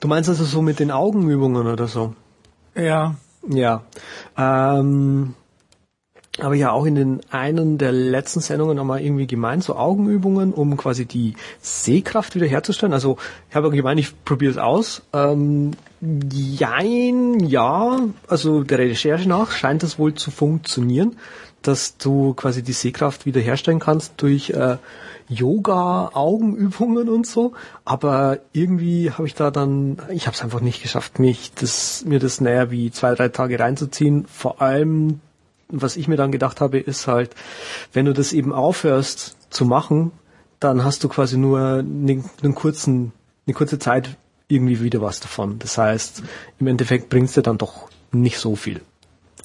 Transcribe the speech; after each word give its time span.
Du 0.00 0.08
meinst 0.08 0.28
also 0.28 0.44
so 0.44 0.62
mit 0.62 0.78
den 0.78 0.90
Augenübungen 0.90 1.66
oder 1.66 1.86
so? 1.88 2.14
Ja. 2.74 3.14
Ja. 3.48 3.82
Ähm, 4.36 5.34
aber 6.38 6.54
ja 6.54 6.70
auch 6.70 6.84
in 6.84 6.94
den 6.94 7.20
einen 7.30 7.78
der 7.78 7.92
letzten 7.92 8.40
Sendungen 8.40 8.76
nochmal 8.76 9.00
irgendwie 9.00 9.26
gemeint, 9.26 9.64
so 9.64 9.74
Augenübungen, 9.74 10.52
um 10.52 10.76
quasi 10.76 11.06
die 11.06 11.34
Sehkraft 11.60 12.34
wiederherzustellen. 12.34 12.92
Also 12.92 13.16
ich 13.48 13.56
habe 13.56 13.70
gemeint, 13.70 14.00
ich 14.00 14.24
probiere 14.24 14.52
es 14.52 14.58
aus. 14.58 15.02
Ähm, 15.14 15.70
jein, 16.30 17.40
ja, 17.40 18.00
also 18.28 18.62
der 18.64 18.78
Recherche 18.78 19.28
nach 19.28 19.52
scheint 19.52 19.82
es 19.82 19.98
wohl 19.98 20.14
zu 20.14 20.30
funktionieren, 20.30 21.16
dass 21.66 21.96
du 21.96 22.34
quasi 22.34 22.62
die 22.62 22.72
Sehkraft 22.72 23.26
wiederherstellen 23.26 23.80
kannst 23.80 24.14
durch 24.18 24.50
äh, 24.50 24.76
Yoga, 25.28 26.10
Augenübungen 26.12 27.08
und 27.08 27.26
so. 27.26 27.52
Aber 27.84 28.38
irgendwie 28.52 29.10
habe 29.10 29.26
ich 29.26 29.34
da 29.34 29.50
dann, 29.50 29.98
ich 30.10 30.26
habe 30.26 30.34
es 30.34 30.42
einfach 30.42 30.60
nicht 30.60 30.82
geschafft, 30.82 31.18
mich 31.18 31.52
das, 31.54 32.04
mir 32.06 32.18
das 32.18 32.40
näher 32.40 32.70
wie 32.70 32.90
zwei, 32.90 33.14
drei 33.14 33.28
Tage 33.28 33.58
reinzuziehen. 33.58 34.26
Vor 34.26 34.62
allem 34.62 35.20
was 35.68 35.96
ich 35.96 36.08
mir 36.08 36.16
dann 36.16 36.32
gedacht 36.32 36.60
habe, 36.60 36.78
ist 36.78 37.06
halt, 37.06 37.30
wenn 37.92 38.06
du 38.06 38.12
das 38.12 38.32
eben 38.32 38.52
aufhörst 38.52 39.36
zu 39.50 39.64
machen, 39.64 40.12
dann 40.60 40.84
hast 40.84 41.02
du 41.04 41.08
quasi 41.08 41.36
nur 41.36 41.78
einen, 41.78 42.24
einen 42.42 42.54
kurzen, 42.54 43.12
eine 43.46 43.54
kurze 43.54 43.78
Zeit 43.78 44.16
irgendwie 44.48 44.80
wieder 44.80 45.02
was 45.02 45.20
davon. 45.20 45.58
Das 45.58 45.76
heißt, 45.76 46.22
im 46.60 46.66
Endeffekt 46.66 47.08
bringst 47.08 47.36
du 47.36 47.42
dann 47.42 47.58
doch 47.58 47.90
nicht 48.12 48.38
so 48.38 48.56
viel. 48.56 48.80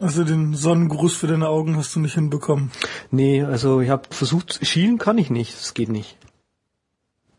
Also 0.01 0.23
den 0.23 0.55
Sonnengruß 0.55 1.15
für 1.15 1.27
deine 1.27 1.47
Augen 1.47 1.77
hast 1.77 1.95
du 1.95 1.99
nicht 1.99 2.15
hinbekommen. 2.15 2.71
Nee, 3.11 3.43
also 3.43 3.81
ich 3.81 3.91
habe 3.91 4.09
versucht, 4.09 4.65
schielen 4.65 4.97
kann 4.97 5.19
ich 5.19 5.29
nicht, 5.29 5.53
das 5.53 5.75
geht 5.75 5.89
nicht. 5.89 6.17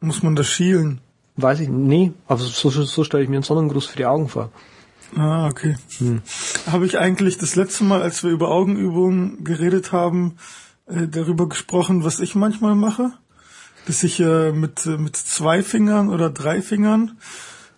Muss 0.01 0.23
man 0.23 0.37
das 0.37 0.47
schielen? 0.47 1.01
Weiß 1.35 1.59
ich, 1.59 1.69
nee, 1.69 2.12
aber 2.29 2.38
so, 2.38 2.71
so 2.71 3.02
stelle 3.02 3.25
ich 3.25 3.29
mir 3.29 3.37
einen 3.37 3.43
Sonnengruß 3.43 3.87
für 3.87 3.97
die 3.97 4.07
Augen 4.07 4.29
vor. 4.29 4.52
Ah, 5.16 5.48
okay. 5.48 5.75
Hm. 5.98 6.23
Habe 6.71 6.87
ich 6.87 6.98
eigentlich 6.98 7.37
das 7.37 7.57
letzte 7.57 7.83
Mal, 7.83 8.01
als 8.01 8.23
wir 8.23 8.30
über 8.30 8.49
Augenübungen 8.51 9.43
geredet 9.43 9.90
haben, 9.90 10.37
äh, 10.87 11.09
darüber 11.09 11.49
gesprochen, 11.49 12.05
was 12.05 12.21
ich 12.21 12.37
manchmal 12.37 12.77
mache? 12.77 13.10
Dass 13.87 14.05
ich 14.05 14.21
äh, 14.21 14.52
mit, 14.52 14.87
äh, 14.87 14.99
mit 14.99 15.16
zwei 15.16 15.65
Fingern 15.65 16.10
oder 16.10 16.30
drei 16.30 16.63
Fingern 16.63 17.18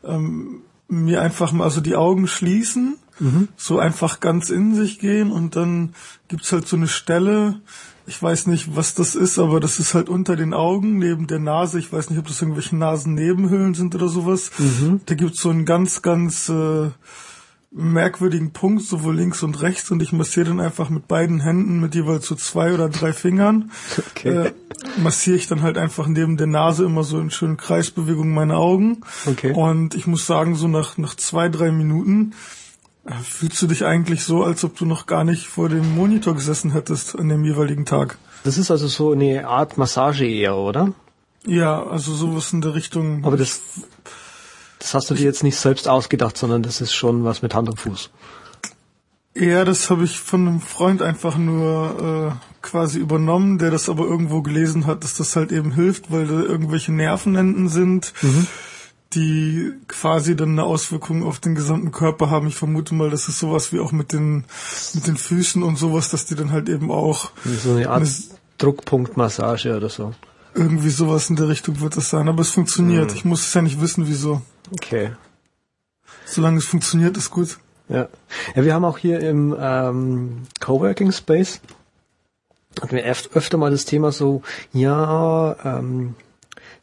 ähm, 0.04 0.60
mir 0.88 1.22
einfach 1.22 1.52
mal 1.52 1.70
so 1.70 1.80
die 1.80 1.96
Augen 1.96 2.26
schließen, 2.26 2.98
mhm. 3.18 3.48
so 3.56 3.78
einfach 3.78 4.20
ganz 4.20 4.50
in 4.50 4.74
sich 4.74 4.98
gehen 4.98 5.30
und 5.30 5.56
dann 5.56 5.94
gibt's 6.28 6.52
halt 6.52 6.68
so 6.68 6.76
eine 6.76 6.88
Stelle, 6.88 7.60
ich 8.06 8.22
weiß 8.22 8.48
nicht, 8.48 8.76
was 8.76 8.94
das 8.94 9.14
ist, 9.14 9.38
aber 9.38 9.60
das 9.60 9.78
ist 9.78 9.94
halt 9.94 10.08
unter 10.08 10.36
den 10.36 10.52
Augen, 10.52 10.98
neben 10.98 11.26
der 11.26 11.38
Nase. 11.38 11.78
Ich 11.78 11.90
weiß 11.92 12.10
nicht, 12.10 12.18
ob 12.18 12.26
das 12.26 12.42
irgendwelche 12.42 12.76
Nasennebenhöhlen 12.76 13.74
sind 13.74 13.94
oder 13.94 14.08
sowas. 14.08 14.50
Mhm. 14.58 15.00
Da 15.06 15.14
gibt's 15.14 15.40
so 15.40 15.48
einen 15.48 15.64
ganz, 15.64 16.02
ganz 16.02 16.50
äh, 16.50 16.90
merkwürdigen 17.74 18.52
Punkt, 18.52 18.84
sowohl 18.84 19.16
links 19.16 19.42
und 19.42 19.60
rechts, 19.60 19.90
und 19.90 20.00
ich 20.02 20.12
massiere 20.12 20.46
dann 20.46 20.60
einfach 20.60 20.90
mit 20.90 21.08
beiden 21.08 21.40
Händen, 21.40 21.80
mit 21.80 21.94
jeweils 21.94 22.26
so 22.26 22.34
zwei 22.34 22.72
oder 22.72 22.88
drei 22.88 23.12
Fingern, 23.12 23.72
okay. 23.98 24.28
äh, 24.28 24.52
massiere 25.02 25.36
ich 25.36 25.48
dann 25.48 25.62
halt 25.62 25.76
einfach 25.76 26.06
neben 26.06 26.36
der 26.36 26.46
Nase 26.46 26.84
immer 26.84 27.02
so 27.02 27.18
in 27.18 27.30
schönen 27.30 27.56
Kreisbewegungen 27.56 28.32
meine 28.32 28.56
Augen. 28.56 29.00
Okay. 29.26 29.52
Und 29.52 29.94
ich 29.94 30.06
muss 30.06 30.26
sagen, 30.26 30.54
so 30.54 30.68
nach, 30.68 30.98
nach 30.98 31.16
zwei, 31.16 31.48
drei 31.48 31.72
Minuten 31.72 32.34
Fühlst 33.22 33.60
du 33.60 33.66
dich 33.66 33.84
eigentlich 33.84 34.24
so, 34.24 34.44
als 34.44 34.64
ob 34.64 34.78
du 34.78 34.86
noch 34.86 35.06
gar 35.06 35.24
nicht 35.24 35.46
vor 35.46 35.68
dem 35.68 35.94
Monitor 35.94 36.34
gesessen 36.34 36.72
hättest 36.72 37.18
an 37.18 37.28
dem 37.28 37.44
jeweiligen 37.44 37.84
Tag? 37.84 38.16
Das 38.44 38.56
ist 38.56 38.70
also 38.70 38.88
so 38.88 39.12
eine 39.12 39.46
Art 39.46 39.76
Massage 39.76 40.26
eher, 40.26 40.56
oder? 40.56 40.92
Ja, 41.46 41.82
also 41.82 42.14
sowas 42.14 42.52
in 42.54 42.62
der 42.62 42.74
Richtung. 42.74 43.22
Aber 43.24 43.36
das, 43.36 43.60
das 44.78 44.94
hast 44.94 45.10
du 45.10 45.14
dir 45.14 45.24
jetzt 45.24 45.42
nicht 45.42 45.56
selbst 45.56 45.86
ausgedacht, 45.86 46.38
sondern 46.38 46.62
das 46.62 46.80
ist 46.80 46.94
schon 46.94 47.24
was 47.24 47.42
mit 47.42 47.54
Hand 47.54 47.68
und 47.68 47.78
Fuß. 47.78 48.10
Ja, 49.34 49.64
das 49.66 49.90
habe 49.90 50.04
ich 50.04 50.18
von 50.18 50.48
einem 50.48 50.60
Freund 50.60 51.02
einfach 51.02 51.36
nur 51.36 52.32
äh, 52.32 52.62
quasi 52.62 53.00
übernommen, 53.00 53.58
der 53.58 53.70
das 53.70 53.90
aber 53.90 54.04
irgendwo 54.04 54.40
gelesen 54.40 54.86
hat, 54.86 55.04
dass 55.04 55.16
das 55.16 55.36
halt 55.36 55.52
eben 55.52 55.72
hilft, 55.72 56.10
weil 56.10 56.26
da 56.26 56.40
irgendwelche 56.40 56.92
Nervenenden 56.92 57.68
sind. 57.68 58.14
Mhm 58.22 58.46
die 59.14 59.72
quasi 59.88 60.36
dann 60.36 60.50
eine 60.50 60.64
Auswirkung 60.64 61.22
auf 61.24 61.38
den 61.40 61.54
gesamten 61.54 61.92
Körper 61.92 62.30
haben. 62.30 62.48
Ich 62.48 62.56
vermute 62.56 62.94
mal, 62.94 63.10
das 63.10 63.28
ist 63.28 63.38
sowas 63.38 63.72
wie 63.72 63.80
auch 63.80 63.92
mit 63.92 64.12
den, 64.12 64.44
mit 64.94 65.06
den 65.06 65.16
Füßen 65.16 65.62
und 65.62 65.76
sowas, 65.76 66.10
dass 66.10 66.26
die 66.26 66.34
dann 66.34 66.52
halt 66.52 66.68
eben 66.68 66.90
auch. 66.90 67.30
So 67.44 67.72
eine 67.72 67.88
Art 67.88 68.02
eine, 68.02 68.10
Druckpunktmassage 68.58 69.76
oder 69.76 69.88
so. 69.88 70.14
Irgendwie 70.54 70.90
sowas 70.90 71.30
in 71.30 71.36
der 71.36 71.48
Richtung 71.48 71.80
wird 71.80 71.96
das 71.96 72.10
sein, 72.10 72.28
aber 72.28 72.42
es 72.42 72.50
funktioniert. 72.50 73.10
Mhm. 73.10 73.16
Ich 73.16 73.24
muss 73.24 73.46
es 73.46 73.54
ja 73.54 73.62
nicht 73.62 73.80
wissen, 73.80 74.06
wieso. 74.06 74.42
Okay. 74.72 75.10
Solange 76.26 76.58
es 76.58 76.66
funktioniert, 76.66 77.16
ist 77.16 77.30
gut. 77.30 77.58
Ja. 77.88 78.08
Ja, 78.54 78.64
wir 78.64 78.74
haben 78.74 78.84
auch 78.84 78.98
hier 78.98 79.20
im 79.20 79.54
ähm, 79.58 80.42
Coworking 80.60 81.12
Space 81.12 81.60
hatten 82.80 82.96
wir 82.96 83.04
öfter 83.04 83.56
mal 83.56 83.70
das 83.70 83.84
Thema 83.84 84.12
so, 84.12 84.42
ja, 84.72 85.56
ähm, 85.64 86.14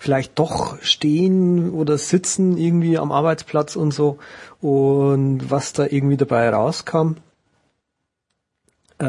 vielleicht 0.01 0.39
doch 0.39 0.81
stehen 0.81 1.69
oder 1.69 1.95
sitzen 2.00 2.57
irgendwie 2.57 2.97
am 2.97 3.12
Arbeitsplatz 3.12 3.75
und 3.75 3.94
so 3.94 4.17
und 4.59 5.51
was 5.51 5.73
da 5.73 5.85
irgendwie 5.85 6.17
dabei 6.17 6.50
rauskam. 6.50 7.17
Äh, 8.97 9.06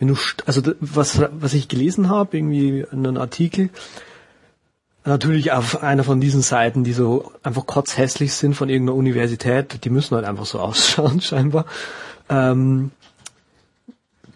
wenn 0.00 0.08
du, 0.08 0.16
also 0.44 0.60
was, 0.80 1.20
was 1.30 1.54
ich 1.54 1.68
gelesen 1.68 2.08
habe, 2.08 2.36
irgendwie 2.36 2.84
in 2.90 3.06
einem 3.06 3.16
Artikel, 3.18 3.70
natürlich 5.04 5.52
auf 5.52 5.84
einer 5.84 6.02
von 6.02 6.20
diesen 6.20 6.42
Seiten, 6.42 6.82
die 6.82 6.94
so 6.94 7.30
einfach 7.44 7.66
kotzhässlich 7.66 8.34
sind 8.34 8.54
von 8.54 8.68
irgendeiner 8.68 8.98
Universität, 8.98 9.84
die 9.84 9.90
müssen 9.90 10.16
halt 10.16 10.26
einfach 10.26 10.46
so 10.46 10.58
ausschauen 10.58 11.20
scheinbar. 11.20 11.64
Ähm, 12.28 12.90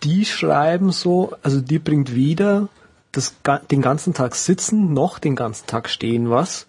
die 0.04 0.26
schreiben 0.26 0.92
so, 0.92 1.32
also 1.42 1.60
die 1.60 1.80
bringt 1.80 2.14
weder 2.14 2.68
das, 3.12 3.34
den 3.70 3.82
ganzen 3.82 4.14
Tag 4.14 4.34
sitzen, 4.34 4.92
noch 4.92 5.18
den 5.18 5.36
ganzen 5.36 5.66
Tag 5.66 5.88
stehen 5.88 6.30
was. 6.30 6.66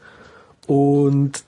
Und 0.67 1.43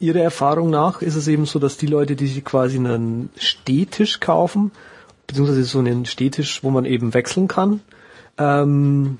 ihrer 0.00 0.20
Erfahrung 0.20 0.70
nach 0.70 1.02
ist 1.02 1.14
es 1.14 1.28
eben 1.28 1.46
so, 1.46 1.58
dass 1.58 1.76
die 1.76 1.86
Leute, 1.86 2.16
die 2.16 2.26
sich 2.26 2.44
quasi 2.44 2.76
einen 2.76 3.30
Stehtisch 3.36 4.20
kaufen, 4.20 4.72
beziehungsweise 5.26 5.64
so 5.64 5.78
einen 5.78 6.04
Stehtisch, 6.04 6.62
wo 6.62 6.70
man 6.70 6.84
eben 6.84 7.14
wechseln 7.14 7.48
kann, 7.48 7.80
ähm, 8.38 9.18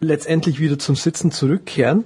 letztendlich 0.00 0.60
wieder 0.60 0.78
zum 0.78 0.96
Sitzen 0.96 1.30
zurückkehren. 1.30 2.04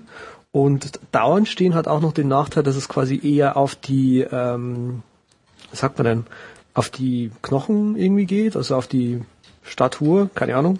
Und 0.50 1.00
dauernd 1.12 1.48
stehen 1.48 1.74
hat 1.74 1.86
auch 1.86 2.00
noch 2.00 2.12
den 2.12 2.28
Nachteil, 2.28 2.62
dass 2.62 2.76
es 2.76 2.88
quasi 2.88 3.20
eher 3.22 3.56
auf 3.56 3.74
die, 3.74 4.20
ähm, 4.20 5.02
was 5.70 5.80
sagt 5.80 5.98
man 5.98 6.06
denn, 6.06 6.26
auf 6.74 6.90
die 6.90 7.30
Knochen 7.42 7.96
irgendwie 7.96 8.26
geht, 8.26 8.56
also 8.56 8.76
auf 8.76 8.86
die 8.86 9.22
Statur, 9.62 10.30
keine 10.34 10.56
Ahnung, 10.56 10.78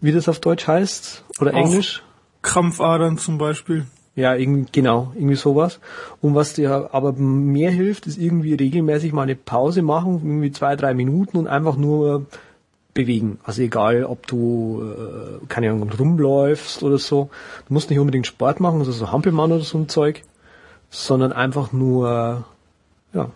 wie 0.00 0.12
das 0.12 0.28
auf 0.28 0.40
Deutsch 0.40 0.66
heißt 0.66 1.24
oder 1.40 1.52
Auch 1.54 1.58
Englisch. 1.58 2.02
Krampfadern 2.42 3.18
zum 3.18 3.38
Beispiel. 3.38 3.86
Ja, 4.16 4.34
genau, 4.36 5.12
irgendwie 5.14 5.36
sowas. 5.36 5.78
Und 6.20 6.34
was 6.34 6.54
dir 6.54 6.90
aber 6.92 7.12
mehr 7.12 7.70
hilft, 7.70 8.06
ist 8.06 8.18
irgendwie 8.18 8.54
regelmäßig 8.54 9.12
mal 9.12 9.22
eine 9.22 9.36
Pause 9.36 9.82
machen, 9.82 10.20
irgendwie 10.24 10.52
zwei, 10.52 10.76
drei 10.76 10.94
Minuten 10.94 11.36
und 11.36 11.46
einfach 11.46 11.76
nur 11.76 12.26
bewegen. 12.92 13.38
Also 13.44 13.62
egal, 13.62 14.04
ob 14.04 14.26
du, 14.26 14.82
äh, 14.82 15.46
keine 15.46 15.70
Ahnung, 15.70 15.90
rumläufst 15.90 16.82
oder 16.82 16.98
so. 16.98 17.30
Du 17.68 17.74
musst 17.74 17.88
nicht 17.88 17.98
unbedingt 17.98 18.26
Sport 18.26 18.60
machen, 18.60 18.80
also 18.80 18.92
so 18.92 19.12
Hampelmann 19.12 19.52
oder 19.52 19.62
so 19.62 19.78
ein 19.78 19.88
Zeug, 19.88 20.22
sondern 20.90 21.32
einfach 21.32 21.72
nur, 21.72 22.44
ja, 23.12 23.30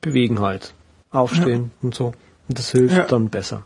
bewegen 0.00 0.40
halt. 0.40 0.74
Aufstehen 1.10 1.70
ja. 1.80 1.86
und 1.86 1.94
so. 1.94 2.12
Und 2.48 2.58
das 2.58 2.70
hilft 2.72 2.96
ja. 2.96 3.04
dann 3.04 3.30
besser. 3.30 3.64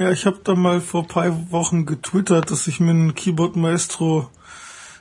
Ja, 0.00 0.10
ich 0.10 0.24
habe 0.24 0.40
da 0.42 0.54
mal 0.54 0.80
vor 0.80 1.06
paar 1.06 1.52
Wochen 1.52 1.84
getwittert, 1.84 2.50
dass 2.50 2.66
ich 2.66 2.80
mir 2.80 2.92
ein 2.92 3.14
Keyboard 3.14 3.56
Maestro 3.56 4.30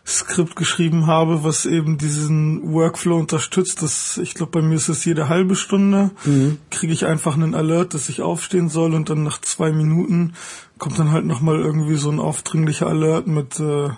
Skript 0.06 0.58
geschrieben 0.58 1.08
habe, 1.08 1.46
was 1.46 1.66
eben 1.66 1.98
diesen 1.98 2.74
Workflow 2.74 3.16
unterstützt. 3.16 3.82
Das, 3.82 4.18
ich 4.18 4.34
glaube, 4.34 4.52
bei 4.52 4.62
mir 4.62 4.76
ist 4.76 4.90
es 4.90 5.06
jede 5.06 5.30
halbe 5.30 5.56
Stunde, 5.56 6.12
mhm. 6.26 6.58
kriege 6.70 6.92
ich 6.92 7.06
einfach 7.06 7.36
einen 7.36 7.56
Alert, 7.56 7.94
dass 7.94 8.10
ich 8.10 8.22
aufstehen 8.22 8.68
soll 8.68 8.94
und 8.94 9.10
dann 9.10 9.24
nach 9.24 9.40
zwei 9.40 9.72
Minuten 9.72 10.34
kommt 10.78 11.00
dann 11.00 11.14
halt 11.14 11.26
nochmal 11.26 11.62
irgendwie 11.62 11.96
so 11.96 12.12
ein 12.12 12.20
aufdringlicher 12.20 12.88
Alert 12.88 13.26
mit 13.26 13.58
äh, 13.62 13.92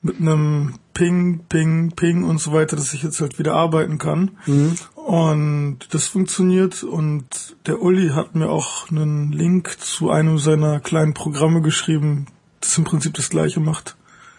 mit 0.00 0.20
einem 0.20 0.74
Ping, 0.94 1.40
Ping, 1.48 1.92
Ping 1.92 2.24
und 2.24 2.38
so 2.38 2.52
weiter, 2.52 2.76
dass 2.76 2.94
ich 2.94 3.02
jetzt 3.02 3.20
halt 3.20 3.38
wieder 3.38 3.54
arbeiten 3.54 3.98
kann. 3.98 4.32
Mhm. 4.46 4.76
Und 4.94 5.78
das 5.90 6.06
funktioniert 6.06 6.82
und 6.82 7.56
der 7.66 7.80
Uli 7.80 8.10
hat 8.10 8.34
mir 8.34 8.48
auch 8.48 8.90
einen 8.90 9.32
Link 9.32 9.80
zu 9.80 10.10
einem 10.10 10.38
seiner 10.38 10.80
kleinen 10.80 11.14
Programme 11.14 11.62
geschrieben, 11.62 12.26
das 12.60 12.76
im 12.78 12.84
Prinzip 12.84 13.14
das 13.14 13.30
gleiche 13.30 13.60
macht. 13.60 13.96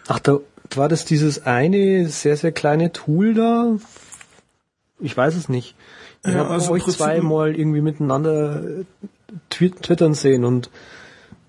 Ach, 0.08 0.18
da 0.18 0.38
war 0.74 0.88
das 0.88 1.04
dieses 1.04 1.44
eine 1.46 2.08
sehr, 2.08 2.36
sehr 2.36 2.52
kleine 2.52 2.92
Tool 2.92 3.34
da? 3.34 3.76
Ich 5.00 5.16
weiß 5.16 5.34
es 5.34 5.48
nicht. 5.48 5.74
Ich 6.24 6.32
ja, 6.32 6.40
habe 6.40 6.50
also 6.50 6.72
euch 6.72 6.84
zweimal 6.84 7.56
irgendwie 7.56 7.80
miteinander 7.80 8.62
äh, 8.62 8.84
twittern 9.48 10.14
sehen 10.14 10.44
und 10.44 10.70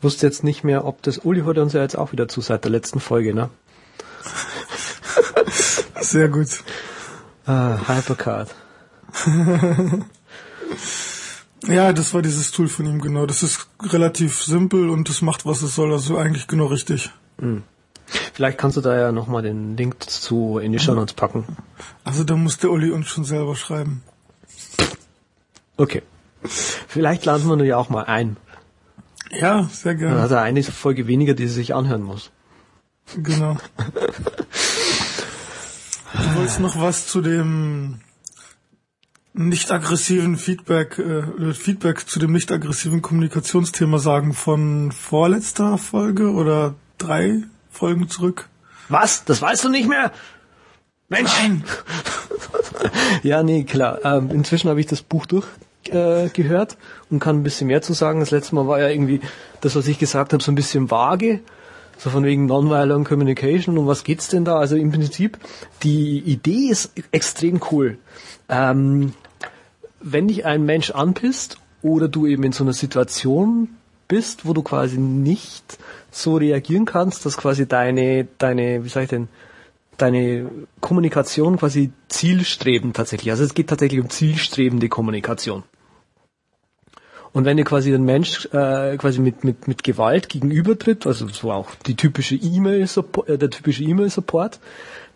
wusste 0.02 0.26
jetzt 0.26 0.44
nicht 0.44 0.64
mehr, 0.64 0.86
ob 0.86 1.02
das 1.04 1.20
Uli 1.20 1.42
hört 1.42 1.58
uns 1.58 1.74
ja 1.74 1.82
jetzt 1.82 1.98
auch 1.98 2.12
wieder 2.12 2.28
zu 2.28 2.42
seit 2.42 2.64
der 2.64 2.72
letzten 2.72 3.00
Folge, 3.00 3.34
ne? 3.34 3.50
Sehr 6.02 6.30
gut. 6.30 6.64
Ah, 7.46 7.78
Hypercard. 7.88 8.54
Ja, 11.68 11.94
das 11.94 12.14
war 12.14 12.22
dieses 12.24 12.52
Tool 12.52 12.68
von 12.68 12.86
ihm, 12.88 13.02
genau. 13.02 13.26
Das 13.28 13.44
ist 13.44 13.68
relativ 13.84 14.42
simpel 14.44 14.90
und 14.90 15.10
das 15.10 15.22
macht, 15.22 15.46
was 15.46 15.62
es 15.62 15.76
soll. 15.76 15.92
Also 15.94 16.18
eigentlich 16.18 16.48
genau 16.48 16.66
richtig. 16.66 17.12
Vielleicht 18.34 18.58
kannst 18.58 18.78
du 18.78 18.82
da 18.82 18.98
ja 18.98 19.12
nochmal 19.12 19.44
den 19.44 19.78
Link 19.78 20.10
zu 20.10 20.58
in 20.58 20.72
die 20.72 20.80
Show 20.80 20.96
Notes 20.96 21.14
packen. 21.14 21.46
Also 22.04 22.24
da 22.24 22.36
muss 22.36 22.58
der 22.58 22.72
Uli 22.72 22.90
uns 22.92 23.08
schon 23.08 23.26
selber 23.26 23.56
schreiben. 23.56 24.02
Okay. 25.78 26.02
Vielleicht 26.44 27.26
laden 27.26 27.48
wir 27.48 27.56
nur 27.56 27.66
ja 27.66 27.78
auch 27.78 27.90
mal 27.90 28.06
ein. 28.06 28.38
Ja, 29.30 29.70
sehr 29.72 29.94
Dann 29.94 30.00
gerne. 30.00 30.22
hat 30.22 30.32
er 30.32 30.42
eine 30.42 30.64
Folge 30.64 31.08
weniger, 31.08 31.36
die 31.36 31.48
sie 31.48 31.54
sich 31.54 31.76
anhören 31.76 32.02
muss. 32.02 32.32
Genau. 33.18 33.58
Du 36.14 36.36
wolltest 36.36 36.60
noch 36.60 36.80
was 36.80 37.08
zu 37.08 37.22
dem 37.22 38.00
nicht 39.34 39.72
aggressiven 39.72 40.38
Feedback, 40.38 41.00
äh, 41.00 41.54
Feedback 41.54 42.08
zu 42.08 42.20
dem 42.20 42.34
nicht 42.34 42.52
aggressiven 42.52 43.02
Kommunikationsthema 43.02 43.98
sagen 43.98 44.34
von 44.34 44.92
vorletzter 44.92 45.78
Folge 45.78 46.32
oder 46.32 46.76
drei 46.98 47.44
Folgen 47.70 48.10
zurück? 48.10 48.50
Was? 48.90 49.24
Das 49.24 49.42
weißt 49.42 49.64
du 49.64 49.70
nicht 49.70 49.88
mehr? 49.88 50.12
Mensch! 51.10 51.32
Nein. 51.40 51.64
Ja, 53.24 53.44
nee, 53.44 53.64
klar. 53.64 54.00
Ähm, 54.04 54.30
inzwischen 54.32 54.70
habe 54.70 54.80
ich 54.80 54.88
das 54.88 55.02
Buch 55.02 55.26
durchgehört 55.26 56.74
äh, 56.74 57.14
und 57.14 57.20
kann 57.20 57.38
ein 57.38 57.44
bisschen 57.44 57.68
mehr 57.68 57.82
zu 57.82 57.94
sagen. 57.94 58.20
Das 58.20 58.32
letzte 58.32 58.56
Mal 58.56 58.68
war 58.68 58.80
ja 58.80 58.90
irgendwie 58.90 59.22
das, 59.62 59.76
was 59.76 59.88
ich 59.88 60.00
gesagt 60.00 60.34
habe, 60.34 60.44
so 60.44 60.52
ein 60.52 60.56
bisschen 60.56 60.90
vage. 60.90 61.42
So 62.04 62.10
von 62.10 62.24
wegen 62.24 62.48
Nonviolent 62.48 63.08
Communication. 63.08 63.78
Um 63.78 63.86
was 63.86 64.04
geht's 64.04 64.28
denn 64.28 64.44
da? 64.44 64.58
Also 64.58 64.76
im 64.76 64.92
Prinzip, 64.92 65.38
die 65.84 66.18
Idee 66.18 66.70
ist 66.72 66.94
extrem 67.12 67.62
cool. 67.70 68.00
Ähm, 68.50 69.14
wenn 70.00 70.28
dich 70.28 70.44
ein 70.44 70.66
Mensch 70.66 70.90
anpisst 70.90 71.60
oder 71.84 72.08
du 72.08 72.26
eben 72.26 72.42
in 72.42 72.54
so 72.54 72.64
einer 72.64 72.74
Situation 72.74 73.70
bist, 74.08 74.48
wo 74.48 74.54
du 74.54 74.64
quasi 74.64 74.98
nicht 74.98 75.78
so 76.10 76.38
reagieren 76.38 76.86
kannst, 76.86 77.24
dass 77.28 77.38
quasi 77.38 77.68
deine, 77.68 78.28
deine, 78.40 78.84
wie 78.84 78.90
sag 78.90 79.04
ich 79.04 79.10
denn, 79.10 79.28
deine 79.98 80.50
Kommunikation 80.80 81.58
quasi 81.58 81.92
zielstrebend 82.08 82.96
tatsächlich. 82.96 83.30
Also 83.30 83.44
es 83.44 83.54
geht 83.54 83.68
tatsächlich 83.68 84.02
um 84.02 84.10
zielstrebende 84.10 84.90
Kommunikation. 84.90 85.62
Und 87.34 87.46
wenn 87.46 87.58
dir 87.58 87.64
quasi 87.64 87.94
ein 87.94 88.04
Mensch 88.04 88.46
äh, 88.52 88.98
quasi 88.98 89.20
mit, 89.20 89.44
mit, 89.44 89.68
mit 89.68 89.84
Gewalt 89.84 90.28
gegenübertritt, 90.28 91.08
also 91.08 91.28
so 91.30 91.52
auch 91.52 91.70
die 91.88 91.96
typische 91.96 92.36
E-Mail 92.36 92.82
äh, 92.82 93.38
der 93.38 93.50
typische 93.50 93.84
E-Mail-Support, 93.84 94.60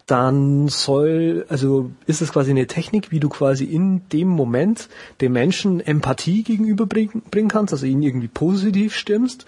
dann 0.05 0.67
soll, 0.67 1.45
also 1.49 1.91
ist 2.05 2.21
es 2.21 2.31
quasi 2.31 2.51
eine 2.51 2.67
Technik, 2.67 3.11
wie 3.11 3.19
du 3.19 3.27
quasi 3.27 3.63
in 3.63 4.07
dem 4.09 4.27
Moment 4.27 4.87
dem 5.19 5.33
Menschen 5.33 5.79
Empathie 5.79 6.43
gegenüberbringen 6.43 7.23
bringen 7.31 7.49
kannst, 7.49 7.73
also 7.73 7.87
ihn 7.87 8.03
irgendwie 8.03 8.27
positiv 8.27 8.95
stimmst 8.95 9.45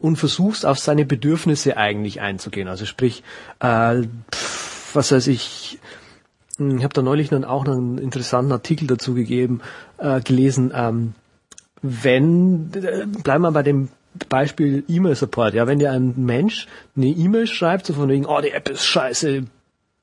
und 0.00 0.16
versuchst 0.16 0.66
auf 0.66 0.80
seine 0.80 1.04
Bedürfnisse 1.06 1.76
eigentlich 1.76 2.20
einzugehen. 2.20 2.66
Also 2.66 2.86
sprich, 2.86 3.22
äh, 3.60 4.02
pff, 4.34 4.96
was 4.96 5.12
weiß 5.12 5.28
ich, 5.28 5.78
hm, 6.56 6.78
ich 6.78 6.84
habe 6.84 6.94
da 6.94 7.02
neulich 7.02 7.28
dann 7.28 7.44
auch 7.44 7.64
einen 7.64 7.98
interessanten 7.98 8.50
Artikel 8.50 8.88
dazu 8.88 9.14
gegeben, 9.14 9.60
äh, 9.98 10.20
gelesen, 10.20 10.72
ähm, 10.74 11.14
wenn, 11.82 12.70
bleiben 13.22 13.42
wir 13.42 13.52
bei 13.52 13.62
dem 13.62 13.88
Beispiel 14.28 14.84
E-Mail-Support, 14.88 15.54
ja, 15.54 15.66
wenn 15.66 15.78
dir 15.78 15.92
ein 15.92 16.14
Mensch 16.16 16.66
eine 16.96 17.06
E-Mail 17.06 17.46
schreibt, 17.46 17.86
so 17.86 17.94
von 17.94 18.08
wegen, 18.08 18.26
oh, 18.26 18.40
die 18.40 18.50
App 18.50 18.68
ist 18.68 18.84
scheiße, 18.84 19.44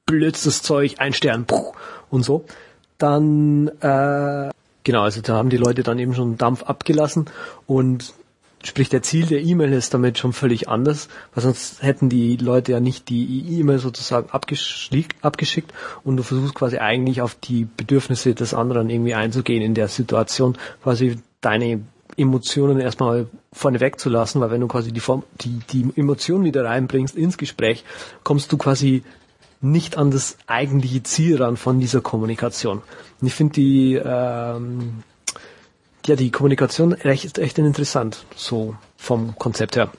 blödstes 0.06 0.62
Zeug, 0.62 0.96
ein 0.98 1.14
Stern, 1.14 1.46
puh, 1.46 1.74
und 2.10 2.24
so, 2.24 2.46
dann, 2.98 3.68
äh, 3.82 4.50
genau, 4.84 5.02
also 5.02 5.22
da 5.22 5.36
haben 5.36 5.50
die 5.50 5.58
Leute 5.58 5.84
dann 5.84 6.00
eben 6.00 6.16
schon 6.16 6.38
Dampf 6.38 6.64
abgelassen 6.64 7.26
und 7.66 8.14
sprich 8.68 8.90
der 8.90 9.02
Ziel 9.02 9.25
der 9.25 9.42
E-Mail 9.42 9.74
ist 9.74 9.94
damit 9.94 10.18
schon 10.18 10.34
völlig 10.34 10.69
anders, 10.69 11.08
weil 11.34 11.44
sonst 11.44 11.81
hätten 11.81 12.10
die 12.10 12.36
Leute 12.38 12.74
ja 12.74 12.80
nicht 12.80 13.10
die 13.10 13.60
E-Mail 13.60 13.80
sozusagen 13.80 14.30
abgeschickt, 14.30 15.74
und 16.04 16.18
du 16.18 16.24
versuchst 16.24 16.56
quasi 16.56 16.78
eigentlich 16.78 17.22
auf 17.22 17.36
die 17.36 17.68
Bedürfnisse 17.78 18.36
des 18.36 18.54
anderen 18.54 18.90
irgendwie 18.90 19.14
einzugehen 19.14 19.64
in 19.64 19.74
der 19.74 19.88
Situation, 19.88 20.58
quasi 20.84 21.18
deine 21.42 21.81
Emotionen 22.18 22.80
erstmal 22.80 23.28
vorne 23.54 23.80
wegzulassen, 23.80 24.42
weil 24.42 24.52
wenn 24.52 24.62
du 24.62 24.68
quasi 24.68 24.92
die, 24.92 25.00
Form, 25.00 25.24
die, 25.42 25.60
die 25.72 25.88
Emotionen 25.96 26.44
wieder 26.44 26.66
reinbringst 26.66 27.16
ins 27.16 27.38
Gespräch, 27.38 27.84
kommst 28.24 28.52
du 28.52 28.58
quasi 28.58 29.04
nicht 29.62 29.98
an 29.98 30.12
das 30.12 30.38
eigentliche 30.48 31.04
Ziel 31.04 31.42
ran 31.42 31.58
von 31.58 31.80
dieser 31.80 32.02
Kommunikation. 32.02 32.81
Und 33.22 33.28
ich 33.28 33.34
finde 33.34 33.54
die, 33.54 33.96
ähm, 34.04 35.04
ja, 36.07 36.15
die 36.15 36.31
Kommunikation 36.31 36.94
echt, 36.94 37.38
echt 37.38 37.57
interessant, 37.57 38.25
so 38.36 38.75
vom 38.95 39.36
Konzept 39.38 39.75
her. 39.75 39.92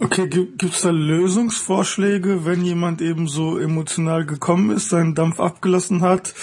Okay, 0.00 0.28
gibt 0.28 0.62
es 0.62 0.80
da 0.80 0.90
Lösungsvorschläge, 0.90 2.44
wenn 2.44 2.64
jemand 2.64 3.00
eben 3.00 3.28
so 3.28 3.58
emotional 3.58 4.26
gekommen 4.26 4.70
ist, 4.70 4.88
seinen 4.88 5.14
Dampf 5.14 5.38
abgelassen 5.38 6.00
hat, 6.00 6.34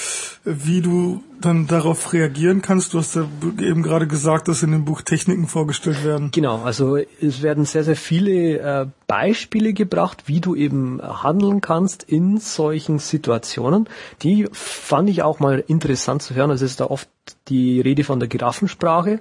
wie 0.45 0.81
du 0.81 1.21
dann 1.41 1.67
darauf 1.67 2.13
reagieren 2.13 2.61
kannst? 2.61 2.93
Du 2.93 2.99
hast 2.99 3.15
ja 3.15 3.27
eben 3.59 3.83
gerade 3.83 4.07
gesagt, 4.07 4.47
dass 4.47 4.63
in 4.63 4.71
dem 4.71 4.85
Buch 4.85 5.01
Techniken 5.01 5.47
vorgestellt 5.47 6.03
werden. 6.05 6.31
Genau, 6.31 6.61
also 6.63 6.95
es 6.95 7.41
werden 7.41 7.65
sehr, 7.65 7.83
sehr 7.83 7.97
viele 7.97 8.59
äh, 8.59 8.87
Beispiele 9.07 9.73
gebracht, 9.73 10.23
wie 10.27 10.39
du 10.39 10.55
eben 10.55 11.01
handeln 11.01 11.59
kannst 11.59 12.03
in 12.03 12.37
solchen 12.37 12.99
Situationen. 12.99 13.89
Die 14.21 14.47
fand 14.51 15.09
ich 15.09 15.23
auch 15.23 15.39
mal 15.39 15.63
interessant 15.67 16.21
zu 16.21 16.35
hören. 16.35 16.51
Also 16.51 16.63
es 16.65 16.71
ist 16.71 16.79
da 16.79 16.85
oft 16.85 17.09
die 17.49 17.81
Rede 17.81 18.03
von 18.03 18.19
der 18.19 18.29
Giraffensprache 18.29 19.19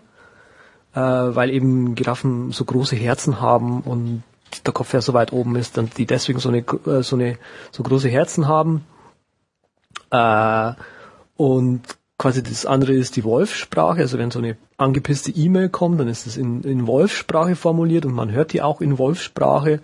äh, 0.95 1.01
weil 1.01 1.51
eben 1.51 1.95
Giraffen 1.95 2.53
so 2.53 2.65
große 2.65 2.97
Herzen 2.97 3.41
haben 3.41 3.83
und 3.83 4.23
der 4.67 4.73
Kopf 4.73 4.93
ja 4.93 5.01
so 5.01 5.15
weit 5.15 5.33
oben 5.33 5.57
ist 5.57 5.79
und 5.79 5.97
die 5.99 6.07
deswegen 6.07 6.41
so 6.41 6.49
eine 6.49 6.59
äh, 6.59 7.03
so 7.03 7.17
eine 7.17 7.39
so 7.71 7.83
große 7.83 8.09
Herzen 8.09 8.49
haben. 8.49 8.85
Äh, 10.11 10.73
und 11.37 11.83
quasi 12.19 12.43
das 12.43 12.67
andere 12.67 12.93
ist 12.93 13.17
die 13.17 13.25
Wolfsprache. 13.25 14.01
Also 14.01 14.19
wenn 14.19 14.31
so 14.31 14.41
eine 14.41 14.57
angepisste 14.77 15.31
E-Mail 15.31 15.69
kommt, 15.69 16.01
dann 16.01 16.09
ist 16.09 16.27
es 16.27 16.37
in, 16.37 16.63
in 16.65 16.87
Wolfsprache 16.87 17.57
formuliert 17.57 18.05
und 18.05 18.13
man 18.13 18.31
hört 18.31 18.53
die 18.53 18.61
auch 18.61 18.81
in 18.81 18.99
Wolfsprache. 18.99 19.81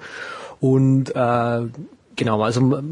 Und 0.61 1.15
äh, 1.15 1.61
genau, 2.17 2.43
also 2.43 2.83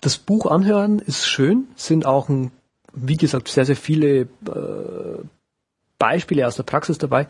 das 0.00 0.18
Buch 0.18 0.46
anhören 0.46 0.98
ist 0.98 1.26
schön, 1.26 1.68
sind 1.76 2.06
auch 2.06 2.28
ein, 2.28 2.50
wie 2.92 3.16
gesagt, 3.16 3.48
sehr, 3.48 3.66
sehr 3.66 3.76
viele 3.76 4.22
äh, 4.22 4.26
Beispiele 6.00 6.46
aus 6.46 6.56
der 6.56 6.64
Praxis 6.64 6.98
dabei, 6.98 7.28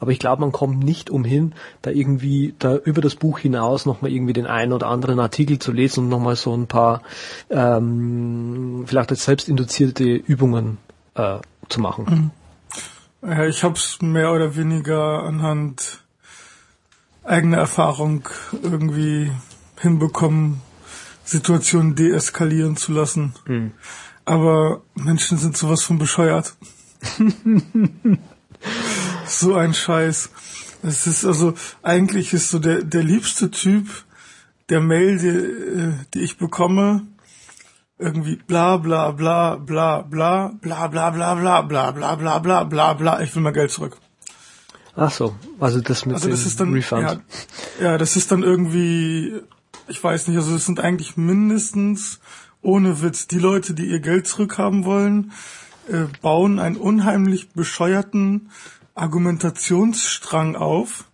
aber 0.00 0.12
ich 0.12 0.18
glaube, 0.18 0.40
man 0.40 0.52
kommt 0.52 0.82
nicht 0.82 1.10
umhin, 1.10 1.54
da 1.82 1.90
irgendwie 1.90 2.54
da 2.58 2.76
über 2.76 3.02
das 3.02 3.16
Buch 3.16 3.40
hinaus 3.40 3.84
nochmal 3.84 4.12
irgendwie 4.12 4.32
den 4.32 4.46
einen 4.46 4.72
oder 4.72 4.86
anderen 4.86 5.20
Artikel 5.20 5.58
zu 5.58 5.72
lesen 5.72 6.04
und 6.04 6.08
nochmal 6.08 6.36
so 6.36 6.56
ein 6.56 6.68
paar 6.68 7.02
ähm, 7.50 8.84
vielleicht 8.86 9.10
als 9.10 9.24
selbstinduzierte 9.24 10.04
Übungen 10.04 10.78
äh, 11.14 11.38
zu 11.68 11.80
machen. 11.80 12.30
Ja, 13.22 13.46
ich 13.46 13.62
habe 13.62 13.74
es 13.74 14.00
mehr 14.00 14.32
oder 14.32 14.56
weniger 14.56 15.22
anhand 15.24 16.02
eigener 17.24 17.58
Erfahrung 17.58 18.28
irgendwie 18.62 19.30
hinbekommen, 19.80 20.60
Situationen 21.24 21.94
deeskalieren 21.94 22.76
zu 22.76 22.92
lassen. 22.92 23.34
Aber 24.24 24.82
Menschen 24.94 25.38
sind 25.38 25.56
sowas 25.56 25.82
von 25.82 25.98
bescheuert. 25.98 26.54
So 29.26 29.54
ein 29.54 29.74
Scheiß. 29.74 30.30
Es 30.82 31.06
ist 31.06 31.24
also, 31.24 31.54
eigentlich 31.82 32.32
ist 32.32 32.50
so 32.50 32.58
der, 32.58 32.82
der 32.82 33.02
liebste 33.02 33.50
Typ 33.50 33.88
der 34.68 34.80
Mail, 34.80 35.18
die, 35.18 35.28
äh, 35.28 35.92
die 36.14 36.20
ich 36.20 36.38
bekomme, 36.38 37.02
irgendwie 37.98 38.36
bla 38.36 38.78
bla 38.78 39.12
bla 39.12 39.56
bla 39.56 40.02
bla 40.02 40.48
bla 40.48 40.88
bla 40.88 41.10
bla 41.10 41.34
bla 41.34 41.62
bla 41.62 41.92
bla 41.92 42.14
bla 42.16 42.36
bla 42.38 42.64
bla 42.64 42.92
bla 42.94 43.20
ich 43.22 43.34
will 43.34 43.42
mal 43.42 43.52
Geld 43.52 43.70
zurück. 43.70 43.96
Ach 44.96 45.10
so, 45.10 45.34
also 45.60 45.80
das 45.80 46.04
mit 46.04 46.14
Also 46.16 46.28
dem 46.28 46.32
das 46.32 46.44
ist 46.46 46.60
dann 46.60 46.72
Refund. 46.72 47.02
ja, 47.80 47.84
ja, 47.84 47.98
das 47.98 48.16
ist 48.16 48.32
dann 48.32 48.42
irgendwie 48.42 49.40
ich 49.88 50.02
weiß 50.02 50.28
nicht, 50.28 50.36
also 50.36 50.54
es 50.54 50.66
sind 50.66 50.80
eigentlich 50.80 51.16
mindestens 51.16 52.20
ohne 52.60 53.02
Witz 53.02 53.26
die 53.26 53.38
Leute, 53.38 53.74
die 53.74 53.86
ihr 53.86 54.00
Geld 54.00 54.26
zurückhaben 54.26 54.84
wollen, 54.84 55.32
äh, 55.90 56.04
bauen 56.20 56.58
einen 56.58 56.76
unheimlich 56.76 57.50
bescheuerten 57.50 58.50
Argumentationsstrang 58.94 60.56
auf, 60.56 61.04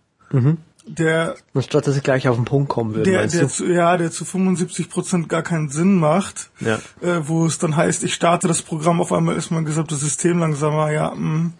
der 0.85 1.35
Anstatt 1.53 1.87
dass 1.87 1.95
ich 1.97 2.03
gleich 2.03 2.27
auf 2.27 2.35
den 2.35 2.45
Punkt 2.45 2.69
kommen 2.69 2.93
würde, 2.95 3.09
der, 3.09 3.27
der 3.27 3.47
zu, 3.47 3.65
ja, 3.67 3.95
der 3.97 4.11
zu 4.11 4.25
75 4.25 4.89
Prozent 4.89 5.29
gar 5.29 5.41
keinen 5.43 5.69
Sinn 5.69 5.95
macht, 5.95 6.49
Ja. 6.59 6.79
äh, 7.01 7.21
wo 7.27 7.45
es 7.45 7.57
dann 7.59 7.75
heißt, 7.75 8.03
ich 8.03 8.13
starte 8.13 8.47
das 8.47 8.61
Programm, 8.61 8.99
auf 9.01 9.11
einmal 9.13 9.35
ist 9.35 9.51
mein 9.51 9.65
gesamtes 9.65 9.99
System 10.01 10.39
langsamer, 10.39 10.91
ja, 10.91 11.11
mh. 11.15 11.51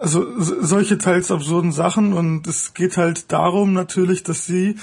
also 0.00 0.40
so- 0.40 0.62
solche 0.62 0.98
teils 0.98 1.30
absurden 1.30 1.72
Sachen 1.72 2.12
und 2.12 2.46
es 2.46 2.74
geht 2.74 2.96
halt 2.96 3.30
darum 3.32 3.72
natürlich, 3.72 4.22
dass 4.24 4.44
sie 4.46 4.76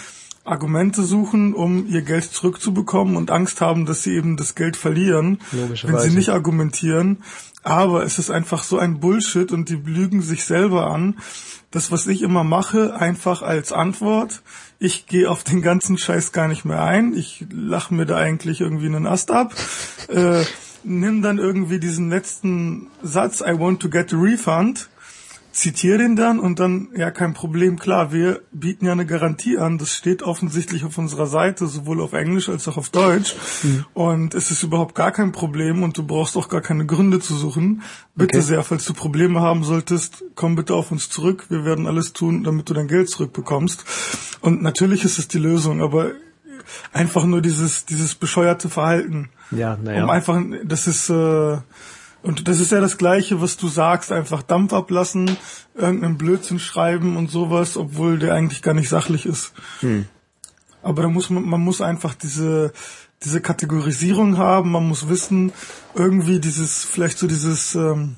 Argumente 0.44 1.04
suchen, 1.04 1.54
um 1.54 1.86
ihr 1.88 2.02
Geld 2.02 2.24
zurückzubekommen 2.24 3.16
und 3.16 3.32
Angst 3.32 3.62
haben, 3.62 3.86
dass 3.86 4.04
sie 4.04 4.16
eben 4.16 4.38
das 4.38 4.56
Geld 4.56 4.78
verlieren, 4.78 5.40
wenn 5.52 6.00
sie 6.00 6.16
nicht 6.16 6.30
argumentieren. 6.30 7.24
Aber 7.62 8.04
es 8.04 8.20
ist 8.20 8.32
einfach 8.32 8.64
so 8.64 8.80
ein 8.80 9.00
Bullshit 9.00 9.52
und 9.52 9.70
die 9.70 9.76
lügen 9.76 10.22
sich 10.22 10.46
selber 10.46 10.90
an. 10.90 11.20
Das, 11.72 11.92
was 11.92 12.08
ich 12.08 12.22
immer 12.22 12.44
mache, 12.44 12.96
einfach 12.96 13.42
als 13.42 13.72
Antwort. 13.72 14.42
Ich 14.80 15.06
gehe 15.08 15.30
auf 15.30 15.44
den 15.44 15.62
ganzen 15.62 15.98
Scheiß 15.98 16.32
gar 16.32 16.48
nicht 16.48 16.66
mehr 16.66 16.82
ein. 16.82 17.14
Ich 17.14 17.46
lache 17.52 17.94
mir 17.94 18.06
da 18.06 18.18
eigentlich 18.18 18.62
irgendwie 18.62 18.88
einen 18.88 19.06
Ast 19.06 19.30
ab. 19.30 19.54
äh, 20.08 20.44
nimm 20.84 21.22
dann 21.22 21.38
irgendwie 21.38 21.80
diesen 21.80 22.10
letzten 22.10 22.88
Satz, 23.04 23.42
I 23.42 23.60
want 23.60 23.82
to 23.82 23.90
get 23.90 24.14
a 24.14 24.18
refund 24.18 24.90
zitiere 25.60 25.98
den 26.00 26.16
dann 26.16 26.40
und 26.40 26.60
dann, 26.60 26.90
ja, 26.96 27.12
kein 27.12 27.34
Problem, 27.34 27.78
klar, 27.78 28.12
wir 28.12 28.42
bieten 28.52 28.86
ja 28.86 28.94
eine 28.94 29.06
Garantie 29.06 29.58
an, 29.58 29.78
das 29.78 29.94
steht 29.94 30.24
offensichtlich 30.24 30.86
auf 30.86 30.98
unserer 30.98 31.28
Seite, 31.28 31.68
sowohl 31.68 32.02
auf 32.02 32.14
Englisch 32.14 32.50
als 32.50 32.68
auch 32.68 32.78
auf 32.78 32.90
Deutsch 32.90 33.36
mhm. 33.64 33.86
und 33.94 34.34
es 34.34 34.52
ist 34.52 34.64
überhaupt 34.64 34.96
gar 34.96 35.12
kein 35.12 35.32
Problem 35.32 35.84
und 35.84 35.98
du 35.98 36.04
brauchst 36.04 36.38
auch 36.38 36.50
gar 36.50 36.62
keine 36.62 36.86
Gründe 36.86 37.20
zu 37.20 37.36
suchen. 37.36 37.84
Bitte 38.16 38.38
okay. 38.38 38.48
sehr, 38.48 38.64
falls 38.64 38.86
du 38.86 38.94
Probleme 38.94 39.42
haben 39.42 39.64
solltest, 39.64 40.24
komm 40.36 40.56
bitte 40.56 40.74
auf 40.74 40.92
uns 40.92 41.10
zurück, 41.10 41.46
wir 41.50 41.66
werden 41.66 41.88
alles 41.88 42.14
tun, 42.14 42.44
damit 42.44 42.70
du 42.70 42.74
dein 42.74 42.88
Geld 42.88 43.10
zurückbekommst. 43.10 43.86
Und 44.42 44.62
natürlich 44.62 45.04
ist 45.04 45.20
es 45.20 45.28
die 45.28 45.40
Lösung, 45.40 45.82
aber 45.82 46.12
einfach 46.94 47.26
nur 47.26 47.42
dieses, 47.42 47.86
dieses 47.86 48.16
bescheuerte 48.16 48.70
Verhalten. 48.70 49.30
Ja, 49.52 49.78
naja. 49.82 50.04
Um 50.04 50.10
einfach, 50.10 50.40
das 50.64 50.88
ist, 50.88 51.10
äh, 51.10 51.58
und 52.22 52.48
das 52.48 52.60
ist 52.60 52.72
ja 52.72 52.82
das 52.82 52.98
Gleiche, 52.98 53.42
was 53.42 53.58
du 53.58 53.68
sagst, 53.68 54.12
einfach 54.12 54.42
Dampf 54.42 54.74
ablassen, 54.74 55.38
irgendeinen 55.76 56.18
Blödsinn 56.18 56.60
schreiben 56.60 57.16
und 57.16 57.32
sowas, 57.32 57.78
obwohl 57.78 58.20
der 58.20 58.34
eigentlich 58.34 58.62
gar 58.62 58.74
nicht 58.74 58.90
sachlich 58.90 59.26
ist. 59.26 59.54
Hm. 59.80 60.06
Aber 60.82 61.04
da 61.04 61.08
muss 61.10 61.30
man, 61.30 61.44
man 61.44 61.62
muss 61.62 61.82
einfach 61.82 62.16
diese, 62.16 62.74
diese 63.24 63.42
Kategorisierung 63.42 64.38
haben, 64.38 64.72
man 64.72 64.88
muss 64.88 65.10
wissen, 65.10 65.52
irgendwie 65.96 66.40
dieses, 66.40 66.84
vielleicht 66.84 67.18
so 67.18 67.28
dieses, 67.28 67.76
ähm, 67.76 68.16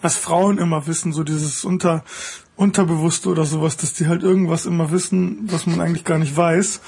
was 0.00 0.16
Frauen 0.16 0.58
immer 0.58 0.86
wissen, 0.86 1.12
so 1.12 1.22
dieses 1.22 1.64
unter, 1.64 2.04
Unterbewusste 2.56 3.28
oder 3.28 3.44
sowas, 3.44 3.76
dass 3.76 3.92
die 3.92 4.06
halt 4.06 4.22
irgendwas 4.22 4.64
immer 4.64 4.90
wissen, 4.90 5.40
was 5.50 5.66
man 5.66 5.80
eigentlich 5.80 6.04
gar 6.04 6.18
nicht 6.18 6.34
weiß. 6.34 6.80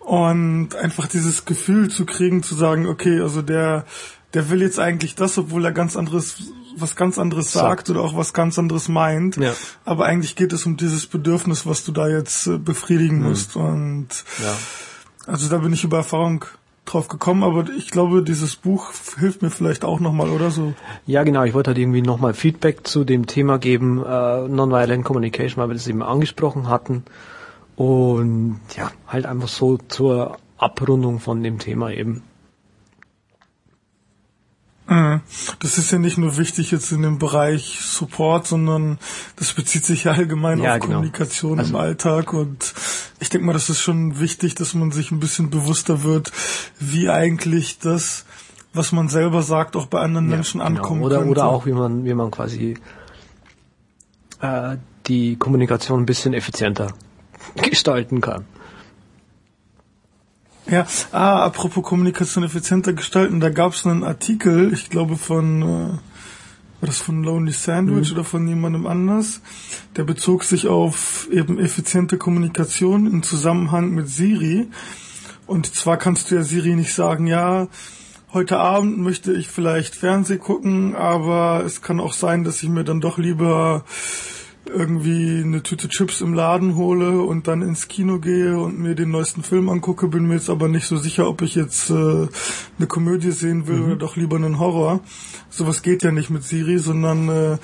Und 0.00 0.74
einfach 0.76 1.06
dieses 1.06 1.46
Gefühl 1.46 1.90
zu 1.90 2.04
kriegen, 2.04 2.42
zu 2.42 2.54
sagen, 2.54 2.86
okay, 2.86 3.20
also 3.20 3.40
der, 3.42 3.84
der 4.34 4.50
will 4.50 4.60
jetzt 4.60 4.78
eigentlich 4.78 5.14
das, 5.14 5.38
obwohl 5.38 5.64
er 5.64 5.72
ganz 5.72 5.96
anderes, 5.96 6.52
was 6.76 6.96
ganz 6.96 7.18
anderes 7.18 7.52
sagt, 7.52 7.86
sagt 7.86 7.90
oder 7.90 8.00
auch 8.02 8.16
was 8.16 8.32
ganz 8.32 8.58
anderes 8.58 8.88
meint. 8.88 9.36
Ja. 9.36 9.54
Aber 9.84 10.04
eigentlich 10.06 10.36
geht 10.36 10.52
es 10.52 10.66
um 10.66 10.76
dieses 10.76 11.06
Bedürfnis, 11.06 11.66
was 11.66 11.84
du 11.84 11.92
da 11.92 12.08
jetzt 12.08 12.46
äh, 12.46 12.58
befriedigen 12.58 13.18
mhm. 13.18 13.28
musst. 13.28 13.56
Und 13.56 14.08
ja. 14.42 14.54
also 15.26 15.48
da 15.48 15.58
bin 15.58 15.72
ich 15.72 15.84
über 15.84 15.98
Erfahrung 15.98 16.44
drauf 16.84 17.08
gekommen, 17.08 17.42
aber 17.42 17.66
ich 17.76 17.90
glaube, 17.90 18.22
dieses 18.22 18.56
Buch 18.56 18.92
hilft 19.18 19.42
mir 19.42 19.50
vielleicht 19.50 19.84
auch 19.84 20.00
nochmal, 20.00 20.30
oder 20.30 20.50
so? 20.50 20.74
Ja, 21.06 21.22
genau. 21.22 21.44
Ich 21.44 21.54
wollte 21.54 21.68
halt 21.68 21.78
irgendwie 21.78 22.02
nochmal 22.02 22.34
Feedback 22.34 22.86
zu 22.86 23.04
dem 23.04 23.26
Thema 23.26 23.58
geben, 23.58 24.02
äh, 24.04 24.48
Nonviolent 24.48 25.04
Communication, 25.04 25.62
weil 25.62 25.68
wir 25.68 25.74
das 25.74 25.86
eben 25.86 26.02
angesprochen 26.02 26.68
hatten. 26.68 27.04
Und 27.76 28.60
ja, 28.76 28.90
halt 29.06 29.26
einfach 29.26 29.48
so 29.48 29.78
zur 29.88 30.38
Abrundung 30.56 31.20
von 31.20 31.42
dem 31.42 31.58
Thema 31.58 31.92
eben. 31.92 32.22
Mhm. 34.88 35.20
Das 35.60 35.76
ist 35.76 35.90
ja 35.90 35.98
nicht 35.98 36.16
nur 36.16 36.38
wichtig 36.38 36.70
jetzt 36.70 36.92
in 36.92 37.02
dem 37.02 37.18
Bereich 37.18 37.80
Support, 37.82 38.46
sondern 38.46 38.98
das 39.36 39.52
bezieht 39.52 39.84
sich 39.84 40.04
ja 40.04 40.12
allgemein 40.12 40.60
ja, 40.60 40.74
auf 40.74 40.80
genau. 40.80 40.94
Kommunikation 40.94 41.58
also, 41.58 41.70
im 41.70 41.76
Alltag 41.76 42.32
und 42.32 42.72
ich 43.20 43.28
denke 43.28 43.46
mal, 43.46 43.52
das 43.52 43.68
ist 43.68 43.80
schon 43.80 44.18
wichtig, 44.18 44.54
dass 44.54 44.74
man 44.74 44.90
sich 44.90 45.10
ein 45.10 45.20
bisschen 45.20 45.50
bewusster 45.50 46.04
wird, 46.04 46.32
wie 46.78 47.10
eigentlich 47.10 47.78
das, 47.78 48.24
was 48.72 48.92
man 48.92 49.08
selber 49.08 49.42
sagt, 49.42 49.76
auch 49.76 49.86
bei 49.86 50.00
anderen 50.00 50.30
ja, 50.30 50.36
Menschen 50.36 50.60
genau. 50.60 50.70
ankommt. 50.70 51.02
Oder, 51.02 51.18
könnte. 51.18 51.30
oder 51.32 51.44
auch, 51.44 51.66
wie 51.66 51.72
man, 51.72 52.06
wie 52.06 52.14
man 52.14 52.30
quasi 52.30 52.78
äh, 54.40 54.76
die 55.06 55.36
Kommunikation 55.36 56.00
ein 56.00 56.06
bisschen 56.06 56.32
effizienter 56.32 56.94
gestalten 57.56 58.22
kann. 58.22 58.46
Ja, 60.70 60.86
ah, 61.12 61.44
apropos 61.44 61.82
Kommunikation 61.82 62.44
effizienter 62.44 62.92
gestalten, 62.92 63.40
da 63.40 63.48
gab 63.48 63.72
es 63.72 63.86
einen 63.86 64.04
Artikel, 64.04 64.70
ich 64.72 64.90
glaube 64.90 65.16
von, 65.16 65.62
äh, 65.62 65.64
war 65.64 66.86
das 66.86 66.98
von 66.98 67.24
Lonely 67.24 67.52
Sandwich 67.52 68.10
mhm. 68.10 68.16
oder 68.16 68.24
von 68.24 68.46
jemandem 68.46 68.86
anders, 68.86 69.40
der 69.96 70.04
bezog 70.04 70.44
sich 70.44 70.66
auf 70.66 71.26
eben 71.32 71.58
effiziente 71.58 72.18
Kommunikation 72.18 73.06
im 73.06 73.22
Zusammenhang 73.22 73.92
mit 73.92 74.10
Siri. 74.10 74.68
Und 75.46 75.74
zwar 75.74 75.96
kannst 75.96 76.30
du 76.30 76.34
ja 76.34 76.42
Siri 76.42 76.74
nicht 76.74 76.92
sagen, 76.92 77.26
ja, 77.26 77.68
heute 78.34 78.58
Abend 78.58 78.98
möchte 78.98 79.32
ich 79.32 79.48
vielleicht 79.48 79.94
Fernseh 79.94 80.36
gucken, 80.36 80.94
aber 80.94 81.62
es 81.64 81.80
kann 81.80 81.98
auch 81.98 82.12
sein, 82.12 82.44
dass 82.44 82.62
ich 82.62 82.68
mir 82.68 82.84
dann 82.84 83.00
doch 83.00 83.16
lieber 83.16 83.84
irgendwie 84.68 85.42
eine 85.44 85.62
Tüte 85.62 85.88
Chips 85.88 86.20
im 86.20 86.34
Laden 86.34 86.76
hole 86.76 87.20
und 87.20 87.48
dann 87.48 87.62
ins 87.62 87.88
Kino 87.88 88.18
gehe 88.18 88.58
und 88.58 88.78
mir 88.78 88.94
den 88.94 89.10
neuesten 89.10 89.42
Film 89.42 89.68
angucke, 89.68 90.08
bin 90.08 90.26
mir 90.26 90.34
jetzt 90.34 90.50
aber 90.50 90.68
nicht 90.68 90.86
so 90.86 90.96
sicher, 90.96 91.28
ob 91.28 91.42
ich 91.42 91.54
jetzt 91.54 91.90
äh, 91.90 91.94
eine 91.94 92.86
Komödie 92.86 93.32
sehen 93.32 93.66
will 93.66 93.76
mhm. 93.76 93.84
oder 93.84 93.96
doch 93.96 94.16
lieber 94.16 94.36
einen 94.36 94.58
Horror. 94.58 95.00
Sowas 95.50 95.82
geht 95.82 96.02
ja 96.02 96.12
nicht 96.12 96.30
mit 96.30 96.44
Siri, 96.44 96.78
sondern 96.78 97.28
äh, 97.28 97.58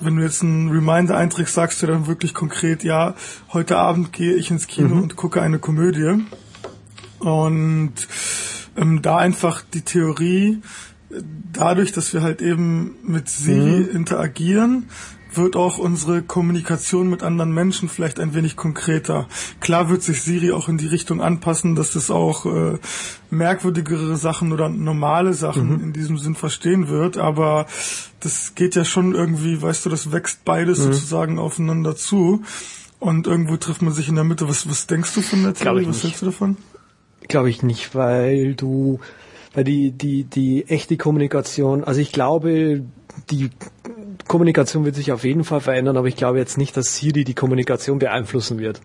wenn 0.00 0.16
du 0.16 0.22
jetzt 0.22 0.42
einen 0.42 0.70
Reminder 0.70 1.16
einträgst, 1.16 1.54
sagst 1.54 1.82
du 1.82 1.86
dann 1.86 2.06
wirklich 2.06 2.34
konkret, 2.34 2.84
ja, 2.84 3.14
heute 3.52 3.76
Abend 3.76 4.12
gehe 4.12 4.34
ich 4.34 4.50
ins 4.50 4.66
Kino 4.66 4.94
mhm. 4.94 5.02
und 5.02 5.16
gucke 5.16 5.42
eine 5.42 5.58
Komödie. 5.58 6.24
Und 7.18 7.92
ähm, 8.76 9.02
da 9.02 9.18
einfach 9.18 9.62
die 9.74 9.82
Theorie, 9.82 10.62
dadurch, 11.52 11.92
dass 11.92 12.14
wir 12.14 12.22
halt 12.22 12.40
eben 12.40 12.96
mit 13.02 13.28
Siri 13.28 13.80
mhm. 13.80 13.90
interagieren, 13.90 14.88
wird 15.36 15.56
auch 15.56 15.78
unsere 15.78 16.22
Kommunikation 16.22 17.08
mit 17.08 17.22
anderen 17.22 17.52
Menschen 17.52 17.88
vielleicht 17.88 18.20
ein 18.20 18.34
wenig 18.34 18.56
konkreter. 18.56 19.28
Klar 19.60 19.88
wird 19.88 20.02
sich 20.02 20.22
Siri 20.22 20.52
auch 20.52 20.68
in 20.68 20.78
die 20.78 20.86
Richtung 20.86 21.20
anpassen, 21.20 21.74
dass 21.74 21.94
es 21.94 22.10
auch 22.10 22.46
äh, 22.46 22.78
merkwürdigere 23.30 24.16
Sachen 24.16 24.52
oder 24.52 24.68
normale 24.68 25.34
Sachen 25.34 25.74
mhm. 25.74 25.84
in 25.84 25.92
diesem 25.92 26.18
Sinn 26.18 26.34
verstehen 26.34 26.88
wird, 26.88 27.16
aber 27.18 27.66
das 28.20 28.54
geht 28.54 28.74
ja 28.74 28.84
schon 28.84 29.14
irgendwie, 29.14 29.60
weißt 29.60 29.86
du, 29.86 29.90
das 29.90 30.12
wächst 30.12 30.44
beides 30.44 30.78
mhm. 30.80 30.92
sozusagen 30.92 31.38
aufeinander 31.38 31.96
zu 31.96 32.42
und 32.98 33.26
irgendwo 33.26 33.56
trifft 33.56 33.82
man 33.82 33.92
sich 33.92 34.08
in 34.08 34.14
der 34.14 34.24
Mitte. 34.24 34.48
Was, 34.48 34.68
was 34.68 34.86
denkst 34.86 35.14
du 35.14 35.22
von 35.22 35.42
der 35.42 35.54
Theorie? 35.54 35.86
Was 35.86 36.02
hältst 36.02 36.22
du 36.22 36.26
davon? 36.26 36.56
Glaube 37.28 37.50
ich 37.50 37.62
nicht, 37.62 37.94
weil 37.94 38.54
du 38.54 39.00
weil 39.52 39.64
die, 39.64 39.90
die, 39.90 40.24
die 40.24 40.66
echte 40.68 40.96
Kommunikation, 40.96 41.82
also 41.84 42.00
ich 42.00 42.12
glaube, 42.12 42.84
die 43.30 43.50
Kommunikation 44.26 44.84
wird 44.84 44.94
sich 44.94 45.12
auf 45.12 45.24
jeden 45.24 45.44
Fall 45.44 45.60
verändern, 45.60 45.96
aber 45.96 46.08
ich 46.08 46.16
glaube 46.16 46.38
jetzt 46.38 46.58
nicht, 46.58 46.76
dass 46.76 46.96
Siri 46.96 47.24
die 47.24 47.34
Kommunikation 47.34 47.98
beeinflussen 47.98 48.58
wird. 48.58 48.80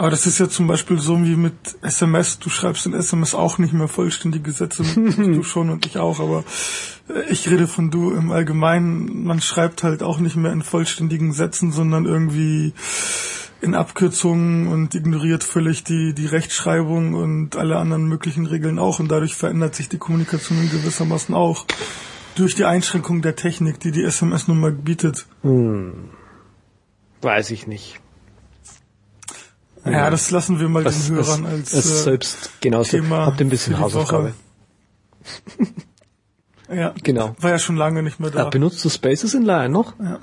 Aber 0.00 0.08
das 0.08 0.26
ist 0.26 0.38
ja 0.38 0.48
zum 0.48 0.66
Beispiel 0.66 0.98
so 0.98 1.22
wie 1.22 1.36
mit 1.36 1.52
SMS. 1.82 2.38
Du 2.38 2.48
schreibst 2.48 2.86
in 2.86 2.94
SMS 2.94 3.34
auch 3.34 3.58
nicht 3.58 3.74
mehr 3.74 3.86
vollständige 3.86 4.50
Sätze. 4.50 4.82
du 4.94 5.42
schon 5.42 5.68
und 5.68 5.84
ich 5.84 5.98
auch. 5.98 6.20
Aber 6.20 6.42
äh, 7.10 7.30
ich 7.30 7.50
rede 7.50 7.68
von 7.68 7.90
du 7.90 8.10
im 8.12 8.32
Allgemeinen. 8.32 9.24
Man 9.24 9.42
schreibt 9.42 9.82
halt 9.82 10.02
auch 10.02 10.18
nicht 10.18 10.36
mehr 10.36 10.52
in 10.52 10.62
vollständigen 10.62 11.34
Sätzen, 11.34 11.70
sondern 11.70 12.06
irgendwie 12.06 12.72
in 13.60 13.74
Abkürzungen 13.74 14.68
und 14.68 14.94
ignoriert 14.94 15.44
völlig 15.44 15.84
die, 15.84 16.14
die 16.14 16.26
Rechtschreibung 16.26 17.14
und 17.14 17.56
alle 17.56 17.76
anderen 17.76 18.06
möglichen 18.06 18.46
Regeln 18.46 18.78
auch. 18.78 19.00
Und 19.00 19.08
dadurch 19.10 19.34
verändert 19.34 19.74
sich 19.74 19.88
die 19.88 19.98
Kommunikation 19.98 20.62
in 20.62 20.70
gewissermaßen 20.70 21.34
auch 21.34 21.66
durch 22.36 22.54
die 22.54 22.64
Einschränkung 22.64 23.22
der 23.22 23.36
Technik, 23.36 23.80
die 23.80 23.92
die 23.92 24.02
SMS 24.02 24.48
nun 24.48 24.60
mal 24.60 24.72
bietet. 24.72 25.26
Hm. 25.42 26.10
Weiß 27.20 27.50
ich 27.50 27.66
nicht. 27.66 28.00
Ja, 29.84 30.10
das 30.10 30.30
lassen 30.30 30.60
wir 30.60 30.68
mal 30.68 30.84
was, 30.84 31.06
den 31.06 31.16
Hörern 31.16 31.44
was, 31.44 31.50
als 31.50 31.72
es 31.72 31.86
äh, 31.86 32.02
selbst 32.04 32.60
genauso. 32.60 32.90
Thema 32.90 33.26
Habt 33.26 33.40
ein 33.40 33.48
bisschen 33.48 33.78
Hausaufgabe. 33.78 34.34
ja, 36.68 36.94
genau. 37.02 37.34
War 37.40 37.50
ja 37.50 37.58
schon 37.58 37.76
lange 37.76 38.02
nicht 38.02 38.20
mehr 38.20 38.30
da. 38.30 38.44
Ja, 38.44 38.48
benutzt 38.50 38.84
du 38.84 38.90
Spaces 38.90 39.34
in 39.34 39.42
Line 39.42 39.70
noch? 39.70 39.98
Ja. 39.98 40.18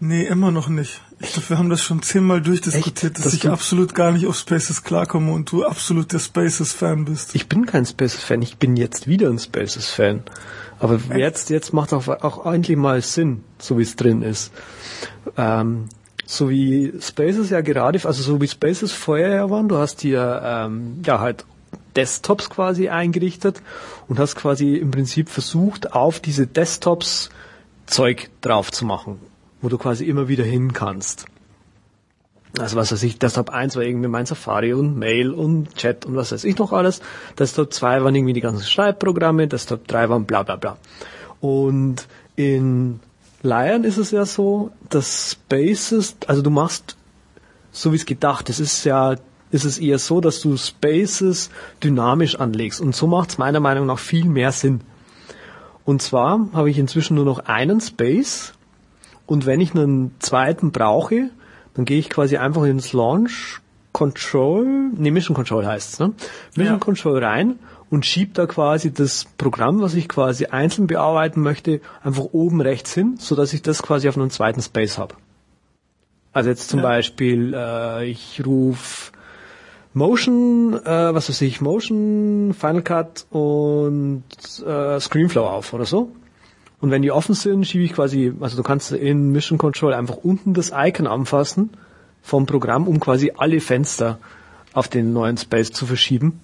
Nee, 0.00 0.24
immer 0.26 0.52
noch 0.52 0.68
nicht. 0.68 1.02
Ich 1.20 1.32
glaube, 1.32 1.50
wir 1.50 1.58
haben 1.58 1.68
das 1.68 1.82
schon 1.82 2.00
zehnmal 2.02 2.40
durchdiskutiert, 2.40 3.16
Echt? 3.16 3.18
dass, 3.18 3.24
dass 3.24 3.34
ich 3.34 3.48
absolut 3.48 3.94
gar 3.94 4.12
nicht 4.12 4.26
auf 4.26 4.36
Spaces 4.36 4.84
klarkomme 4.84 5.32
und 5.32 5.50
du 5.50 5.64
absolut 5.64 6.12
der 6.12 6.20
Spaces-Fan 6.20 7.06
bist. 7.06 7.34
Ich 7.34 7.48
bin 7.48 7.66
kein 7.66 7.84
Spaces-Fan, 7.84 8.40
ich 8.42 8.56
bin 8.58 8.76
jetzt 8.76 9.08
wieder 9.08 9.28
ein 9.28 9.38
Spaces-Fan. 9.38 10.22
Aber 10.78 10.94
Echt? 10.94 11.16
jetzt, 11.16 11.50
jetzt 11.50 11.72
macht 11.72 11.92
auch, 11.92 12.06
auch 12.06 12.46
endlich 12.46 12.76
mal 12.76 13.02
Sinn, 13.02 13.42
so 13.58 13.78
wie 13.78 13.82
es 13.82 13.96
drin 13.96 14.22
ist. 14.22 14.52
Ähm, 15.36 15.88
so 16.24 16.50
wie 16.50 16.92
Spaces 17.00 17.50
ja 17.50 17.62
gerade, 17.62 17.98
also 18.04 18.22
so 18.22 18.40
wie 18.40 18.46
Spaces 18.46 18.92
vorher 18.92 19.30
ja 19.30 19.50
waren, 19.50 19.68
du 19.68 19.76
hast 19.76 20.02
hier 20.02 20.40
ähm, 20.44 21.02
ja 21.04 21.18
halt 21.18 21.44
Desktops 21.96 22.48
quasi 22.48 22.90
eingerichtet 22.90 23.60
und 24.06 24.20
hast 24.20 24.36
quasi 24.36 24.76
im 24.76 24.92
Prinzip 24.92 25.30
versucht, 25.30 25.94
auf 25.94 26.20
diese 26.20 26.46
Desktops 26.46 27.30
Zeug 27.86 28.30
drauf 28.40 28.70
zu 28.70 28.84
machen 28.84 29.18
wo 29.60 29.68
du 29.68 29.78
quasi 29.78 30.04
immer 30.04 30.28
wieder 30.28 30.44
hin 30.44 30.72
kannst. 30.72 31.26
Also 32.58 32.76
was 32.76 32.90
weiß 32.90 33.02
ich, 33.02 33.18
Desktop 33.18 33.50
1 33.50 33.76
war 33.76 33.82
irgendwie 33.82 34.08
mein 34.08 34.26
Safari 34.26 34.72
und 34.72 34.98
Mail 34.98 35.32
und 35.32 35.74
Chat 35.74 36.06
und 36.06 36.16
was 36.16 36.32
weiß 36.32 36.44
ich 36.44 36.58
noch 36.58 36.72
alles. 36.72 37.00
Desktop 37.38 37.72
2 37.72 38.02
waren 38.02 38.14
irgendwie 38.14 38.32
die 38.32 38.40
ganzen 38.40 38.64
Schreibprogramme, 38.64 39.48
Desktop 39.48 39.86
3 39.86 40.08
waren 40.08 40.24
bla 40.24 40.42
bla 40.42 40.56
bla. 40.56 40.78
Und 41.40 42.08
in 42.36 43.00
Lion 43.42 43.84
ist 43.84 43.98
es 43.98 44.10
ja 44.10 44.24
so, 44.24 44.70
dass 44.88 45.32
Spaces, 45.32 46.16
also 46.26 46.42
du 46.42 46.50
machst 46.50 46.96
so 47.70 47.92
wie 47.92 47.96
es 47.96 48.06
gedacht 48.06 48.48
ist, 48.48 48.60
ist 48.60 48.84
ja 48.84 49.16
ist 49.50 49.64
es 49.64 49.78
eher 49.78 49.98
so, 49.98 50.20
dass 50.20 50.40
du 50.40 50.56
Spaces 50.56 51.50
dynamisch 51.82 52.38
anlegst. 52.38 52.80
Und 52.80 52.94
so 52.94 53.06
macht 53.06 53.30
es 53.30 53.38
meiner 53.38 53.60
Meinung 53.60 53.86
nach 53.86 53.98
viel 53.98 54.26
mehr 54.26 54.52
Sinn. 54.52 54.82
Und 55.84 56.02
zwar 56.02 56.48
habe 56.52 56.70
ich 56.70 56.78
inzwischen 56.78 57.14
nur 57.14 57.24
noch 57.24 57.38
einen 57.46 57.80
Space 57.80 58.52
und 59.28 59.44
wenn 59.46 59.60
ich 59.60 59.74
einen 59.74 60.14
zweiten 60.18 60.72
brauche, 60.72 61.30
dann 61.74 61.84
gehe 61.84 61.98
ich 61.98 62.08
quasi 62.08 62.38
einfach 62.38 62.64
ins 62.64 62.92
Launch 62.92 63.60
Control, 63.92 64.64
ne 64.96 65.10
Mission 65.10 65.34
Control 65.34 65.66
heißt 65.66 65.92
es, 65.92 65.98
ne? 66.00 66.14
Mission 66.56 66.74
ja. 66.74 66.78
Control 66.78 67.22
rein 67.22 67.58
und 67.90 68.06
schiebe 68.06 68.32
da 68.32 68.46
quasi 68.46 68.92
das 68.92 69.26
Programm, 69.36 69.80
was 69.80 69.94
ich 69.94 70.08
quasi 70.08 70.46
einzeln 70.46 70.86
bearbeiten 70.86 71.42
möchte, 71.42 71.80
einfach 72.02 72.24
oben 72.32 72.60
rechts 72.60 72.94
hin, 72.94 73.16
so 73.18 73.36
dass 73.36 73.52
ich 73.52 73.62
das 73.62 73.82
quasi 73.82 74.08
auf 74.08 74.16
einem 74.16 74.30
zweiten 74.30 74.62
Space 74.62 74.98
habe. 74.98 75.14
Also 76.32 76.48
jetzt 76.48 76.68
zum 76.68 76.80
ja. 76.80 76.86
Beispiel, 76.86 77.54
äh, 77.54 78.06
ich 78.08 78.42
rufe 78.46 79.12
Motion, 79.92 80.74
äh, 80.74 81.14
was 81.14 81.28
weiß 81.28 81.42
ich, 81.42 81.60
Motion, 81.60 82.54
Final 82.58 82.82
Cut 82.82 83.26
und 83.30 84.24
äh, 84.64 85.00
Screenflow 85.00 85.46
auf 85.46 85.72
oder 85.74 85.84
so. 85.84 86.12
Und 86.80 86.90
wenn 86.90 87.02
die 87.02 87.10
offen 87.10 87.34
sind, 87.34 87.66
schiebe 87.66 87.84
ich 87.84 87.92
quasi, 87.92 88.32
also 88.40 88.56
du 88.56 88.62
kannst 88.62 88.92
in 88.92 89.32
Mission 89.32 89.58
Control 89.58 89.94
einfach 89.94 90.16
unten 90.16 90.54
das 90.54 90.72
Icon 90.74 91.06
anfassen 91.06 91.70
vom 92.22 92.46
Programm, 92.46 92.86
um 92.86 93.00
quasi 93.00 93.32
alle 93.36 93.60
Fenster 93.60 94.18
auf 94.72 94.88
den 94.88 95.12
neuen 95.12 95.36
Space 95.36 95.72
zu 95.72 95.86
verschieben. 95.86 96.40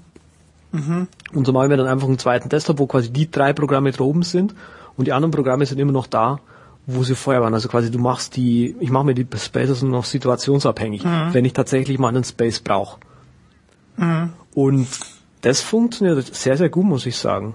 Mhm. 0.73 1.07
Und 1.33 1.47
so 1.47 1.53
machen 1.53 1.71
wir 1.71 1.77
dann 1.77 1.87
einfach 1.87 2.09
einen 2.09 2.19
zweiten 2.19 2.49
Desktop, 2.49 2.79
wo 2.79 2.87
quasi 2.87 3.13
die 3.13 3.31
drei 3.31 3.53
Programme 3.53 3.93
droben 3.93 4.23
sind 4.23 4.55
und 4.97 5.07
die 5.07 5.13
anderen 5.13 5.31
Programme 5.31 5.67
sind 5.67 5.79
immer 5.79 5.93
noch 5.93 6.09
da, 6.09 6.41
wo 6.87 7.05
sie 7.05 7.15
vorher 7.15 7.43
waren. 7.43 7.55
Also 7.55 7.69
quasi 7.69 7.91
du 7.91 7.99
machst 7.99 8.37
die, 8.37 8.75
ich 8.81 8.91
mache 8.91 9.05
mir 9.05 9.15
die 9.15 9.27
Spaces 9.37 9.83
nur 9.83 9.93
noch 9.93 10.05
situationsabhängig, 10.05 11.05
mhm. 11.05 11.29
wenn 11.33 11.45
ich 11.45 11.53
tatsächlich 11.53 11.99
mal 11.99 12.09
einen 12.09 12.25
Space 12.25 12.59
brauche. 12.59 12.99
Mhm. 13.97 14.31
Und 14.53 14.89
das 15.43 15.61
funktioniert 15.61 16.35
sehr, 16.35 16.57
sehr 16.57 16.69
gut, 16.71 16.85
muss 16.85 17.07
ich 17.07 17.17
sagen. 17.17 17.55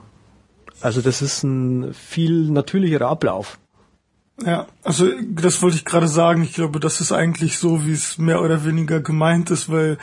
Also 0.82 1.02
das 1.02 1.22
ist 1.22 1.44
ein 1.44 1.94
viel 1.94 2.50
natürlicherer 2.50 3.08
Ablauf. 3.08 3.60
Ja, 4.46 4.68
also 4.84 5.08
das 5.30 5.62
wollte 5.62 5.78
ich 5.78 5.86
gerade 5.86 6.08
sagen. 6.08 6.44
Ich 6.44 6.54
glaube, 6.54 6.80
das 6.80 7.02
ist 7.02 7.12
eigentlich 7.12 7.58
so, 7.58 7.86
wie 7.86 7.92
es 7.92 8.18
mehr 8.18 8.42
oder 8.42 8.64
weniger 8.64 9.02
gemeint 9.02 9.52
ist, 9.52 9.70
weil 9.70 9.98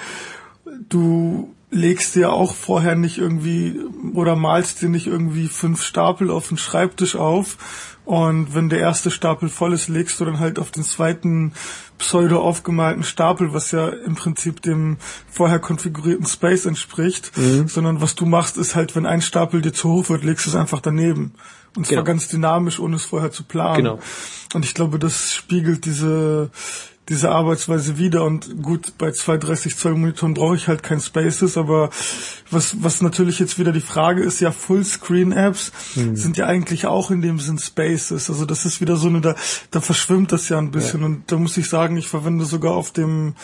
du 0.88 1.54
legst 1.70 2.14
dir 2.14 2.32
auch 2.32 2.54
vorher 2.54 2.94
nicht 2.94 3.18
irgendwie 3.18 3.80
oder 4.14 4.36
malst 4.36 4.82
dir 4.82 4.88
nicht 4.88 5.06
irgendwie 5.06 5.48
fünf 5.48 5.82
Stapel 5.82 6.30
auf 6.30 6.48
den 6.48 6.58
Schreibtisch 6.58 7.16
auf 7.16 7.58
und 8.06 8.54
wenn 8.54 8.68
der 8.68 8.78
erste 8.78 9.10
Stapel 9.10 9.48
voll 9.48 9.72
ist, 9.72 9.88
legst 9.88 10.20
du 10.20 10.24
dann 10.24 10.38
halt 10.38 10.60
auf 10.60 10.70
den 10.70 10.84
zweiten 10.84 11.52
pseudo 11.98 12.40
aufgemalten 12.40 13.02
Stapel, 13.02 13.52
was 13.52 13.72
ja 13.72 13.88
im 13.88 14.14
Prinzip 14.14 14.62
dem 14.62 14.98
vorher 15.28 15.58
konfigurierten 15.58 16.24
Space 16.24 16.66
entspricht, 16.66 17.36
mhm. 17.36 17.66
sondern 17.66 18.00
was 18.00 18.14
du 18.14 18.24
machst, 18.24 18.58
ist 18.58 18.76
halt, 18.76 18.94
wenn 18.94 19.06
ein 19.06 19.22
Stapel 19.22 19.60
dir 19.60 19.72
zu 19.72 19.90
hoch 19.90 20.08
wird, 20.08 20.22
legst 20.22 20.46
du 20.46 20.50
es 20.50 20.56
einfach 20.56 20.80
daneben. 20.80 21.34
Und 21.76 21.88
zwar 21.88 21.96
genau. 21.96 22.04
ganz 22.04 22.28
dynamisch, 22.28 22.78
ohne 22.78 22.94
es 22.94 23.04
vorher 23.04 23.32
zu 23.32 23.42
planen. 23.42 23.76
Genau. 23.76 23.98
Und 24.54 24.64
ich 24.64 24.72
glaube, 24.72 25.00
das 25.00 25.34
spiegelt 25.34 25.84
diese, 25.84 26.50
diese 27.08 27.30
Arbeitsweise 27.30 27.98
wieder 27.98 28.24
und 28.24 28.62
gut, 28.62 28.94
bei 28.98 29.12
230 29.12 29.76
Zoll 29.76 29.94
Monitoren 29.94 30.34
brauche 30.34 30.56
ich 30.56 30.66
halt 30.66 30.82
kein 30.82 31.00
Spaces, 31.00 31.56
aber 31.56 31.90
was, 32.50 32.82
was 32.82 33.00
natürlich 33.00 33.38
jetzt 33.38 33.58
wieder 33.58 33.72
die 33.72 33.80
Frage 33.80 34.22
ist, 34.22 34.40
ja, 34.40 34.50
Fullscreen-Apps 34.50 35.72
hm. 35.94 36.16
sind 36.16 36.36
ja 36.36 36.46
eigentlich 36.46 36.86
auch 36.86 37.10
in 37.10 37.22
dem 37.22 37.38
Sinn 37.38 37.58
Spaces. 37.58 38.28
Also 38.28 38.44
das 38.44 38.66
ist 38.66 38.80
wieder 38.80 38.96
so 38.96 39.06
eine, 39.08 39.20
da, 39.20 39.36
da 39.70 39.80
verschwimmt 39.80 40.32
das 40.32 40.48
ja 40.48 40.58
ein 40.58 40.72
bisschen 40.72 41.00
ja. 41.00 41.06
und 41.06 41.30
da 41.30 41.36
muss 41.36 41.56
ich 41.56 41.68
sagen, 41.68 41.96
ich 41.96 42.08
verwende 42.08 42.44
sogar 42.44 42.74
auf 42.74 42.90
dem, 42.90 43.34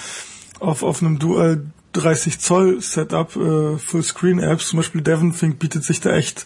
auf, 0.59 0.83
auf 0.83 1.01
einem 1.01 1.20
Dual 1.20 1.66
30 1.92 2.38
Zoll 2.38 2.81
Setup, 2.81 3.37
äh, 3.37 3.78
Fullscreen 3.78 4.38
Apps, 4.38 4.68
zum 4.68 4.78
Beispiel 4.78 5.02
DevonThink 5.02 5.59
bietet 5.59 5.85
sich 5.85 6.00
da 6.00 6.11
echt 6.11 6.44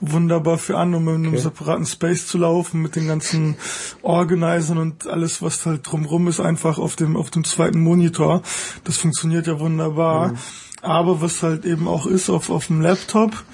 wunderbar 0.00 0.58
für 0.58 0.78
an, 0.78 0.94
um 0.94 1.08
in 1.08 1.14
einem 1.14 1.28
okay. 1.28 1.38
separaten 1.38 1.86
Space 1.86 2.26
zu 2.26 2.38
laufen, 2.38 2.82
mit 2.82 2.96
den 2.96 3.06
ganzen 3.06 3.56
Organisern 4.02 4.78
und 4.78 5.06
alles, 5.06 5.42
was 5.42 5.64
halt 5.66 5.90
drumrum 5.90 6.28
ist, 6.28 6.40
einfach 6.40 6.78
auf 6.78 6.96
dem, 6.96 7.16
auf 7.16 7.30
dem 7.30 7.44
zweiten 7.44 7.80
Monitor. 7.80 8.42
Das 8.84 8.96
funktioniert 8.96 9.46
ja 9.46 9.60
wunderbar. 9.60 10.28
Mhm. 10.28 10.38
Aber 10.82 11.20
was 11.20 11.42
halt 11.42 11.64
eben 11.64 11.88
auch 11.88 12.06
ist 12.06 12.30
auf, 12.30 12.50
auf 12.50 12.68
dem 12.68 12.80
Laptop, 12.80 13.44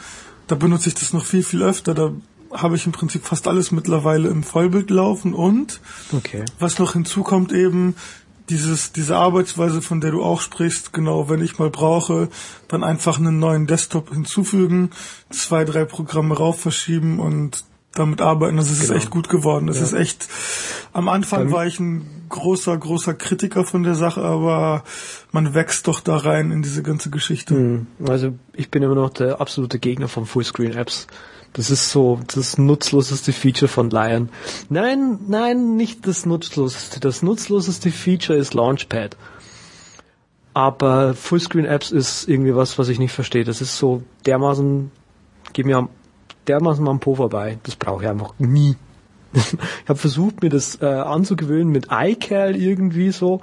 da 0.46 0.54
benutze 0.54 0.88
ich 0.88 0.94
das 0.94 1.12
noch 1.12 1.24
viel, 1.24 1.42
viel 1.42 1.62
öfter. 1.62 1.94
Da 1.94 2.12
habe 2.52 2.76
ich 2.76 2.86
im 2.86 2.92
Prinzip 2.92 3.24
fast 3.24 3.48
alles 3.48 3.72
mittlerweile 3.72 4.28
im 4.28 4.42
Vollbild 4.42 4.90
laufen 4.90 5.34
und 5.34 5.80
okay. 6.12 6.44
was 6.58 6.78
noch 6.78 6.92
hinzukommt 6.92 7.52
eben, 7.52 7.94
dieses, 8.48 8.92
diese 8.92 9.16
Arbeitsweise, 9.16 9.82
von 9.82 10.00
der 10.00 10.10
du 10.10 10.22
auch 10.22 10.40
sprichst, 10.40 10.92
genau, 10.92 11.28
wenn 11.28 11.42
ich 11.42 11.58
mal 11.58 11.70
brauche, 11.70 12.28
dann 12.68 12.84
einfach 12.84 13.18
einen 13.18 13.38
neuen 13.38 13.66
Desktop 13.66 14.10
hinzufügen, 14.10 14.90
zwei, 15.30 15.64
drei 15.64 15.84
Programme 15.84 16.36
rauf 16.36 16.60
verschieben 16.60 17.20
und 17.20 17.64
damit 17.94 18.20
arbeiten. 18.20 18.56
Das 18.56 18.70
ist 18.70 18.82
genau. 18.82 18.94
echt 18.94 19.10
gut 19.10 19.28
geworden. 19.28 19.66
Das 19.66 19.78
ja. 19.78 19.84
ist 19.84 19.92
echt, 19.92 20.28
am 20.92 21.08
Anfang 21.08 21.50
war 21.50 21.66
ich 21.66 21.78
ein 21.78 22.06
großer, 22.28 22.76
großer 22.76 23.14
Kritiker 23.14 23.64
von 23.64 23.82
der 23.82 23.94
Sache, 23.94 24.22
aber 24.22 24.84
man 25.30 25.54
wächst 25.54 25.86
doch 25.86 26.00
da 26.00 26.16
rein 26.16 26.50
in 26.50 26.62
diese 26.62 26.82
ganze 26.82 27.10
Geschichte. 27.10 27.54
Hm. 27.54 27.86
Also 28.06 28.34
ich 28.54 28.70
bin 28.70 28.82
immer 28.82 28.94
noch 28.94 29.10
der 29.10 29.40
absolute 29.40 29.78
Gegner 29.78 30.08
von 30.08 30.26
Fullscreen-Apps. 30.26 31.06
Das 31.52 31.70
ist 31.70 31.90
so 31.90 32.18
das 32.34 32.56
nutzloseste 32.56 33.32
Feature 33.32 33.68
von 33.68 33.90
Lion. 33.90 34.30
Nein, 34.70 35.18
nein, 35.28 35.76
nicht 35.76 36.06
das 36.06 36.24
nutzloseste. 36.24 36.98
Das 37.00 37.22
nutzloseste 37.22 37.90
Feature 37.90 38.38
ist 38.38 38.54
Launchpad. 38.54 39.16
Aber 40.54 41.14
Fullscreen-Apps 41.14 41.90
ist 41.90 42.28
irgendwie 42.28 42.54
was, 42.54 42.78
was 42.78 42.88
ich 42.88 42.98
nicht 42.98 43.12
verstehe. 43.12 43.44
Das 43.44 43.60
ist 43.60 43.76
so 43.76 44.02
dermaßen, 44.26 44.90
geht 45.52 45.66
mir 45.66 45.88
dermaßen 46.46 46.86
am 46.88 47.00
Po 47.00 47.14
vorbei. 47.14 47.58
Das 47.64 47.76
brauche 47.76 48.04
ich 48.04 48.08
einfach 48.08 48.34
nie. 48.38 48.76
ich 49.34 49.88
habe 49.88 49.98
versucht, 49.98 50.42
mir 50.42 50.50
das 50.50 50.80
äh, 50.82 50.86
anzugewöhnen 50.86 51.72
mit 51.72 51.88
iCal 51.90 52.54
irgendwie 52.54 53.12
so, 53.12 53.40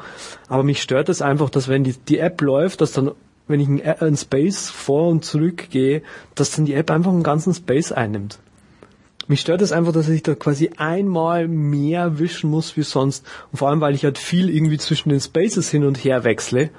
aber 0.47 0.63
mich 0.63 0.83
stört 0.83 1.09
das 1.09 1.23
einfach, 1.23 1.49
dass 1.49 1.67
wenn 1.67 1.83
die, 1.83 1.93
die 1.93 2.19
App 2.19 2.41
läuft, 2.41 2.81
dass 2.81 2.91
dann 2.91 3.11
wenn 3.49 3.59
ich 3.59 3.67
einen, 3.67 3.81
einen 3.81 4.17
Space 4.17 4.69
vor 4.69 5.09
und 5.09 5.25
zurück 5.25 5.69
gehe, 5.69 6.01
dass 6.35 6.51
dann 6.51 6.65
die 6.65 6.73
App 6.73 6.91
einfach 6.91 7.11
einen 7.11 7.23
ganzen 7.23 7.53
Space 7.53 7.91
einnimmt. 7.91 8.39
Mich 9.27 9.41
stört 9.41 9.61
es 9.61 9.69
das 9.69 9.77
einfach, 9.77 9.91
dass 9.91 10.09
ich 10.09 10.23
da 10.23 10.33
quasi 10.33 10.71
einmal 10.77 11.47
mehr 11.47 12.17
wischen 12.17 12.49
muss 12.49 12.75
wie 12.77 12.81
sonst. 12.81 13.25
Und 13.51 13.59
vor 13.59 13.69
allem, 13.69 13.79
weil 13.79 13.93
ich 13.93 14.03
halt 14.03 14.17
viel 14.17 14.49
irgendwie 14.49 14.79
zwischen 14.79 15.09
den 15.09 15.19
Spaces 15.19 15.69
hin 15.69 15.83
und 15.83 16.03
her 16.03 16.23
wechsle, 16.23 16.71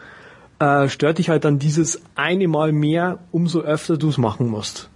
äh, 0.59 0.88
stört 0.88 1.18
dich 1.18 1.28
halt 1.28 1.44
dann 1.44 1.61
dieses 1.61 2.02
eine 2.16 2.48
Mal 2.48 2.72
mehr, 2.72 3.20
umso 3.30 3.61
öfter 3.61 3.96
du 3.96 4.09
es 4.09 4.18
machen 4.18 4.48
musst. 4.48 4.90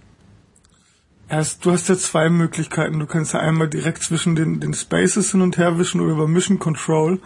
Erst, 1.29 1.65
du 1.65 1.71
hast 1.71 1.87
ja 1.87 1.95
zwei 1.95 2.29
Möglichkeiten. 2.29 2.99
Du 2.99 3.07
kannst 3.07 3.33
ja 3.33 3.39
einmal 3.39 3.69
direkt 3.69 4.03
zwischen 4.03 4.35
den, 4.35 4.59
den 4.59 4.73
Spaces 4.73 5.31
hin 5.31 5.41
und 5.41 5.57
her 5.57 5.79
wischen 5.79 6.01
oder 6.01 6.11
über 6.11 6.27
Mission 6.27 6.59
Control. 6.59 7.19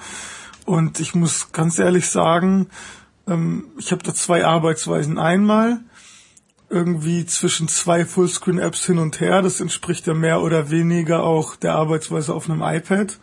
Und 0.66 1.00
ich 1.00 1.16
muss 1.16 1.52
ganz 1.52 1.80
ehrlich 1.80 2.08
sagen, 2.08 2.68
ähm, 3.30 3.66
ich 3.78 3.92
habe 3.92 4.04
da 4.04 4.14
zwei 4.14 4.46
Arbeitsweisen. 4.46 5.18
Einmal 5.18 5.80
irgendwie 6.70 7.26
zwischen 7.26 7.68
zwei 7.68 8.06
Fullscreen-Apps 8.06 8.86
hin 8.86 9.00
und 9.00 9.20
her. 9.20 9.42
Das 9.42 9.60
entspricht 9.60 10.08
ja 10.08 10.14
mehr 10.14 10.42
oder 10.42 10.70
weniger 10.70 11.24
auch 11.24 11.56
der 11.56 11.76
Arbeitsweise 11.76 12.34
auf 12.34 12.50
einem 12.50 12.62
iPad, 12.62 13.18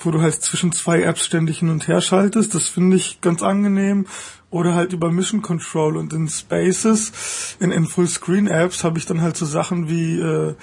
wo 0.00 0.10
du 0.10 0.20
halt 0.20 0.34
zwischen 0.34 0.72
zwei 0.72 1.02
Apps 1.02 1.24
ständig 1.24 1.60
hin 1.60 1.70
und 1.70 1.88
her 1.88 2.00
schaltest. 2.00 2.54
Das 2.54 2.68
finde 2.68 2.96
ich 2.96 3.20
ganz 3.20 3.42
angenehm. 3.42 4.06
Oder 4.50 4.74
halt 4.74 4.92
über 4.92 5.10
Mission 5.10 5.42
Control 5.42 5.96
und 5.96 6.12
in 6.12 6.28
Spaces, 6.28 7.56
in, 7.58 7.72
in 7.72 7.86
Fullscreen-Apps 7.86 8.84
habe 8.84 8.98
ich 8.98 9.04
dann 9.04 9.20
halt 9.20 9.36
so 9.36 9.44
Sachen 9.44 9.88
wie 9.88 10.20
äh, 10.20 10.54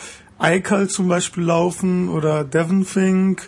iCal 0.41 0.87
zum 0.87 1.09
Beispiel 1.09 1.43
laufen 1.43 2.09
oder 2.09 2.43
DevonThink 2.43 3.47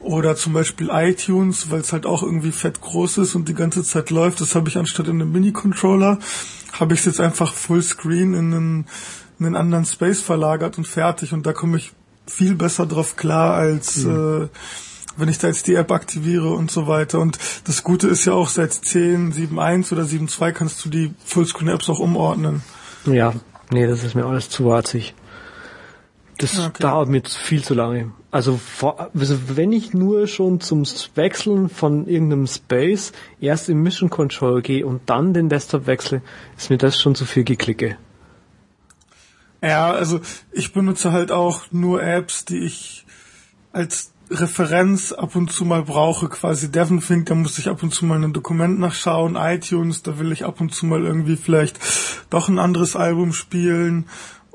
oder 0.00 0.36
zum 0.36 0.52
Beispiel 0.52 0.88
iTunes, 0.92 1.70
weil 1.70 1.80
es 1.80 1.92
halt 1.92 2.06
auch 2.06 2.22
irgendwie 2.22 2.52
fett 2.52 2.80
groß 2.80 3.18
ist 3.18 3.34
und 3.34 3.48
die 3.48 3.54
ganze 3.54 3.82
Zeit 3.82 4.10
läuft. 4.10 4.40
Das 4.40 4.54
habe 4.54 4.68
ich 4.68 4.76
anstatt 4.76 5.08
in 5.08 5.20
einem 5.20 5.32
Mini-Controller, 5.32 6.18
habe 6.72 6.94
ich 6.94 7.00
es 7.00 7.06
jetzt 7.06 7.20
einfach 7.20 7.52
Fullscreen 7.54 8.34
in 8.34 8.54
einen, 8.54 8.86
in 9.38 9.46
einen 9.46 9.56
anderen 9.56 9.84
Space 9.84 10.20
verlagert 10.20 10.78
und 10.78 10.86
fertig. 10.86 11.32
Und 11.32 11.46
da 11.46 11.52
komme 11.52 11.78
ich 11.78 11.92
viel 12.26 12.54
besser 12.54 12.86
drauf 12.86 13.16
klar, 13.16 13.54
als 13.54 14.04
mhm. 14.04 14.44
äh, 14.44 14.48
wenn 15.16 15.28
ich 15.28 15.38
da 15.38 15.48
jetzt 15.48 15.66
die 15.66 15.74
App 15.74 15.90
aktiviere 15.90 16.50
und 16.50 16.70
so 16.70 16.86
weiter. 16.86 17.18
Und 17.18 17.38
das 17.64 17.82
Gute 17.82 18.08
ist 18.08 18.24
ja 18.24 18.32
auch, 18.32 18.48
seit 18.48 18.72
10, 18.72 19.32
7.1 19.32 19.92
oder 19.92 20.02
7.2 20.02 20.52
kannst 20.52 20.84
du 20.84 20.88
die 20.88 21.14
Fullscreen-Apps 21.24 21.88
auch 21.88 21.98
umordnen. 21.98 22.62
Ja, 23.06 23.32
nee, 23.70 23.86
das 23.86 24.04
ist 24.04 24.14
mir 24.14 24.26
alles 24.26 24.50
zu 24.50 24.66
warzig. 24.66 25.14
Das 26.38 26.58
okay. 26.58 26.82
dauert 26.82 27.08
mir 27.08 27.22
viel 27.24 27.64
zu 27.64 27.74
lange. 27.74 28.12
Also, 28.36 28.60
also 29.14 29.56
wenn 29.56 29.72
ich 29.72 29.94
nur 29.94 30.26
schon 30.26 30.60
zum 30.60 30.82
Wechseln 31.14 31.70
von 31.70 32.06
irgendeinem 32.06 32.46
Space 32.46 33.12
erst 33.40 33.70
im 33.70 33.82
Mission 33.82 34.10
Control 34.10 34.60
gehe 34.60 34.84
und 34.84 35.00
dann 35.06 35.32
den 35.32 35.48
Desktop 35.48 35.86
wechsle, 35.86 36.20
ist 36.54 36.68
mir 36.68 36.76
das 36.76 37.00
schon 37.00 37.14
zu 37.14 37.24
viel 37.24 37.44
geklicke. 37.44 37.96
Ja, 39.62 39.90
also 39.90 40.20
ich 40.52 40.74
benutze 40.74 41.12
halt 41.12 41.32
auch 41.32 41.62
nur 41.70 42.02
Apps, 42.02 42.44
die 42.44 42.58
ich 42.58 43.06
als 43.72 44.12
Referenz 44.30 45.12
ab 45.12 45.34
und 45.34 45.50
zu 45.50 45.64
mal 45.64 45.84
brauche, 45.84 46.28
quasi 46.28 46.70
Devonthink, 46.70 47.24
da 47.24 47.34
muss 47.34 47.58
ich 47.58 47.70
ab 47.70 47.82
und 47.82 47.94
zu 47.94 48.04
mal 48.04 48.22
ein 48.22 48.34
Dokument 48.34 48.78
nachschauen, 48.78 49.36
iTunes, 49.36 50.02
da 50.02 50.18
will 50.18 50.30
ich 50.30 50.44
ab 50.44 50.60
und 50.60 50.74
zu 50.74 50.84
mal 50.84 51.04
irgendwie 51.04 51.36
vielleicht 51.36 51.78
doch 52.28 52.50
ein 52.50 52.58
anderes 52.58 52.96
Album 52.96 53.32
spielen 53.32 54.06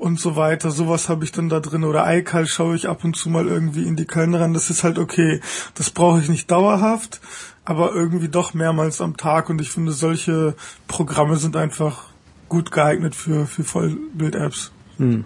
und 0.02 0.20
so 0.20 0.36
weiter. 0.36 0.72
Sowas 0.72 1.10
habe 1.10 1.24
ich 1.24 1.32
dann 1.32 1.48
da 1.48 1.60
drin. 1.60 1.84
Oder 1.84 2.12
iCal 2.18 2.48
schaue 2.48 2.76
ich 2.76 2.90
ab 2.90 3.04
und 3.04 3.16
zu 3.16 3.30
mal 3.30 3.48
irgendwie 3.48 3.84
in 3.84 3.96
die 3.96 4.06
Kalender 4.06 4.42
ran. 4.42 4.54
Das 4.54 4.70
ist 4.70 4.84
halt 4.84 4.98
okay. 4.98 5.40
Das 5.76 5.92
brauche 5.92 6.20
ich 6.20 6.28
nicht 6.28 6.50
dauerhaft, 6.50 7.22
aber 7.64 7.94
irgendwie 7.94 8.28
doch 8.28 8.54
mehrmals 8.54 9.00
am 9.00 9.16
Tag. 9.16 9.50
Und 9.50 9.62
ich 9.62 9.70
finde, 9.70 9.92
solche 9.92 10.56
Programme 10.88 11.38
sind 11.38 11.56
einfach 11.56 12.06
gut 12.50 12.72
geeignet 12.72 13.16
für, 13.16 13.46
für 13.46 13.64
Vollbild-Apps. 13.64 14.72
Hm. 14.98 15.24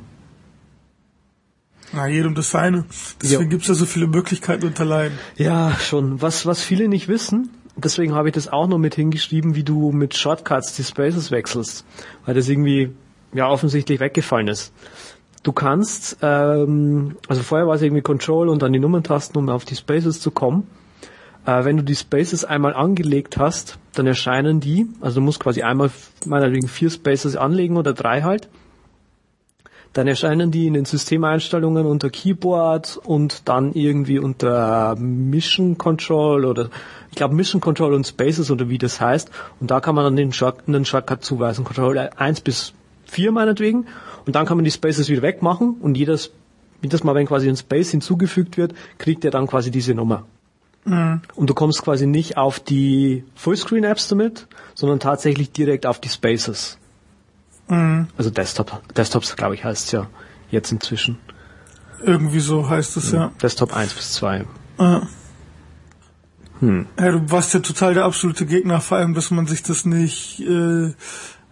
Na, 1.94 2.08
jedem 2.08 2.36
das 2.36 2.52
seine. 2.52 2.86
Deswegen 3.22 3.44
ja. 3.44 3.50
gibt's 3.50 3.68
da 3.68 3.74
so 3.74 3.86
viele 3.86 4.08
Möglichkeiten 4.08 4.66
unter 4.66 4.86
Leiden. 4.86 5.18
Ja, 5.38 5.76
schon. 5.80 6.22
Was, 6.22 6.46
was 6.46 6.62
viele 6.62 6.90
nicht 6.90 7.08
wissen, 7.08 7.50
deswegen 7.78 8.14
habe 8.14 8.28
ich 8.28 8.34
das 8.34 8.50
auch 8.50 8.68
noch 8.68 8.78
mit 8.78 8.96
hingeschrieben, 8.96 9.56
wie 9.56 9.64
du 9.64 9.92
mit 9.92 10.16
Shortcuts 10.16 10.76
die 10.76 10.84
Spaces 10.84 11.32
wechselst. 11.32 11.86
Weil 12.26 12.36
das 12.36 12.50
irgendwie 12.50 12.94
ja 13.36 13.50
offensichtlich 13.50 14.00
weggefallen 14.00 14.48
ist. 14.48 14.74
Du 15.44 15.52
kannst, 15.52 16.18
ähm, 16.22 17.18
also 17.28 17.44
vorher 17.44 17.68
war 17.68 17.76
es 17.76 17.82
irgendwie 17.82 18.02
Control 18.02 18.50
und 18.50 18.62
dann 18.62 18.74
die 18.74 18.80
Nummerntasten, 18.80 19.38
um 19.38 19.50
auf 19.50 19.66
die 19.66 19.76
Spaces 19.76 20.20
zu 20.20 20.32
kommen. 20.32 20.68
Äh, 21.46 21.66
wenn 21.66 21.78
du 21.78 21.84
die 21.84 21.96
Spaces 21.96 22.44
einmal 22.46 22.74
angelegt 22.74 23.38
hast, 23.38 23.78
dann 23.94 24.08
erscheinen 24.08 24.60
die, 24.60 24.88
also 25.02 25.20
du 25.20 25.26
musst 25.26 25.40
quasi 25.40 25.62
einmal 25.62 25.92
meinetwegen 26.26 26.68
vier 26.68 26.90
Spaces 26.90 27.36
anlegen 27.36 27.78
oder 27.78 27.94
drei 27.94 28.24
halt 28.24 28.50
dann 29.96 30.08
erscheinen 30.08 30.52
die 30.52 30.68
in 30.68 30.74
den 30.74 30.84
Systemeinstellungen 30.84 31.86
unter 31.86 32.10
Keyboard 32.10 33.00
und 33.06 33.48
dann 33.48 33.72
irgendwie 33.72 34.20
unter 34.20 34.98
Mission 34.98 35.78
Control 35.78 36.44
oder 36.44 36.70
ich 37.12 37.16
glaube 37.16 37.34
Mission 37.34 37.62
Control 37.62 37.94
und 37.94 38.06
Spaces 38.06 38.52
oder 38.52 38.68
wie 38.68 38.78
das 38.78 39.00
heißt. 39.00 39.32
Und 39.62 39.72
da 39.72 39.80
kann 39.80 39.96
man 39.96 40.04
dann 40.04 40.18
den, 40.18 40.34
Short, 40.34 40.68
einen 40.68 40.84
Shortcut 40.84 41.24
zuweisen. 41.24 41.64
Control 41.64 41.98
1 41.98 42.42
bis 42.42 42.74
4 43.06 43.32
meinetwegen. 43.32 43.88
Und 44.26 44.36
dann 44.36 44.46
kann 44.46 44.58
man 44.58 44.66
die 44.66 44.72
Spaces 44.72 45.10
wieder 45.10 45.22
wegmachen 45.22 45.76
und 45.82 45.96
jedes, 45.96 46.32
jedes 46.82 47.04
Mal, 47.04 47.16
wenn 47.16 47.28
quasi 47.28 47.48
ein 47.50 47.58
Space 47.58 47.92
hinzugefügt 47.92 48.58
wird, 48.58 48.74
kriegt 48.98 49.24
er 49.26 49.32
dann 49.32 49.48
quasi 49.48 49.72
diese 49.72 49.94
Nummer. 49.94 50.26
Mhm. 50.86 51.22
Und 51.36 51.50
du 51.50 51.54
kommst 51.54 51.82
quasi 51.84 52.06
nicht 52.06 52.38
auf 52.38 52.60
die 52.60 53.24
Fullscreen-Apps 53.36 54.08
damit, 54.08 54.48
sondern 54.74 55.00
tatsächlich 55.00 55.52
direkt 55.52 55.86
auf 55.86 56.00
die 56.00 56.10
Spaces. 56.10 56.78
Mhm. 57.68 58.08
Also 58.18 58.30
Desktop, 58.30 58.82
Desktops, 58.96 59.36
glaube 59.36 59.56
ich, 59.56 59.64
heißt 59.64 59.86
es 59.86 59.92
ja 59.92 60.08
jetzt 60.52 60.72
inzwischen. 60.72 61.18
Irgendwie 62.04 62.40
so 62.40 62.70
heißt 62.70 62.98
es, 62.98 63.12
ja. 63.12 63.32
Desktop 63.42 63.76
1 63.76 63.94
bis 63.94 64.14
2. 64.14 64.46
Ja. 64.80 65.08
Hm. 66.60 66.86
ja, 66.98 67.12
du 67.12 67.32
warst 67.32 67.54
ja 67.54 67.60
total 67.60 67.94
der 67.94 68.06
absolute 68.06 68.46
Gegner, 68.46 68.80
vor 68.80 68.98
allem, 68.98 69.14
dass 69.14 69.30
man 69.30 69.46
sich 69.46 69.62
das 69.62 69.86
nicht 69.86 70.40
äh, 70.40 70.94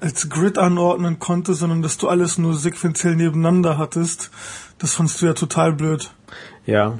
als 0.03 0.27
Grid 0.27 0.57
anordnen 0.57 1.17
konnte, 1.19 1.53
sondern 1.53 1.81
dass 1.81 1.97
du 1.97 2.09
alles 2.09 2.37
nur 2.37 2.55
sequenziell 2.55 3.15
nebeneinander 3.15 3.77
hattest. 3.77 4.31
Das 4.77 4.95
fandst 4.95 5.21
du 5.21 5.27
ja 5.27 5.33
total 5.33 5.71
blöd. 5.71 6.11
Ja. 6.65 6.99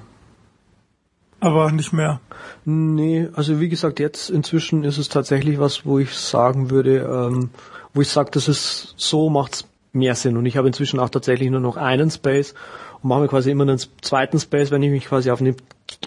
Aber 1.41 1.69
nicht 1.73 1.91
mehr. 1.91 2.21
Nee, 2.63 3.27
also 3.33 3.59
wie 3.59 3.67
gesagt, 3.67 3.99
jetzt 3.99 4.29
inzwischen 4.29 4.85
ist 4.85 4.97
es 4.97 5.09
tatsächlich 5.09 5.59
was, 5.59 5.85
wo 5.85 5.99
ich 5.99 6.15
sagen 6.15 6.69
würde, 6.69 6.99
ähm, 6.99 7.49
wo 7.93 7.99
ich 7.99 8.07
sage, 8.07 8.31
das 8.31 8.47
ist 8.47 8.93
so 8.95 9.29
macht's 9.29 9.67
mehr 9.91 10.15
Sinn. 10.15 10.37
Und 10.37 10.45
ich 10.45 10.55
habe 10.55 10.67
inzwischen 10.67 11.01
auch 11.01 11.09
tatsächlich 11.09 11.49
nur 11.49 11.59
noch 11.59 11.75
einen 11.75 12.09
Space 12.09 12.53
und 13.01 13.09
mache 13.09 13.19
mir 13.19 13.27
quasi 13.27 13.51
immer 13.51 13.63
einen 13.63 13.81
zweiten 14.01 14.39
Space, 14.39 14.71
wenn 14.71 14.81
ich 14.81 14.91
mich 14.91 15.07
quasi 15.07 15.29
auf 15.29 15.41
eine, 15.41 15.57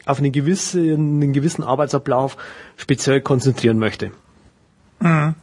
auf 0.07 0.19
eine 0.19 0.31
gewisse, 0.31 0.81
einen 0.81 1.35
gewissen 1.35 1.63
Arbeitsablauf 1.63 2.39
speziell 2.79 3.21
konzentrieren 3.21 3.79
möchte. 3.79 4.13
Mhm. 5.01 5.35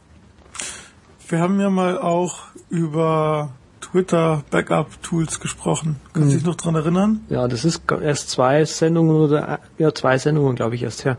Wir 1.28 1.40
haben 1.40 1.58
ja 1.58 1.70
mal 1.70 1.98
auch 1.98 2.40
über 2.68 3.50
Twitter 3.80 4.42
Backup 4.50 5.02
Tools 5.02 5.40
gesprochen. 5.40 6.00
Können 6.12 6.26
Sie 6.26 6.34
mhm. 6.34 6.38
sich 6.38 6.46
noch 6.46 6.56
dran 6.56 6.74
erinnern? 6.74 7.24
Ja, 7.28 7.48
das 7.48 7.64
ist 7.64 7.82
erst 7.90 8.30
zwei 8.30 8.64
Sendungen 8.64 9.16
oder 9.16 9.60
ja 9.78 9.94
zwei 9.94 10.18
Sendungen, 10.18 10.54
glaube 10.56 10.74
ich, 10.74 10.82
erst 10.82 11.04
her. 11.04 11.16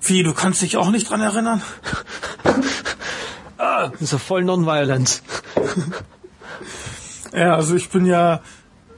Wie, 0.00 0.22
du 0.22 0.32
kannst 0.32 0.62
dich 0.62 0.76
auch 0.76 0.90
nicht 0.90 1.10
dran 1.10 1.20
erinnern? 1.20 1.62
ah, 3.58 3.88
das 3.88 4.02
ist 4.02 4.12
ja 4.12 4.18
voll 4.18 4.44
nonviolent. 4.44 5.22
ja, 7.34 7.54
also 7.54 7.76
ich 7.76 7.90
bin 7.90 8.06
ja 8.06 8.40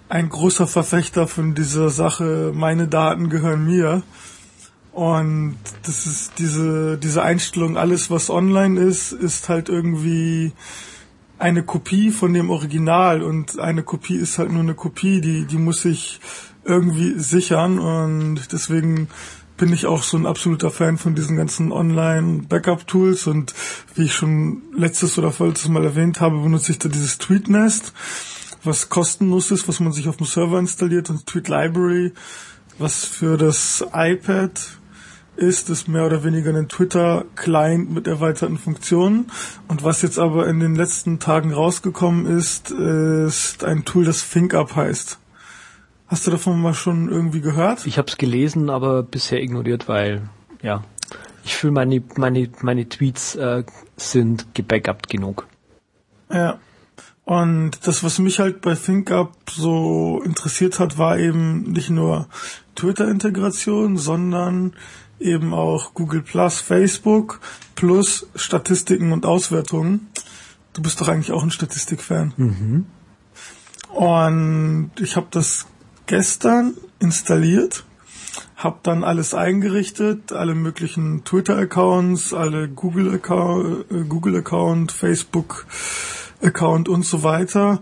ein 0.08 0.28
großer 0.28 0.66
Verfechter 0.66 1.26
von 1.26 1.54
dieser 1.54 1.90
Sache, 1.90 2.52
meine 2.54 2.88
Daten 2.88 3.28
gehören 3.28 3.64
mir. 3.64 4.02
Und 4.94 5.56
das 5.82 6.06
ist 6.06 6.38
diese, 6.38 6.96
diese 6.98 7.20
Einstellung, 7.20 7.76
alles 7.76 8.12
was 8.12 8.30
online 8.30 8.80
ist, 8.80 9.10
ist 9.10 9.48
halt 9.48 9.68
irgendwie 9.68 10.52
eine 11.36 11.64
Kopie 11.64 12.12
von 12.12 12.32
dem 12.32 12.48
Original. 12.48 13.24
Und 13.24 13.58
eine 13.58 13.82
Kopie 13.82 14.14
ist 14.14 14.38
halt 14.38 14.52
nur 14.52 14.62
eine 14.62 14.74
Kopie, 14.74 15.20
die, 15.20 15.46
die 15.46 15.58
muss 15.58 15.84
ich 15.84 16.20
irgendwie 16.64 17.18
sichern. 17.18 17.80
Und 17.80 18.52
deswegen 18.52 19.08
bin 19.56 19.72
ich 19.72 19.86
auch 19.86 20.04
so 20.04 20.16
ein 20.16 20.26
absoluter 20.26 20.70
Fan 20.70 20.96
von 20.96 21.16
diesen 21.16 21.36
ganzen 21.36 21.72
Online-Backup-Tools 21.72 23.26
und 23.26 23.52
wie 23.96 24.04
ich 24.04 24.14
schon 24.14 24.62
letztes 24.76 25.18
oder 25.18 25.32
vorletztes 25.32 25.68
Mal 25.70 25.84
erwähnt 25.84 26.20
habe, 26.20 26.38
benutze 26.40 26.70
ich 26.70 26.78
da 26.78 26.88
dieses 26.88 27.18
Tweetnest, 27.18 27.92
was 28.62 28.88
kostenlos 28.88 29.50
ist, 29.50 29.66
was 29.66 29.80
man 29.80 29.92
sich 29.92 30.08
auf 30.08 30.16
dem 30.16 30.26
Server 30.26 30.58
installiert 30.58 31.10
und 31.10 31.26
Tweet 31.26 31.48
Library, 31.48 32.12
was 32.78 33.04
für 33.04 33.36
das 33.36 33.84
iPad 33.92 34.60
ist, 35.36 35.70
ist 35.70 35.88
mehr 35.88 36.06
oder 36.06 36.24
weniger 36.24 36.54
ein 36.54 36.68
Twitter-Client 36.68 37.90
mit 37.92 38.06
erweiterten 38.06 38.58
Funktionen. 38.58 39.30
Und 39.68 39.84
was 39.84 40.02
jetzt 40.02 40.18
aber 40.18 40.46
in 40.46 40.60
den 40.60 40.74
letzten 40.74 41.18
Tagen 41.18 41.52
rausgekommen 41.52 42.26
ist, 42.26 42.70
ist 42.70 43.64
ein 43.64 43.84
Tool, 43.84 44.04
das 44.04 44.28
ThinkUp 44.30 44.76
heißt. 44.76 45.18
Hast 46.06 46.26
du 46.26 46.30
davon 46.30 46.60
mal 46.60 46.74
schon 46.74 47.08
irgendwie 47.08 47.40
gehört? 47.40 47.86
Ich 47.86 47.98
habe 47.98 48.08
es 48.08 48.18
gelesen, 48.18 48.70
aber 48.70 49.02
bisher 49.02 49.42
ignoriert, 49.42 49.88
weil 49.88 50.28
ja, 50.62 50.84
ich 51.44 51.56
fühle 51.56 51.72
meine 51.72 52.02
meine 52.16 52.48
meine 52.62 52.88
Tweets 52.88 53.34
äh, 53.36 53.64
sind 53.96 54.54
gebackupt 54.54 55.08
genug. 55.08 55.46
Ja. 56.30 56.58
Und 57.24 57.86
das, 57.86 58.04
was 58.04 58.18
mich 58.18 58.38
halt 58.38 58.60
bei 58.60 58.74
ThinkUp 58.74 59.32
so 59.50 60.20
interessiert 60.24 60.78
hat, 60.78 60.98
war 60.98 61.18
eben 61.18 61.62
nicht 61.72 61.88
nur 61.88 62.28
Twitter-Integration, 62.74 63.96
sondern 63.96 64.74
eben 65.24 65.54
auch 65.54 65.94
Google 65.94 66.22
Plus, 66.22 66.60
Facebook 66.60 67.40
plus 67.74 68.26
Statistiken 68.34 69.12
und 69.12 69.26
Auswertungen. 69.26 70.08
Du 70.74 70.82
bist 70.82 71.00
doch 71.00 71.08
eigentlich 71.08 71.32
auch 71.32 71.42
ein 71.42 71.50
Statistikfan. 71.50 72.32
Mhm. 72.36 72.86
Und 73.90 74.90
ich 75.00 75.16
habe 75.16 75.28
das 75.30 75.66
gestern 76.06 76.74
installiert, 76.98 77.84
habe 78.56 78.78
dann 78.82 79.04
alles 79.04 79.34
eingerichtet, 79.34 80.32
alle 80.32 80.54
möglichen 80.54 81.24
Twitter-Accounts, 81.24 82.34
alle 82.34 82.68
Google-Account, 82.68 83.90
äh, 83.90 84.04
Google-Account, 84.04 84.92
Facebook-Account 84.92 86.88
und 86.88 87.04
so 87.04 87.22
weiter. 87.22 87.80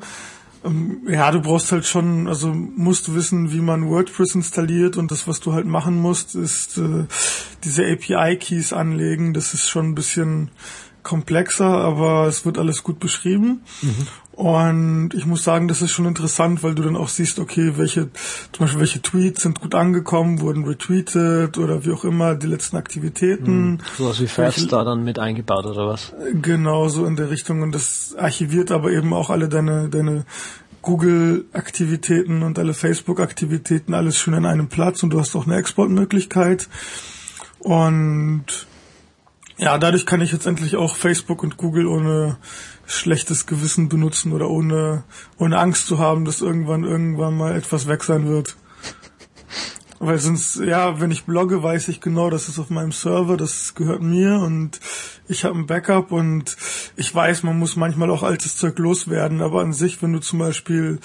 Ähm, 0.65 1.03
ja, 1.09 1.31
du 1.31 1.41
brauchst 1.41 1.73
halt 1.73 1.87
schon, 1.87 2.29
also 2.29 2.53
musst 2.53 3.15
wissen, 3.15 3.53
wie 3.53 3.61
man 3.61 3.89
WordPress 3.89 4.35
installiert 4.35 4.97
und 4.97 5.11
das, 5.11 5.27
was 5.27 5.41
du 5.41 5.53
halt 5.53 5.67
machen 5.67 5.97
musst, 6.01 6.35
ist 6.35 6.79
äh, 6.79 7.07
diese 7.65 7.85
API-Keys 7.85 8.73
anlegen. 8.73 9.35
Das 9.35 9.55
ist 9.55 9.69
schon 9.69 9.91
ein 9.91 9.95
bisschen 9.95 10.51
komplexer, 11.03 11.67
aber 11.67 12.27
es 12.27 12.45
wird 12.45 12.59
alles 12.59 12.83
gut 12.83 13.01
beschrieben. 13.01 13.63
Mhm. 13.81 14.07
Und 14.33 15.11
ich 15.15 15.27
muss 15.27 15.45
sagen, 15.45 15.69
das 15.69 15.83
ist 15.83 15.91
schon 15.91 16.07
interessant, 16.07 16.63
weil 16.63 16.75
du 16.75 16.83
dann 16.83 16.97
auch 16.97 17.09
siehst, 17.09 17.39
okay, 17.39 17.75
welche, 17.77 18.09
zum 18.53 18.65
Beispiel 18.65 18.81
welche 18.81 19.03
Tweets 19.03 19.43
sind 19.43 19.61
gut 19.61 19.75
angekommen, 19.75 20.41
wurden 20.41 20.65
retweetet 20.65 21.59
oder 21.59 21.85
wie 21.85 21.93
auch 21.93 22.05
immer, 22.05 22.35
die 22.35 22.47
letzten 22.47 22.79
Aktivitäten. 22.79 23.73
Mhm. 23.73 23.79
was 23.99 24.21
wie 24.21 24.27
Fast 24.27 24.73
da 24.73 24.85
dann 24.85 25.05
mit 25.05 25.19
eingebaut 25.19 25.67
oder 25.67 25.87
was? 25.87 26.15
Genau, 26.41 26.89
so 26.89 27.05
in 27.05 27.17
der 27.17 27.31
Richtung. 27.31 27.61
Und 27.61 27.75
das 27.75 28.15
archiviert 28.17 28.71
aber 28.71 28.91
eben 28.91 29.13
auch 29.13 29.29
alle 29.29 29.49
deine, 29.49 29.91
deine 29.91 30.25
Google-Aktivitäten 30.81 32.43
und 32.43 32.59
alle 32.59 32.75
Facebook-Aktivitäten, 32.75 33.95
alles 33.95 34.17
schön 34.17 34.35
an 34.35 34.47
einem 34.47 34.69
Platz 34.69 35.03
und 35.03 35.11
du 35.11 35.21
hast 35.21 35.37
auch 35.37 35.47
eine 35.47 35.57
Exportmöglichkeit. 35.57 36.69
Und 37.61 38.67
ja, 39.63 39.79
dadurch 39.79 40.07
kann 40.07 40.21
ich 40.21 40.33
jetzt 40.33 40.47
endlich 40.47 40.75
auch 40.75 40.97
Facebook 40.97 41.45
und 41.45 41.57
Google 41.57 41.87
ohne 41.87 42.37
schlechtes 42.85 43.47
Gewissen 43.47 43.89
benutzen 43.89 44.33
oder 44.33 44.51
ohne, 44.51 45.05
ohne 45.39 45.59
Angst 45.59 45.87
zu 45.87 46.01
haben, 46.01 46.25
dass 46.25 46.41
irgendwann 46.41 46.83
irgendwann 46.83 47.37
mal 47.37 47.55
etwas 47.55 47.87
weg 47.87 48.03
sein 48.03 48.27
wird. 48.27 48.57
Weil 50.01 50.19
sonst, 50.19 50.57
ja, 50.57 51.01
wenn 51.01 51.13
ich 51.13 51.27
blogge, 51.27 51.63
weiß 51.63 51.87
ich 51.87 52.01
genau, 52.01 52.29
das 52.29 52.49
ist 52.49 52.59
auf 52.59 52.71
meinem 52.71 52.91
Server, 52.91 53.37
das 53.37 53.77
gehört 53.77 54.03
mir 54.03 54.41
und 54.41 54.81
ich 55.29 55.45
habe 55.45 55.57
ein 55.57 55.67
Backup 55.67 56.11
und 56.11 56.57
ich 56.97 57.15
weiß, 57.15 57.45
man 57.45 57.57
muss 57.57 57.77
manchmal 57.77 58.11
auch 58.11 58.25
altes 58.25 58.57
Zeug 58.57 58.77
loswerden, 58.81 59.41
aber 59.41 59.61
an 59.61 59.73
sich, 59.73 60.03
wenn 60.03 60.13
du 60.13 60.19
zum 60.19 60.41
Beispiel 60.41 60.99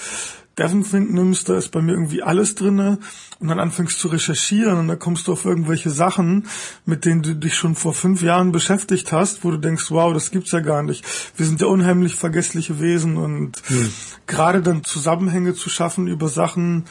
Devonthink 0.58 1.12
nimmst, 1.12 1.50
da 1.50 1.58
ist 1.58 1.70
bei 1.70 1.82
mir 1.82 1.91
irgendwie 1.91 2.24
alles 2.24 2.56
drinne 2.56 3.00
und 3.39 3.48
dann 3.48 3.60
anfängst 3.60 4.00
zu 4.00 4.08
recherchieren 4.08 4.78
und 4.80 4.88
dann 4.88 5.00
kommst 5.00 5.28
du 5.28 5.34
auf 5.34 5.46
irgendwelche 5.46 5.89
Sachen, 5.89 6.48
mit 6.86 7.06
denen 7.06 7.22
du 7.22 7.36
dich 7.36 7.56
schon 7.56 7.76
vor 7.76 7.93
fünf 7.93 8.22
Jahren 8.22 8.52
beschäftigt 8.52 9.12
hast, 9.12 9.43
wo 9.43 9.52
du 9.52 9.58
denkst, 9.58 9.91
wow, 9.91 10.13
das 10.13 10.32
gibt's 10.32 10.52
ja 10.52 10.60
gar 10.60 10.84
nicht. 10.84 11.06
Wir 11.36 11.46
sind 11.46 11.62
ja 11.62 11.67
unheimlich 11.67 12.15
vergessliche 12.15 12.80
Wesen 12.80 13.17
und 13.17 13.62
hm. 13.67 13.93
gerade 14.26 14.62
dann 14.62 14.84
Zusammenhänge 14.84 15.54
zu 15.54 15.70
schaffen 15.70 16.08
über 16.08 16.28
Sachen, 16.28 16.86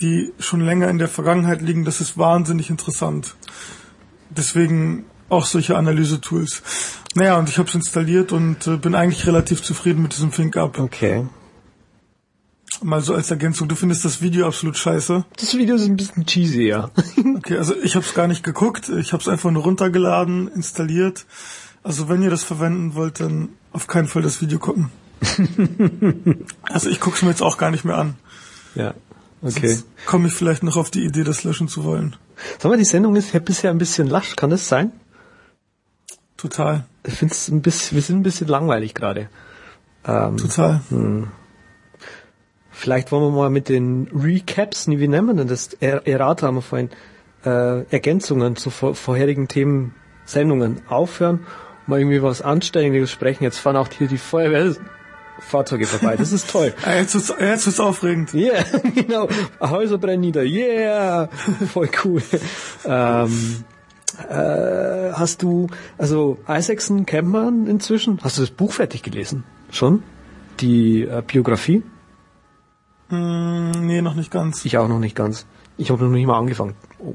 die 0.00 0.32
schon 0.38 0.62
länger 0.62 0.88
in 0.88 0.98
der 0.98 1.08
Vergangenheit 1.08 1.60
liegen, 1.60 1.84
das 1.84 2.00
ist 2.00 2.16
wahnsinnig 2.16 2.70
interessant. 2.70 3.36
Deswegen 4.30 5.04
auch 5.28 5.44
solche 5.44 5.76
Analyse-Tools. 5.76 6.62
Naja, 7.14 7.38
und 7.38 7.48
ich 7.48 7.58
habe 7.58 7.68
es 7.68 7.74
installiert 7.74 8.32
und 8.32 8.66
äh, 8.66 8.76
bin 8.76 8.94
eigentlich 8.94 9.26
relativ 9.26 9.62
zufrieden 9.62 10.02
mit 10.02 10.12
diesem 10.12 10.30
ThinkUp. 10.30 10.78
Okay. 10.78 11.26
Mal 12.82 13.02
so 13.02 13.14
als 13.14 13.30
Ergänzung, 13.30 13.68
du 13.68 13.74
findest 13.74 14.04
das 14.04 14.22
Video 14.22 14.46
absolut 14.46 14.76
scheiße. 14.76 15.24
Das 15.36 15.54
Video 15.54 15.76
ist 15.76 15.86
ein 15.86 15.96
bisschen 15.96 16.24
cheesy, 16.24 16.68
ja. 16.68 16.90
okay, 17.36 17.58
also 17.58 17.74
ich 17.76 17.94
habe 17.94 18.06
es 18.06 18.14
gar 18.14 18.26
nicht 18.26 18.42
geguckt, 18.42 18.88
ich 18.88 19.12
habe 19.12 19.20
es 19.20 19.28
einfach 19.28 19.50
nur 19.50 19.64
runtergeladen, 19.64 20.48
installiert. 20.48 21.26
Also 21.82 22.08
wenn 22.08 22.22
ihr 22.22 22.30
das 22.30 22.42
verwenden 22.42 22.94
wollt, 22.94 23.20
dann 23.20 23.50
auf 23.72 23.86
keinen 23.86 24.08
Fall 24.08 24.22
das 24.22 24.40
Video 24.40 24.58
gucken. 24.58 24.90
also 26.62 26.88
ich 26.88 27.00
guck's 27.00 27.22
mir 27.22 27.30
jetzt 27.30 27.42
auch 27.42 27.58
gar 27.58 27.70
nicht 27.70 27.84
mehr 27.84 27.98
an. 27.98 28.14
Ja. 28.74 28.94
Okay. 29.42 29.78
Komme 30.06 30.28
ich 30.28 30.34
vielleicht 30.34 30.62
noch 30.62 30.76
auf 30.76 30.90
die 30.90 31.04
Idee, 31.04 31.24
das 31.24 31.44
löschen 31.44 31.68
zu 31.68 31.84
wollen. 31.84 32.16
Sag 32.58 32.70
mal, 32.70 32.78
die 32.78 32.84
Sendung 32.84 33.16
ist 33.16 33.32
ja 33.32 33.40
bisher 33.40 33.70
ein 33.70 33.78
bisschen 33.78 34.06
lasch, 34.06 34.36
kann 34.36 34.50
das 34.50 34.68
sein? 34.68 34.92
Total. 36.36 36.86
Ich 37.06 37.14
finde 37.14 37.34
ein 37.48 37.62
bisschen, 37.62 37.96
wir 37.96 38.02
sind 38.02 38.20
ein 38.20 38.22
bisschen 38.22 38.48
langweilig 38.48 38.94
gerade. 38.94 39.28
Ähm, 40.06 40.36
Total. 40.36 40.80
Hm. 40.88 41.28
Vielleicht 42.80 43.12
wollen 43.12 43.24
wir 43.24 43.30
mal 43.30 43.50
mit 43.50 43.68
den 43.68 44.08
Recaps, 44.10 44.88
wie 44.88 45.06
nennen 45.06 45.26
wir 45.26 45.34
denn 45.34 45.48
das? 45.48 45.74
Er 45.80 46.06
Errata 46.08 46.46
haben 46.46 46.54
wir 46.54 46.62
vorhin, 46.62 46.88
äh, 47.44 47.84
Ergänzungen 47.90 48.56
zu 48.56 48.70
vor 48.70 48.94
vorherigen 48.94 49.48
Themen, 49.48 49.94
Sendungen 50.24 50.80
aufhören, 50.88 51.40
mal 51.86 51.98
irgendwie 51.98 52.22
was 52.22 52.40
Anständiges 52.40 53.10
sprechen. 53.10 53.44
Jetzt 53.44 53.58
fahren 53.58 53.76
auch 53.76 53.88
hier 53.92 54.08
die 54.08 54.16
Feuerwehrfahrzeuge 54.16 55.84
vorbei. 55.84 56.16
Das 56.16 56.32
ist 56.32 56.48
toll. 56.48 56.72
jetzt 56.86 57.12
wird's, 57.12 57.34
jetzt 57.38 57.66
wird's 57.66 57.80
aufregend. 57.80 58.32
Ja, 58.32 58.52
yeah, 58.52 58.64
genau. 58.94 59.28
Häuser 59.60 59.98
brennen 59.98 60.22
nieder. 60.22 60.44
Yeah! 60.44 61.28
Voll 61.70 61.90
cool. 62.02 62.22
ähm, 62.86 63.64
äh, 64.26 65.12
hast 65.12 65.42
du, 65.42 65.66
also 65.98 66.38
Isaacson 66.48 67.04
kennt 67.04 67.28
man 67.28 67.66
inzwischen. 67.66 68.20
Hast 68.22 68.38
du 68.38 68.40
das 68.40 68.50
Buch 68.50 68.72
fertig 68.72 69.02
gelesen? 69.02 69.44
Schon? 69.70 70.02
Die 70.60 71.02
äh, 71.02 71.22
Biografie? 71.26 71.82
Mm, 73.10 73.72
nee, 73.86 74.02
noch 74.02 74.14
nicht 74.14 74.30
ganz. 74.30 74.64
Ich 74.64 74.78
auch 74.78 74.88
noch 74.88 74.98
nicht 74.98 75.16
ganz. 75.16 75.46
Ich 75.76 75.90
habe 75.90 76.04
noch 76.04 76.10
nicht 76.10 76.26
mal 76.26 76.38
angefangen. 76.38 76.74
Oh. 76.98 77.14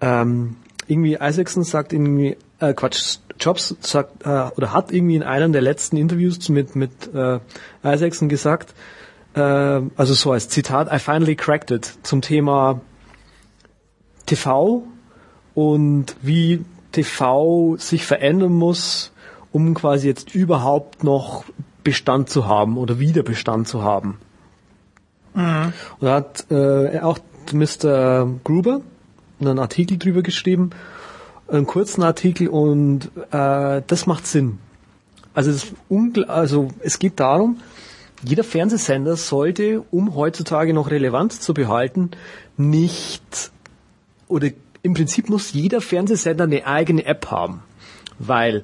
Ähm, 0.00 0.56
irgendwie 0.86 1.14
Isaacson 1.20 1.64
sagt 1.64 1.92
irgendwie, 1.92 2.36
äh, 2.60 2.72
Quatsch, 2.72 3.18
Jobs 3.40 3.76
sagt 3.80 4.24
äh, 4.24 4.50
oder 4.56 4.72
hat 4.72 4.92
irgendwie 4.92 5.16
in 5.16 5.22
einem 5.22 5.52
der 5.52 5.62
letzten 5.62 5.96
Interviews 5.96 6.48
mit 6.48 6.76
mit 6.76 7.12
äh, 7.14 7.40
Isaacson 7.82 8.28
gesagt, 8.28 8.74
äh, 9.34 9.40
also 9.40 10.14
so 10.14 10.32
als 10.32 10.48
Zitat, 10.48 10.92
I 10.92 10.98
finally 10.98 11.36
cracked 11.36 11.70
it 11.70 11.98
zum 12.02 12.20
Thema 12.20 12.80
TV 14.26 14.84
und 15.54 16.16
wie 16.22 16.64
TV 16.92 17.76
sich 17.78 18.06
verändern 18.06 18.52
muss, 18.52 19.12
um 19.52 19.74
quasi 19.74 20.06
jetzt 20.06 20.34
überhaupt 20.34 21.04
noch 21.04 21.44
Bestand 21.84 22.28
zu 22.28 22.46
haben 22.46 22.76
oder 22.76 22.98
wieder 22.98 23.22
Bestand 23.22 23.68
zu 23.68 23.82
haben. 23.82 24.18
Mhm. 25.38 25.72
Und 26.00 26.06
da 26.06 26.14
hat 26.14 26.46
äh, 26.50 26.98
auch 26.98 27.18
Mr. 27.52 28.28
Gruber 28.42 28.80
einen 29.40 29.58
Artikel 29.60 29.96
drüber 29.96 30.22
geschrieben, 30.22 30.70
einen 31.46 31.66
kurzen 31.66 32.02
Artikel 32.02 32.48
und 32.48 33.10
äh, 33.30 33.82
das 33.86 34.06
macht 34.06 34.26
Sinn. 34.26 34.58
Also 35.34 35.52
es, 35.52 35.72
also 36.26 36.68
es 36.80 36.98
geht 36.98 37.20
darum, 37.20 37.60
jeder 38.24 38.42
Fernsehsender 38.42 39.16
sollte, 39.16 39.84
um 39.92 40.16
heutzutage 40.16 40.74
noch 40.74 40.90
Relevanz 40.90 41.40
zu 41.40 41.54
behalten, 41.54 42.10
nicht 42.56 43.52
oder 44.26 44.48
im 44.82 44.94
Prinzip 44.94 45.28
muss 45.28 45.52
jeder 45.52 45.80
Fernsehsender 45.80 46.44
eine 46.44 46.66
eigene 46.66 47.04
App 47.04 47.30
haben, 47.30 47.62
weil 48.18 48.62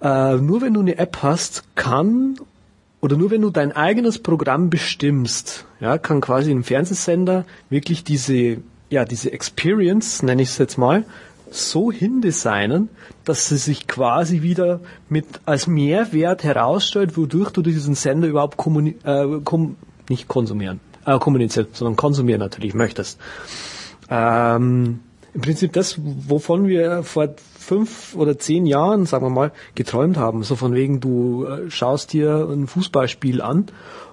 äh, 0.00 0.36
nur 0.36 0.62
wenn 0.62 0.74
du 0.74 0.80
eine 0.80 0.98
App 0.98 1.18
hast, 1.22 1.64
kann 1.74 2.36
oder 3.04 3.18
nur 3.18 3.30
wenn 3.30 3.42
du 3.42 3.50
dein 3.50 3.72
eigenes 3.72 4.18
Programm 4.18 4.70
bestimmst, 4.70 5.66
ja, 5.78 5.98
kann 5.98 6.22
quasi 6.22 6.50
ein 6.50 6.64
Fernsehsender 6.64 7.44
wirklich 7.68 8.02
diese, 8.02 8.62
ja, 8.88 9.04
diese 9.04 9.30
Experience, 9.30 10.22
nenne 10.22 10.40
ich 10.40 10.48
es 10.48 10.56
jetzt 10.56 10.78
mal, 10.78 11.04
so 11.50 11.92
hindesignen, 11.92 12.88
dass 13.26 13.50
sie 13.50 13.58
sich 13.58 13.88
quasi 13.88 14.40
wieder 14.40 14.80
mit 15.10 15.26
als 15.44 15.66
Mehrwert 15.66 16.44
herausstellt, 16.44 17.18
wodurch 17.18 17.50
du 17.50 17.60
diesen 17.60 17.94
Sender 17.94 18.26
überhaupt 18.26 18.56
kommuni 18.56 18.96
äh, 19.04 19.26
kom 19.44 19.76
nicht 20.08 20.26
konsumieren, 20.26 20.80
äh, 21.04 21.18
kommunizieren, 21.18 21.66
sondern 21.72 21.96
konsumieren 21.96 22.40
natürlich 22.40 22.72
möchtest. 22.72 23.20
Ähm, 24.08 25.00
Im 25.34 25.40
Prinzip 25.42 25.74
das, 25.74 25.98
wovon 26.02 26.68
wir 26.68 27.02
vor 27.02 27.34
fünf 27.64 28.14
oder 28.14 28.38
zehn 28.38 28.66
Jahren, 28.66 29.06
sagen 29.06 29.24
wir 29.24 29.30
mal, 29.30 29.52
geträumt 29.74 30.16
haben. 30.16 30.42
So 30.42 30.54
von 30.54 30.74
wegen, 30.74 31.00
du 31.00 31.46
äh, 31.46 31.70
schaust 31.70 32.12
dir 32.12 32.48
ein 32.50 32.66
Fußballspiel 32.66 33.40
an 33.40 33.66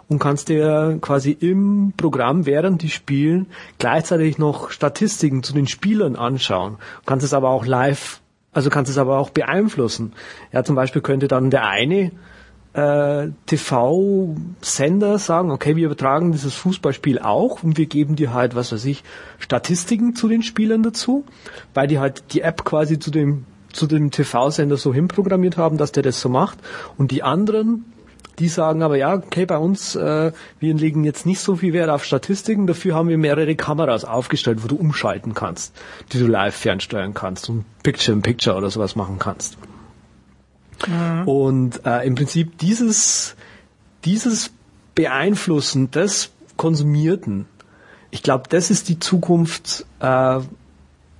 und 0.07 0.19
kannst 0.19 0.49
dir 0.49 0.97
quasi 1.01 1.31
im 1.31 1.93
Programm, 1.95 2.45
während 2.45 2.81
die 2.81 2.89
spielen, 2.89 3.47
gleichzeitig 3.77 4.37
noch 4.37 4.71
Statistiken 4.71 5.43
zu 5.43 5.53
den 5.53 5.67
Spielern 5.67 6.15
anschauen. 6.15 6.77
Du 6.99 7.05
kannst 7.05 7.25
es 7.25 7.33
aber 7.33 7.49
auch 7.49 7.65
live, 7.65 8.21
also 8.51 8.69
kannst 8.69 8.91
es 8.91 8.97
aber 8.97 9.19
auch 9.19 9.29
beeinflussen. 9.29 10.13
Ja, 10.51 10.63
zum 10.63 10.75
Beispiel 10.75 11.01
könnte 11.01 11.27
dann 11.27 11.49
der 11.49 11.67
eine 11.67 12.11
äh, 12.73 13.27
TV-Sender 13.45 15.19
sagen, 15.19 15.51
okay, 15.51 15.75
wir 15.75 15.85
übertragen 15.85 16.31
dieses 16.31 16.53
Fußballspiel 16.55 17.19
auch 17.19 17.63
und 17.63 17.77
wir 17.77 17.85
geben 17.85 18.15
dir 18.15 18.33
halt, 18.33 18.55
was 18.55 18.71
weiß 18.71 18.85
ich, 18.85 19.03
Statistiken 19.39 20.15
zu 20.15 20.27
den 20.27 20.41
Spielern 20.41 20.83
dazu, 20.83 21.25
weil 21.73 21.87
die 21.87 21.99
halt 21.99 22.33
die 22.33 22.41
App 22.41 22.63
quasi 22.63 22.99
zu 22.99 23.11
dem 23.11 23.45
zu 23.73 23.87
dem 23.87 24.11
TV-Sender 24.11 24.75
so 24.75 24.93
hinprogrammiert 24.93 25.55
haben, 25.55 25.77
dass 25.77 25.93
der 25.93 26.03
das 26.03 26.19
so 26.19 26.27
macht 26.27 26.59
und 26.97 27.11
die 27.11 27.23
anderen 27.23 27.85
die 28.39 28.47
sagen 28.47 28.81
aber, 28.81 28.97
ja, 28.97 29.13
okay, 29.13 29.45
bei 29.45 29.57
uns, 29.57 29.95
äh, 29.95 30.31
wir 30.59 30.73
legen 30.73 31.03
jetzt 31.03 31.25
nicht 31.25 31.39
so 31.39 31.57
viel 31.57 31.73
Wert 31.73 31.89
auf 31.89 32.03
Statistiken, 32.03 32.65
dafür 32.65 32.95
haben 32.95 33.07
wir 33.07 33.17
mehrere 33.17 33.55
Kameras 33.55 34.03
aufgestellt, 34.03 34.63
wo 34.63 34.67
du 34.67 34.75
umschalten 34.75 35.33
kannst, 35.33 35.75
die 36.11 36.19
du 36.19 36.27
live 36.27 36.55
fernsteuern 36.55 37.13
kannst 37.13 37.49
und 37.49 37.65
Picture-in-Picture 37.83 38.55
-Picture 38.55 38.57
oder 38.57 38.71
sowas 38.71 38.95
machen 38.95 39.19
kannst. 39.19 39.57
Mhm. 40.87 41.27
Und 41.27 41.85
äh, 41.85 42.05
im 42.05 42.15
Prinzip 42.15 42.57
dieses, 42.57 43.35
dieses 44.05 44.51
Beeinflussen 44.95 45.91
des 45.91 46.31
Konsumierten, 46.57 47.45
ich 48.11 48.23
glaube, 48.23 48.43
das 48.49 48.69
ist 48.69 48.89
die 48.89 48.99
Zukunft, 48.99 49.85
äh, 49.99 50.39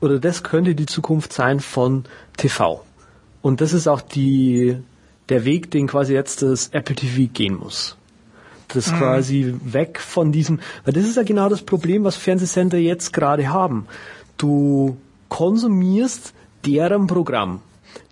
oder 0.02 0.20
das 0.20 0.44
könnte 0.44 0.76
die 0.76 0.86
Zukunft 0.86 1.34
sein 1.34 1.60
von 1.60 2.06
TV. 2.38 2.84
Und 3.42 3.62
das 3.62 3.74
ist 3.74 3.88
auch 3.88 4.02
die, 4.02 4.78
der 5.30 5.46
Weg, 5.46 5.72
den 5.72 5.88
quasi 5.88 6.14
jetzt 6.14 6.42
das 6.42 6.70
Apple 6.70 6.96
TV 6.96 7.32
gehen 7.32 7.58
muss. 7.58 7.98
Das 8.68 8.92
mhm. 8.92 8.98
quasi 8.98 9.56
weg 9.64 10.00
von 10.00 10.32
diesem, 10.32 10.60
weil 10.86 10.94
das 10.94 11.06
ist 11.06 11.18
ja 11.18 11.24
genau 11.24 11.50
das 11.50 11.62
Problem, 11.62 12.04
was 12.04 12.16
Fernsehsender 12.16 12.78
jetzt 12.78 13.14
gerade 13.14 13.50
haben. 13.50 13.88
Du 14.38 14.98
konsumierst 15.30 16.34
deren 16.66 17.08
Programm. 17.08 17.62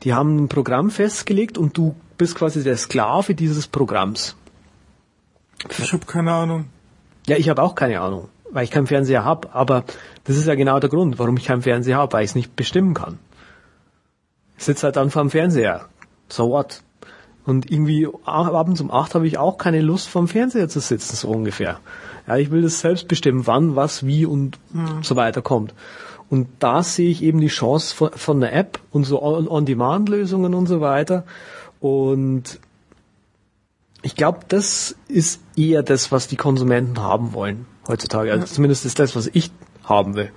Die 0.04 0.14
haben 0.14 0.38
ein 0.38 0.48
Programm 0.50 0.92
festgelegt 0.92 1.58
und 1.58 1.78
du 1.78 1.96
bist 2.18 2.36
quasi 2.36 2.64
der 2.64 2.78
Sklave 2.78 3.36
dieses 3.36 3.68
Programms. 3.68 4.36
Ich 5.78 5.94
habe 5.94 6.06
keine 6.06 6.34
Ahnung. 6.34 6.66
Ja, 7.28 7.38
ich 7.38 7.50
habe 7.50 7.62
auch 7.62 7.76
keine 7.76 8.00
Ahnung, 8.02 8.30
weil 8.52 8.64
ich 8.64 8.72
keinen 8.72 8.88
Fernseher 8.88 9.26
habe. 9.26 9.54
Aber 9.54 9.84
das 10.24 10.38
ist 10.38 10.48
ja 10.48 10.56
genau 10.56 10.80
der 10.80 10.90
Grund, 10.90 11.20
warum 11.20 11.38
ich 11.38 11.46
keinen 11.46 11.62
Fernseher 11.62 11.98
habe, 11.98 12.14
weil 12.14 12.24
ich 12.24 12.32
es 12.32 12.36
nicht 12.36 12.56
bestimmen 12.56 12.94
kann. 12.94 13.20
Ich 14.58 14.64
sitze 14.66 14.86
halt 14.86 14.96
dann 14.96 15.10
vor 15.10 15.22
dem 15.22 15.30
Fernseher. 15.30 15.86
So 16.28 16.50
what? 16.50 16.82
Und 17.46 17.72
irgendwie 17.72 18.08
abends 18.26 18.82
um 18.82 18.92
acht 18.92 19.16
habe 19.16 19.26
ich 19.26 19.38
auch 19.38 19.58
keine 19.58 19.82
Lust, 19.82 20.08
vorm 20.08 20.28
Fernseher 20.28 20.70
zu 20.70 20.80
sitzen, 20.80 21.16
so 21.16 21.30
ungefähr. 21.30 21.80
Ja, 22.28 22.38
ich 22.38 22.52
will 22.52 22.62
das 22.62 22.80
selbst 22.80 23.08
bestimmen, 23.08 23.48
wann, 23.48 23.76
was, 23.76 24.06
wie 24.06 24.26
und 24.26 24.60
mhm. 24.72 25.02
so 25.02 25.16
weiter 25.16 25.42
kommt. 25.42 25.74
Und 26.30 26.48
da 26.60 26.84
sehe 26.84 27.10
ich 27.10 27.24
eben 27.24 27.40
die 27.40 27.48
Chance 27.48 27.96
von, 27.96 28.12
von 28.12 28.40
der 28.40 28.54
App 28.54 28.80
und 28.92 29.04
so 29.04 29.22
On-Demand-Lösungen 29.22 30.54
und 30.54 30.68
so 30.68 30.80
weiter. 30.80 31.26
Und 31.80 32.60
ich 34.02 34.16
glaube, 34.16 34.40
das 34.48 34.96
ist 35.08 35.42
eher 35.56 35.84
das, 35.84 36.12
was 36.12 36.28
die 36.28 36.36
Konsumenten 36.36 37.00
haben 37.00 37.34
wollen 37.34 37.66
heutzutage. 37.88 38.32
Also 38.32 38.46
zumindest 38.46 38.86
ist 38.86 39.00
das, 39.00 39.16
was 39.16 39.28
ich 39.34 39.52
haben 39.84 40.16
will 40.16 40.32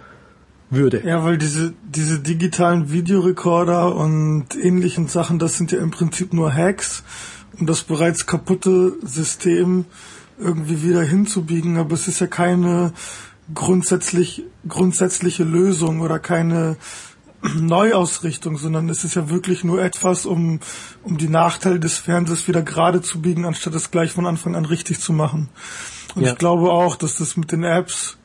würde. 0.73 1.03
Ja, 1.05 1.23
weil 1.23 1.39
diese, 1.39 1.75
diese 1.85 2.19
digitalen 2.21 2.91
Videorekorder 2.91 3.95
und 3.95 4.57
ähnlichen 4.57 5.07
Sachen, 5.07 5.39
das 5.39 5.59
sind 5.59 5.71
ja 5.71 5.79
im 5.79 5.91
Prinzip 5.91 6.33
nur 6.33 6.53
Hacks, 6.53 7.05
um 7.59 7.67
das 7.67 7.83
bereits 7.83 8.27
kaputte 8.27 8.95
System 9.03 9.85
irgendwie 10.39 10.83
wieder 10.83 11.03
hinzubiegen, 11.03 11.77
aber 11.77 11.95
es 11.95 12.09
ist 12.09 12.21
ja 12.21 12.27
keine 12.27 12.93
grundsätzlich, 13.55 14.45
grundsätzliche 14.69 15.45
Lösung 15.45 16.01
oder 16.01 16.19
keine 16.19 16.77
Neuausrichtung, 17.55 18.57
sondern 18.57 18.89
es 18.89 19.05
ist 19.05 19.17
ja 19.17 19.29
wirklich 19.29 19.65
nur 19.65 19.83
etwas, 19.83 20.27
um, 20.27 20.61
um 21.03 21.19
die 21.19 21.29
Nachteile 21.29 21.81
des 21.81 21.99
Fernsehers 21.99 22.49
wieder 22.49 22.63
gerade 22.63 23.03
zu 23.03 23.21
biegen, 23.21 23.45
anstatt 23.45 23.75
es 23.75 23.91
gleich 23.91 24.13
von 24.13 24.27
Anfang 24.27 24.55
an 24.55 24.65
richtig 24.65 25.01
zu 25.01 25.13
machen. 25.13 25.49
Und 26.15 26.23
ja. 26.23 26.33
ich 26.33 26.39
glaube 26.39 26.71
auch, 26.71 26.97
dass 26.97 27.17
das 27.17 27.37
mit 27.37 27.53
den 27.53 27.65
Apps 27.65 28.19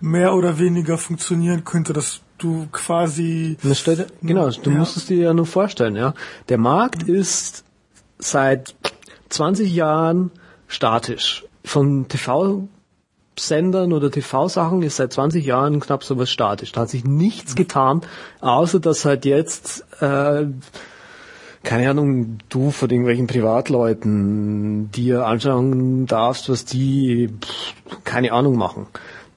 mehr 0.00 0.34
oder 0.34 0.58
weniger 0.58 0.98
funktionieren 0.98 1.64
könnte, 1.64 1.92
dass 1.92 2.20
du 2.38 2.68
quasi. 2.70 3.56
Steht, 3.72 4.06
genau, 4.22 4.50
du 4.50 4.70
ja. 4.70 4.78
musst 4.78 4.96
es 4.96 5.06
dir 5.06 5.16
ja 5.16 5.34
nur 5.34 5.46
vorstellen, 5.46 5.96
ja. 5.96 6.14
Der 6.48 6.58
Markt 6.58 7.04
ist 7.04 7.64
seit 8.18 8.74
20 9.30 9.74
Jahren 9.74 10.30
statisch. 10.68 11.44
Von 11.64 12.06
TV-Sendern 13.36 13.92
oder 13.92 14.10
TV-Sachen 14.10 14.82
ist 14.82 14.96
seit 14.96 15.12
20 15.12 15.44
Jahren 15.44 15.80
knapp 15.80 16.02
so 16.04 16.18
was 16.18 16.30
statisch. 16.30 16.72
Da 16.72 16.82
hat 16.82 16.90
sich 16.90 17.04
nichts 17.04 17.54
getan, 17.54 18.00
außer 18.40 18.80
dass 18.80 19.04
halt 19.04 19.24
jetzt, 19.24 19.84
äh, 20.00 20.46
keine 21.62 21.90
Ahnung, 21.90 22.38
du 22.48 22.70
von 22.70 22.90
irgendwelchen 22.90 23.26
Privatleuten 23.26 24.90
dir 24.90 25.26
anschauen 25.26 26.06
darfst, 26.06 26.48
was 26.48 26.64
die, 26.64 27.28
pff, 27.28 27.74
keine 28.04 28.32
Ahnung, 28.32 28.56
machen 28.56 28.86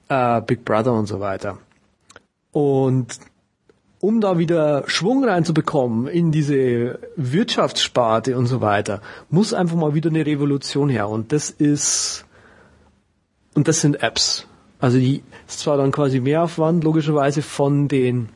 äh, 0.09 0.41
Big 0.41 0.65
Brother 0.65 0.93
und 0.93 1.05
so 1.05 1.19
weiter. 1.19 1.57
Und 2.51 3.19
um 4.01 4.21
da 4.21 4.37
wieder 4.37 4.83
Schwung 4.87 5.23
reinzubekommen 5.23 6.07
in 6.07 6.31
diese 6.31 6.99
Wirtschaftssparte 7.15 8.37
und 8.37 8.47
so 8.47 8.61
weiter, 8.61 9.01
muss 9.29 9.53
einfach 9.53 9.75
mal 9.75 9.93
wieder 9.93 10.09
eine 10.09 10.25
Revolution 10.25 10.89
her. 10.89 11.09
Und 11.09 11.31
das 11.31 11.49
ist, 11.49 12.25
und 13.59 13.67
das 13.67 13.81
sind 13.81 14.01
Apps. 14.01 14.47
Also 14.79 14.99
die 14.99 15.21
ist 15.45 15.59
zwar 15.59 15.75
dann 15.75 15.91
quasi 15.91 16.21
Mehraufwand, 16.21 16.81
logischerweise 16.85 17.41
von 17.41 17.89
den, 17.89 18.29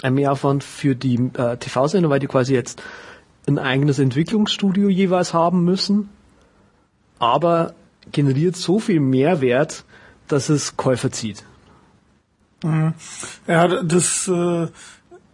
ein 0.00 0.14
Mehraufwand 0.14 0.64
für 0.64 0.96
die 0.96 1.16
äh, 1.34 1.58
TV-Sender, 1.58 2.08
weil 2.08 2.18
die 2.18 2.26
quasi 2.26 2.54
jetzt 2.54 2.82
ein 3.46 3.58
eigenes 3.58 3.98
Entwicklungsstudio 3.98 4.88
jeweils 4.88 5.34
haben 5.34 5.66
müssen, 5.66 6.08
aber 7.18 7.74
generiert 8.10 8.56
so 8.56 8.78
viel 8.78 9.00
Mehrwert, 9.00 9.84
dass 10.28 10.48
es 10.48 10.78
Käufer 10.78 11.12
zieht. 11.12 11.44
Mhm. 12.62 12.94
Ja, 13.46 13.82
das 13.82 14.26
äh, 14.28 14.68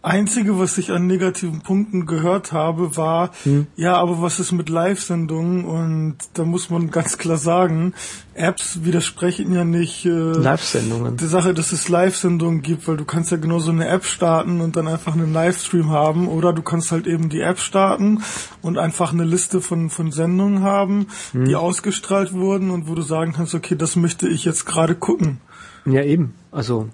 Einzige, 0.03 0.57
was 0.57 0.79
ich 0.79 0.91
an 0.91 1.05
negativen 1.05 1.61
Punkten 1.61 2.07
gehört 2.07 2.51
habe, 2.51 2.97
war, 2.97 3.29
hm. 3.43 3.67
ja, 3.75 3.97
aber 3.97 4.19
was 4.19 4.39
ist 4.39 4.51
mit 4.51 4.67
Live-Sendungen? 4.67 5.63
Und 5.63 6.17
da 6.33 6.43
muss 6.43 6.71
man 6.71 6.89
ganz 6.89 7.19
klar 7.19 7.37
sagen, 7.37 7.93
Apps 8.33 8.83
widersprechen 8.83 9.53
ja 9.53 9.63
nicht 9.63 10.05
äh, 10.05 10.09
Live-Sendungen. 10.09 11.17
Die 11.17 11.27
Sache, 11.27 11.53
dass 11.53 11.71
es 11.71 11.87
Live-Sendungen 11.87 12.63
gibt, 12.63 12.87
weil 12.87 12.97
du 12.97 13.05
kannst 13.05 13.29
ja 13.29 13.37
genauso 13.37 13.69
eine 13.69 13.87
App 13.87 14.03
starten 14.05 14.59
und 14.61 14.75
dann 14.75 14.87
einfach 14.87 15.13
einen 15.13 15.33
Livestream 15.33 15.91
haben 15.91 16.27
oder 16.27 16.51
du 16.51 16.63
kannst 16.63 16.91
halt 16.91 17.05
eben 17.05 17.29
die 17.29 17.41
App 17.41 17.59
starten 17.59 18.23
und 18.63 18.79
einfach 18.79 19.13
eine 19.13 19.25
Liste 19.25 19.61
von, 19.61 19.91
von 19.91 20.11
Sendungen 20.11 20.63
haben, 20.63 21.07
hm. 21.31 21.45
die 21.45 21.55
ausgestrahlt 21.55 22.33
wurden 22.33 22.71
und 22.71 22.87
wo 22.87 22.95
du 22.95 23.03
sagen 23.03 23.33
kannst, 23.33 23.53
okay, 23.53 23.75
das 23.75 23.95
möchte 23.95 24.27
ich 24.27 24.45
jetzt 24.45 24.65
gerade 24.65 24.95
gucken. 24.95 25.41
Ja, 25.85 26.01
eben. 26.03 26.33
Also 26.51 26.89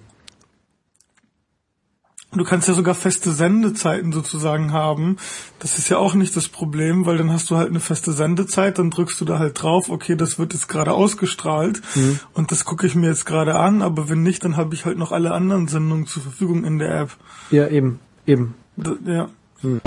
Du 2.32 2.44
kannst 2.44 2.68
ja 2.68 2.74
sogar 2.74 2.94
feste 2.94 3.32
Sendezeiten 3.32 4.12
sozusagen 4.12 4.72
haben. 4.72 5.16
Das 5.60 5.78
ist 5.78 5.88
ja 5.88 5.96
auch 5.96 6.14
nicht 6.14 6.36
das 6.36 6.48
Problem, 6.48 7.06
weil 7.06 7.16
dann 7.16 7.32
hast 7.32 7.50
du 7.50 7.56
halt 7.56 7.70
eine 7.70 7.80
feste 7.80 8.12
Sendezeit, 8.12 8.78
dann 8.78 8.90
drückst 8.90 9.18
du 9.20 9.24
da 9.24 9.38
halt 9.38 9.62
drauf, 9.62 9.88
okay, 9.88 10.14
das 10.14 10.38
wird 10.38 10.52
jetzt 10.52 10.68
gerade 10.68 10.92
ausgestrahlt 10.92 11.80
mhm. 11.94 12.20
und 12.34 12.52
das 12.52 12.66
gucke 12.66 12.86
ich 12.86 12.94
mir 12.94 13.08
jetzt 13.08 13.24
gerade 13.24 13.54
an, 13.54 13.80
aber 13.80 14.10
wenn 14.10 14.22
nicht, 14.22 14.44
dann 14.44 14.58
habe 14.58 14.74
ich 14.74 14.84
halt 14.84 14.98
noch 14.98 15.10
alle 15.10 15.32
anderen 15.32 15.68
Sendungen 15.68 16.06
zur 16.06 16.22
Verfügung 16.22 16.64
in 16.64 16.78
der 16.78 17.00
App. 17.00 17.16
Ja, 17.50 17.66
eben, 17.68 17.98
eben. 18.26 18.54
Da, 18.76 18.92
ja. 19.06 19.30
Mhm. 19.62 19.80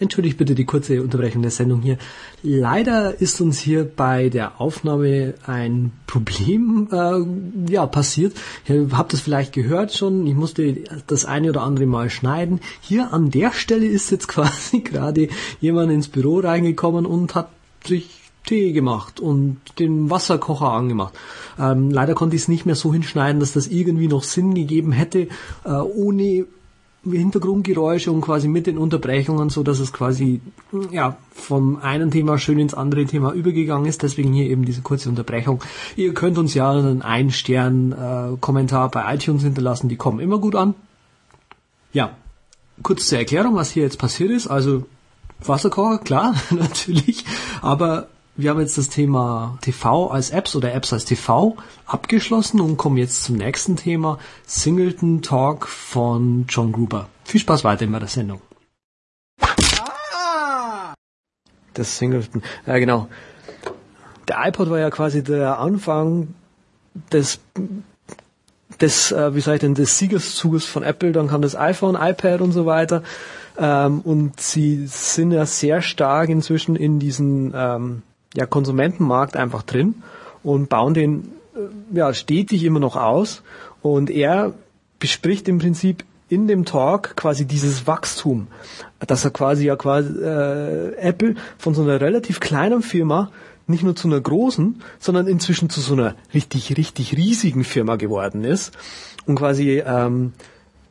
Entschuldigt 0.00 0.38
bitte 0.38 0.54
die 0.54 0.64
kurze 0.64 1.02
Unterbrechung 1.02 1.42
der 1.42 1.50
Sendung 1.50 1.82
hier. 1.82 1.98
Leider 2.42 3.20
ist 3.20 3.40
uns 3.40 3.58
hier 3.58 3.84
bei 3.84 4.28
der 4.28 4.60
Aufnahme 4.60 5.34
ein 5.44 5.90
Problem 6.06 6.88
äh, 6.92 7.72
ja, 7.72 7.86
passiert. 7.86 8.34
Ihr 8.68 8.88
habt 8.92 9.12
es 9.12 9.20
vielleicht 9.20 9.52
gehört 9.52 9.92
schon, 9.92 10.26
ich 10.26 10.34
musste 10.34 10.76
das 11.08 11.24
eine 11.24 11.50
oder 11.50 11.62
andere 11.62 11.86
Mal 11.86 12.10
schneiden. 12.10 12.60
Hier 12.80 13.12
an 13.12 13.30
der 13.30 13.52
Stelle 13.52 13.86
ist 13.86 14.10
jetzt 14.10 14.28
quasi 14.28 14.80
gerade 14.80 15.28
jemand 15.60 15.90
ins 15.90 16.08
Büro 16.08 16.38
reingekommen 16.38 17.04
und 17.04 17.34
hat 17.34 17.50
sich 17.84 18.08
Tee 18.48 18.72
gemacht 18.72 19.20
und 19.20 19.58
den 19.78 20.08
Wasserkocher 20.10 20.72
angemacht. 20.72 21.14
Ähm, 21.58 21.90
leider 21.90 22.14
konnte 22.14 22.36
ich 22.36 22.42
es 22.42 22.48
nicht 22.48 22.64
mehr 22.64 22.76
so 22.76 22.92
hinschneiden, 22.92 23.40
dass 23.40 23.52
das 23.52 23.66
irgendwie 23.66 24.08
noch 24.08 24.22
Sinn 24.22 24.54
gegeben 24.54 24.92
hätte, 24.92 25.28
äh, 25.64 25.70
ohne 25.70 26.46
Hintergrundgeräusche 27.04 28.10
und 28.10 28.20
quasi 28.20 28.48
mit 28.48 28.66
den 28.66 28.76
Unterbrechungen, 28.76 29.50
so 29.50 29.62
dass 29.62 29.78
es 29.78 29.92
quasi 29.92 30.40
ja 30.90 31.16
vom 31.32 31.76
einen 31.76 32.10
Thema 32.10 32.38
schön 32.38 32.58
ins 32.58 32.74
andere 32.74 33.04
Thema 33.06 33.32
übergegangen 33.32 33.86
ist. 33.86 34.02
Deswegen 34.02 34.32
hier 34.32 34.46
eben 34.46 34.64
diese 34.64 34.82
kurze 34.82 35.08
Unterbrechung. 35.08 35.62
Ihr 35.96 36.12
könnt 36.14 36.38
uns 36.38 36.54
ja 36.54 36.70
einen 36.70 37.02
ein 37.02 37.30
Stern 37.30 37.92
äh, 37.92 38.88
bei 38.92 39.14
iTunes 39.14 39.42
hinterlassen, 39.42 39.88
die 39.88 39.96
kommen 39.96 40.18
immer 40.18 40.38
gut 40.38 40.54
an. 40.54 40.74
Ja, 41.92 42.10
kurz 42.82 43.06
zur 43.06 43.18
Erklärung, 43.18 43.54
was 43.54 43.70
hier 43.70 43.84
jetzt 43.84 43.98
passiert 43.98 44.30
ist. 44.30 44.48
Also 44.48 44.84
Wasserkocher, 45.44 45.98
klar, 45.98 46.34
natürlich, 46.50 47.24
aber 47.62 48.08
wir 48.38 48.50
haben 48.50 48.60
jetzt 48.60 48.78
das 48.78 48.88
Thema 48.88 49.58
TV 49.62 50.06
als 50.06 50.30
Apps 50.30 50.54
oder 50.54 50.72
Apps 50.72 50.92
als 50.92 51.04
TV 51.04 51.56
abgeschlossen 51.86 52.60
und 52.60 52.76
kommen 52.76 52.96
jetzt 52.96 53.24
zum 53.24 53.36
nächsten 53.36 53.74
Thema 53.74 54.20
Singleton 54.46 55.22
Talk 55.22 55.66
von 55.66 56.46
John 56.48 56.70
Gruber. 56.70 57.08
Viel 57.24 57.40
Spaß 57.40 57.64
weiterhin 57.64 57.90
bei 57.90 57.98
der 57.98 58.06
Sendung. 58.06 58.40
Das 61.74 61.98
Singleton, 61.98 62.42
ja 62.64 62.78
genau. 62.78 63.08
Der 64.28 64.46
iPod 64.46 64.70
war 64.70 64.78
ja 64.78 64.90
quasi 64.90 65.24
der 65.24 65.58
Anfang 65.58 66.34
des 67.10 67.40
des, 68.80 69.10
äh, 69.10 69.34
wie 69.34 69.40
sag 69.40 69.54
ich 69.54 69.60
denn, 69.60 69.74
des 69.74 69.98
Siegeszuges 69.98 70.64
von 70.64 70.84
Apple, 70.84 71.10
dann 71.10 71.26
kam 71.26 71.42
das 71.42 71.56
iPhone, 71.56 71.96
iPad 71.96 72.40
und 72.40 72.52
so 72.52 72.66
weiter. 72.66 73.02
Ähm, 73.58 74.00
und 74.02 74.40
sie 74.40 74.86
sind 74.86 75.32
ja 75.32 75.44
sehr 75.46 75.82
stark 75.82 76.28
inzwischen 76.28 76.76
in 76.76 77.00
diesen 77.00 77.52
ähm, 77.56 78.02
ja, 78.34 78.46
Konsumentenmarkt 78.46 79.36
einfach 79.36 79.62
drin 79.62 80.02
und 80.42 80.68
bauen 80.68 80.94
den 80.94 81.32
äh, 81.54 81.96
ja, 81.96 82.12
stetig 82.14 82.64
immer 82.64 82.80
noch 82.80 82.96
aus. 82.96 83.42
Und 83.82 84.10
er 84.10 84.54
bespricht 84.98 85.48
im 85.48 85.58
Prinzip 85.58 86.04
in 86.28 86.46
dem 86.46 86.64
Talk 86.64 87.16
quasi 87.16 87.46
dieses 87.46 87.86
Wachstum, 87.86 88.48
dass 89.00 89.24
er 89.24 89.30
quasi 89.30 89.66
ja 89.66 89.76
quasi 89.76 90.12
äh, 90.20 90.94
Apple 90.96 91.36
von 91.56 91.74
so 91.74 91.82
einer 91.82 92.00
relativ 92.00 92.40
kleinen 92.40 92.82
Firma 92.82 93.30
nicht 93.66 93.82
nur 93.82 93.94
zu 93.94 94.08
einer 94.08 94.20
großen, 94.20 94.82
sondern 94.98 95.26
inzwischen 95.26 95.70
zu 95.70 95.80
so 95.80 95.94
einer 95.94 96.14
richtig, 96.34 96.76
richtig 96.76 97.16
riesigen 97.16 97.64
Firma 97.64 97.96
geworden 97.96 98.44
ist 98.44 98.76
und 99.26 99.36
quasi 99.36 99.82
ähm, 99.84 100.32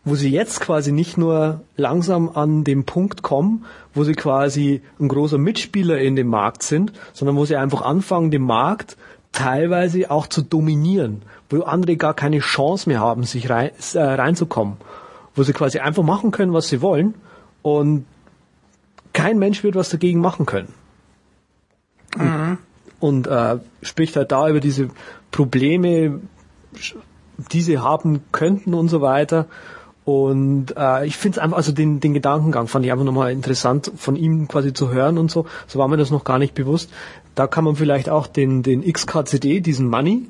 wo 0.08 0.16
sie 0.16 0.30
jetzt 0.30 0.62
quasi 0.62 0.94
nicht 0.94 1.18
nur 1.18 1.60
langsam 1.76 2.30
an 2.30 2.64
dem 2.64 2.86
Punkt 2.86 3.24
kommen, 3.24 3.66
wo 3.94 4.06
sie 4.06 4.14
quasi 4.14 4.82
ein 5.02 5.10
großer 5.10 5.38
Mitspieler 5.38 5.98
in 5.98 6.16
dem 6.16 6.28
Markt 6.28 6.64
sind, 6.64 6.94
sondern 7.12 7.36
wo 7.36 7.44
sie 7.44 7.58
einfach 7.58 7.82
anfangen, 7.82 8.32
den 8.32 8.44
Markt 8.44 8.96
teilweise 9.34 10.10
auch 10.10 10.28
zu 10.28 10.44
dominieren, 10.44 11.24
wo 11.50 11.62
andere 11.64 11.98
gar 11.98 12.14
keine 12.14 12.40
Chance 12.40 12.88
mehr 12.88 13.02
haben, 13.02 13.24
sich 13.24 13.50
rein, 13.50 13.72
äh, 13.96 14.00
reinzukommen, 14.00 14.78
wo 15.36 15.44
sie 15.44 15.52
quasi 15.52 15.80
einfach 15.80 16.04
machen 16.04 16.32
können, 16.32 16.54
was 16.54 16.70
sie 16.70 16.82
wollen 16.82 17.14
und 17.62 18.06
kein 19.12 19.38
Mensch 19.38 19.62
wird 19.62 19.76
was 19.76 19.90
dagegen 19.90 20.22
machen 20.22 20.46
können. 20.46 20.74
Mhm. 22.16 22.60
Und 23.02 23.28
äh, 23.28 23.58
spricht 23.82 24.16
halt 24.16 24.32
da 24.32 24.48
über 24.48 24.62
diese 24.62 24.90
Probleme, 25.32 26.22
die 27.52 27.62
sie 27.62 27.80
haben 27.80 28.22
könnten 28.32 28.74
und 28.74 28.88
so 28.88 29.02
weiter 29.02 29.48
und 30.08 30.68
äh, 30.78 31.06
ich 31.06 31.18
finde 31.18 31.38
es 31.38 31.44
einfach, 31.44 31.58
also 31.58 31.74
den, 31.74 32.00
den 32.00 32.14
Gedankengang 32.14 32.70
fand 32.70 32.86
ich 32.86 32.94
einfach 32.94 33.04
nochmal 33.04 33.34
interessant, 33.34 33.92
von 33.98 34.16
ihm 34.16 34.48
quasi 34.48 34.72
zu 34.72 34.90
hören 34.90 35.18
und 35.18 35.30
so. 35.30 35.48
So 35.68 35.80
war 35.80 35.90
mir 35.90 35.98
das 35.98 36.12
noch 36.12 36.24
gar 36.24 36.40
nicht 36.40 36.54
bewusst. 36.54 36.90
Da 37.36 37.46
kann 37.46 37.66
man 37.66 37.76
vielleicht 37.76 38.08
auch 38.08 38.26
den, 38.26 38.64
den 38.64 38.90
XKCD, 38.90 39.60
diesen 39.60 39.90
Money, 39.90 40.26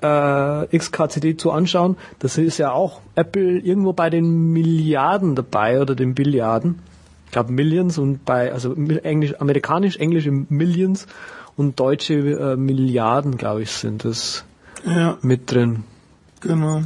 äh, 0.00 0.76
XKCD 0.76 1.36
zu 1.36 1.52
anschauen. 1.52 1.96
Das 2.18 2.36
ist 2.36 2.58
ja 2.58 2.72
auch 2.72 3.00
Apple 3.14 3.60
irgendwo 3.60 3.92
bei 3.92 4.10
den 4.10 4.52
Milliarden 4.52 5.36
dabei 5.36 5.80
oder 5.80 5.94
den 5.94 6.16
Billiarden. 6.16 6.80
Ich 7.26 7.30
glaube 7.30 7.52
Millions 7.52 7.98
und 7.98 8.24
bei, 8.24 8.52
also 8.52 8.74
Englisch, 8.74 9.34
amerikanisch, 9.38 9.98
englische 9.98 10.32
Millions 10.32 11.06
und 11.56 11.78
deutsche 11.78 12.14
äh, 12.14 12.56
Milliarden, 12.56 13.36
glaube 13.36 13.62
ich, 13.62 13.70
sind 13.70 14.04
das 14.04 14.44
ja. 14.84 15.16
mit 15.22 15.52
drin. 15.52 15.84
Genau. 16.40 16.82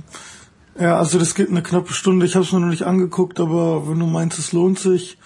Ja, 0.80 0.96
also 0.96 1.18
das 1.18 1.34
geht 1.34 1.50
eine 1.50 1.62
knappe 1.62 1.92
Stunde. 1.92 2.24
Ich 2.24 2.34
habe 2.34 2.44
es 2.44 2.52
mir 2.52 2.60
noch 2.60 2.68
nicht 2.68 2.84
angeguckt, 2.84 3.38
aber 3.38 3.86
wenn 3.88 3.98
du 3.98 4.06
meinst, 4.06 4.38
es 4.38 4.52
lohnt 4.52 4.78
sich, 4.78 5.18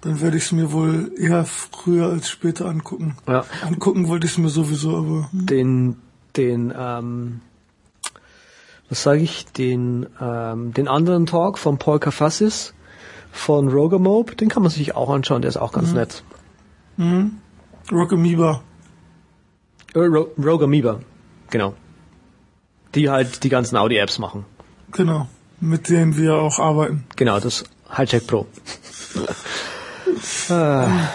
dann 0.00 0.20
werde 0.20 0.36
ich 0.36 0.44
es 0.44 0.52
mir 0.52 0.70
wohl 0.70 1.12
eher 1.18 1.44
früher 1.44 2.06
als 2.06 2.28
später 2.30 2.66
angucken. 2.66 3.16
Ja. 3.26 3.44
Angucken 3.62 4.06
wollte 4.06 4.26
ich 4.26 4.32
es 4.32 4.38
mir 4.38 4.48
sowieso, 4.48 4.96
aber 4.96 5.28
hm. 5.32 5.46
Den, 5.46 5.96
den, 6.36 6.72
ähm, 6.76 7.40
was 8.88 9.02
sage 9.02 9.22
ich, 9.22 9.46
den, 9.46 10.06
ähm, 10.20 10.72
den 10.72 10.86
anderen 10.86 11.26
Talk 11.26 11.58
von 11.58 11.78
Paul 11.78 11.98
Kafassis 11.98 12.72
von 13.32 13.68
Rogamobe, 13.68 14.36
den 14.36 14.48
kann 14.48 14.62
man 14.62 14.70
sich 14.70 14.94
auch 14.94 15.10
anschauen, 15.10 15.42
der 15.42 15.48
ist 15.48 15.56
auch 15.56 15.72
ganz 15.72 15.92
nett. 15.92 16.22
hm. 16.96 17.38
Rock 17.90 18.12
Amoeba. 18.12 18.62
Äh, 19.94 19.98
Ro 19.98 20.28
Rogamoeba, 20.38 21.00
genau. 21.50 21.74
Die 22.94 23.10
halt 23.10 23.42
die 23.42 23.48
ganzen 23.48 23.76
Audi-Apps 23.76 24.18
machen. 24.18 24.44
Genau. 24.92 25.28
Mit 25.60 25.88
denen 25.88 26.16
wir 26.16 26.34
auch 26.36 26.58
arbeiten. 26.58 27.04
Genau, 27.16 27.38
das 27.40 27.64
Hijack 27.96 28.26
Pro. 28.26 28.46
Ah, 30.50 31.08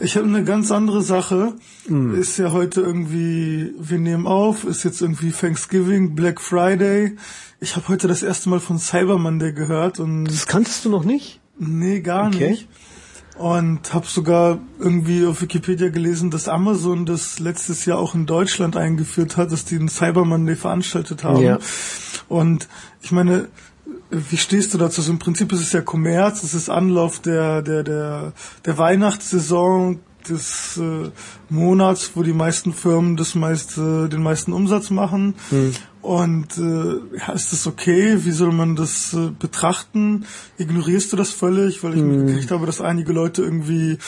Ich 0.00 0.16
habe 0.16 0.26
eine 0.26 0.44
ganz 0.44 0.70
andere 0.70 1.02
Sache. 1.02 1.54
Hm. 1.86 2.14
Ist 2.20 2.38
ja 2.38 2.52
heute 2.52 2.80
irgendwie, 2.80 3.72
wir 3.78 3.98
nehmen 3.98 4.26
auf, 4.26 4.64
ist 4.64 4.82
jetzt 4.84 5.00
irgendwie 5.02 5.30
Thanksgiving, 5.30 6.14
Black 6.14 6.40
Friday. 6.40 7.16
Ich 7.60 7.76
habe 7.76 7.88
heute 7.88 8.08
das 8.08 8.22
erste 8.22 8.48
Mal 8.48 8.60
von 8.60 8.78
Cyber 8.78 9.18
Monday 9.18 9.52
gehört 9.52 10.00
und 10.00 10.24
das 10.26 10.46
kanntest 10.46 10.84
du 10.84 10.88
noch 10.90 11.04
nicht? 11.04 11.40
nee, 11.58 12.00
gar 12.00 12.28
Okay. 12.28 12.50
nicht. 12.50 12.68
Und 13.40 13.94
habe 13.94 14.06
sogar 14.06 14.58
irgendwie 14.78 15.24
auf 15.24 15.40
Wikipedia 15.40 15.88
gelesen, 15.88 16.30
dass 16.30 16.46
Amazon 16.46 17.06
das 17.06 17.38
letztes 17.38 17.86
Jahr 17.86 17.98
auch 17.98 18.14
in 18.14 18.26
Deutschland 18.26 18.76
eingeführt 18.76 19.38
hat, 19.38 19.50
dass 19.50 19.64
die 19.64 19.76
einen 19.76 19.88
Cyber 19.88 20.26
Monday 20.26 20.56
veranstaltet 20.56 21.24
haben. 21.24 21.40
Ja. 21.40 21.58
Und 22.28 22.68
ich 23.00 23.12
meine, 23.12 23.48
wie 24.10 24.36
stehst 24.36 24.74
du 24.74 24.78
dazu? 24.78 25.00
Also 25.00 25.12
Im 25.12 25.18
Prinzip 25.18 25.52
ist 25.52 25.60
es 25.60 25.72
ja 25.72 25.80
Kommerz, 25.80 26.42
es 26.42 26.52
ist 26.52 26.68
Anlauf 26.68 27.20
der, 27.20 27.62
der, 27.62 27.82
der, 27.82 28.34
der 28.66 28.76
Weihnachtssaison 28.76 30.00
des 30.28 30.76
äh, 30.76 31.10
Monats, 31.48 32.10
wo 32.14 32.22
die 32.22 32.34
meisten 32.34 32.74
Firmen 32.74 33.16
das 33.16 33.34
meiste, 33.34 34.10
den 34.10 34.22
meisten 34.22 34.52
Umsatz 34.52 34.90
machen. 34.90 35.34
Und 36.02 36.56
äh, 36.56 37.18
ja, 37.18 37.32
ist 37.34 37.52
das 37.52 37.66
okay? 37.66 38.24
Wie 38.24 38.30
soll 38.30 38.52
man 38.52 38.74
das 38.74 39.12
äh, 39.12 39.30
betrachten? 39.38 40.24
Ignorierst 40.56 41.12
du 41.12 41.16
das 41.16 41.30
völlig? 41.30 41.84
Weil 41.84 41.94
ich 41.94 42.02
mitgekriegt 42.02 42.50
habe, 42.50 42.66
dass 42.66 42.80
einige 42.80 43.12
Leute 43.12 43.42
irgendwie 43.42 43.98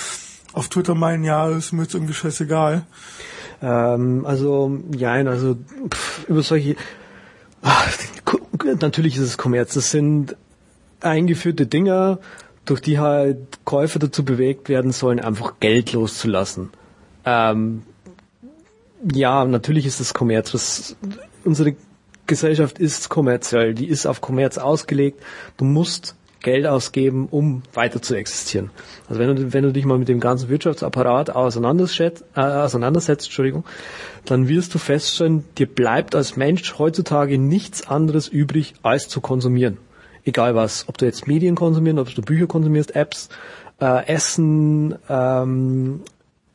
auf 0.52 0.68
Twitter 0.68 0.94
meinen, 0.94 1.24
ja, 1.24 1.48
ist 1.50 1.72
mir 1.72 1.82
jetzt 1.82 1.94
irgendwie 1.94 2.14
scheißegal. 2.14 2.86
Ähm, 3.60 4.24
also, 4.24 4.78
ja, 4.96 5.12
also 5.12 5.56
pff, 5.88 6.28
über 6.28 6.42
solche. 6.42 6.76
Ach, 7.60 7.88
natürlich 8.80 9.16
ist 9.16 9.22
es 9.22 9.38
Kommerz. 9.38 9.74
Das 9.74 9.90
sind 9.90 10.36
eingeführte 11.00 11.66
Dinger, 11.66 12.18
durch 12.64 12.80
die 12.80 12.98
halt 12.98 13.64
Käufer 13.64 13.98
dazu 13.98 14.24
bewegt 14.24 14.68
werden 14.68 14.92
sollen, 14.92 15.20
einfach 15.20 15.54
Geld 15.60 15.92
loszulassen. 15.92 16.70
Ähm, 17.24 17.82
ja, 19.12 19.44
natürlich 19.44 19.86
ist 19.86 20.00
es 20.00 20.14
Kommerz. 20.14 20.54
Was, 20.54 20.96
unsere 21.44 21.76
Gesellschaft 22.26 22.78
ist 22.78 23.08
kommerziell. 23.08 23.74
Die 23.74 23.88
ist 23.88 24.06
auf 24.06 24.20
Kommerz 24.20 24.58
ausgelegt. 24.58 25.20
Du 25.56 25.64
musst 25.64 26.14
Geld 26.42 26.66
ausgeben, 26.66 27.28
um 27.30 27.62
weiter 27.72 28.02
zu 28.02 28.14
existieren. 28.14 28.70
Also 29.08 29.20
wenn 29.20 29.34
du, 29.34 29.52
wenn 29.52 29.62
du 29.62 29.72
dich 29.72 29.84
mal 29.84 29.98
mit 29.98 30.08
dem 30.08 30.20
ganzen 30.20 30.48
Wirtschaftsapparat 30.48 31.30
auseinandersetzt, 31.30 32.24
äh, 32.34 32.40
auseinandersetzt, 32.40 33.26
Entschuldigung, 33.26 33.64
dann 34.24 34.48
wirst 34.48 34.74
du 34.74 34.78
feststellen, 34.78 35.44
dir 35.58 35.66
bleibt 35.66 36.14
als 36.14 36.36
Mensch 36.36 36.78
heutzutage 36.78 37.38
nichts 37.38 37.86
anderes 37.86 38.28
übrig, 38.28 38.74
als 38.82 39.08
zu 39.08 39.20
konsumieren. 39.20 39.78
Egal 40.24 40.54
was, 40.54 40.88
ob 40.88 40.98
du 40.98 41.04
jetzt 41.04 41.26
Medien 41.26 41.54
konsumieren, 41.54 41.98
ob 41.98 42.12
du 42.14 42.22
Bücher 42.22 42.46
konsumierst, 42.46 42.94
Apps, 42.94 43.28
äh, 43.80 44.06
Essen, 44.06 44.96
ähm, 45.08 46.02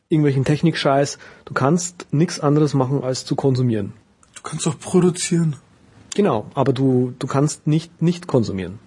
irgendwelchen 0.08 0.44
Technikscheiß, 0.44 1.18
du 1.44 1.54
kannst 1.54 2.06
nichts 2.10 2.40
anderes 2.40 2.72
machen, 2.72 3.02
als 3.02 3.26
zu 3.26 3.36
konsumieren. 3.36 3.92
Du 4.38 4.48
kannst 4.48 4.68
auch 4.68 4.78
produzieren. 4.78 5.56
Genau, 6.14 6.46
aber 6.54 6.72
du, 6.72 7.12
du 7.18 7.26
kannst 7.26 7.66
nicht 7.66 8.00
nicht 8.00 8.28
konsumieren. 8.28 8.78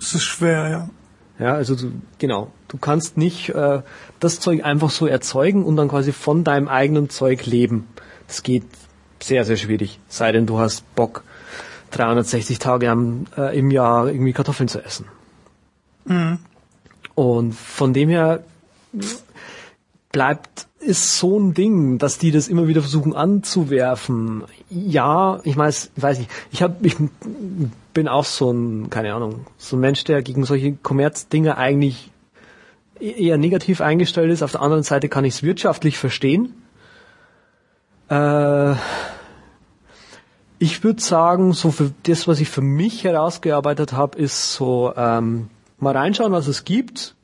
Es 0.00 0.14
ist 0.14 0.22
schwer, 0.22 0.68
ja. 0.70 0.90
Ja, 1.38 1.54
also 1.54 1.74
du, 1.74 1.92
genau, 2.18 2.52
du 2.68 2.78
kannst 2.78 3.16
nicht 3.16 3.50
äh, 3.50 3.82
das 4.20 4.40
Zeug 4.40 4.64
einfach 4.64 4.90
so 4.90 5.06
erzeugen 5.06 5.64
und 5.64 5.76
dann 5.76 5.88
quasi 5.88 6.12
von 6.12 6.44
deinem 6.44 6.68
eigenen 6.68 7.10
Zeug 7.10 7.46
leben. 7.46 7.88
Das 8.28 8.42
geht 8.42 8.64
sehr, 9.20 9.44
sehr 9.44 9.56
schwierig. 9.56 9.98
Sei 10.08 10.30
denn, 10.30 10.46
du 10.46 10.58
hast 10.58 10.94
Bock, 10.94 11.24
360 11.90 12.58
Tage 12.58 12.90
am, 12.90 13.26
äh, 13.36 13.58
im 13.58 13.70
Jahr 13.70 14.08
irgendwie 14.08 14.32
Kartoffeln 14.32 14.68
zu 14.68 14.84
essen. 14.84 15.06
Und 17.14 17.52
von 17.52 17.92
dem 17.92 18.08
her 18.08 18.44
bleibt 20.10 20.68
ist 20.80 21.18
so 21.18 21.38
ein 21.38 21.54
Ding, 21.54 21.98
dass 21.98 22.18
die 22.18 22.30
das 22.30 22.48
immer 22.48 22.68
wieder 22.68 22.80
versuchen 22.80 23.14
anzuwerfen. 23.14 24.44
Ja, 24.70 25.40
ich 25.44 25.56
weiß, 25.56 25.90
weiß 25.96 26.20
nicht. 26.20 26.30
Ich 26.52 26.62
habe, 26.62 26.76
ich 26.86 26.96
bin 27.92 28.08
auch 28.08 28.24
so 28.24 28.50
ein, 28.52 28.90
keine 28.90 29.12
Ahnung, 29.14 29.46
so 29.56 29.76
ein 29.76 29.80
Mensch, 29.80 30.04
der 30.04 30.22
gegen 30.22 30.44
solche 30.44 30.72
Kommerzdinge 30.74 31.56
eigentlich 31.56 32.10
eher 33.00 33.38
negativ 33.38 33.80
eingestellt 33.80 34.30
ist. 34.30 34.42
Auf 34.42 34.52
der 34.52 34.62
anderen 34.62 34.82
Seite 34.84 35.08
kann 35.08 35.24
ich 35.24 35.34
es 35.34 35.42
wirtschaftlich 35.42 35.98
verstehen. 35.98 36.54
Äh, 38.08 38.74
ich 40.60 40.82
würde 40.82 41.00
sagen, 41.00 41.52
so 41.52 41.70
für 41.70 41.92
das, 42.04 42.26
was 42.26 42.40
ich 42.40 42.48
für 42.48 42.62
mich 42.62 43.04
herausgearbeitet 43.04 43.92
habe, 43.92 44.18
ist 44.18 44.54
so 44.54 44.92
ähm, 44.96 45.50
mal 45.78 45.96
reinschauen, 45.96 46.32
was 46.32 46.46
es 46.46 46.64
gibt. 46.64 47.14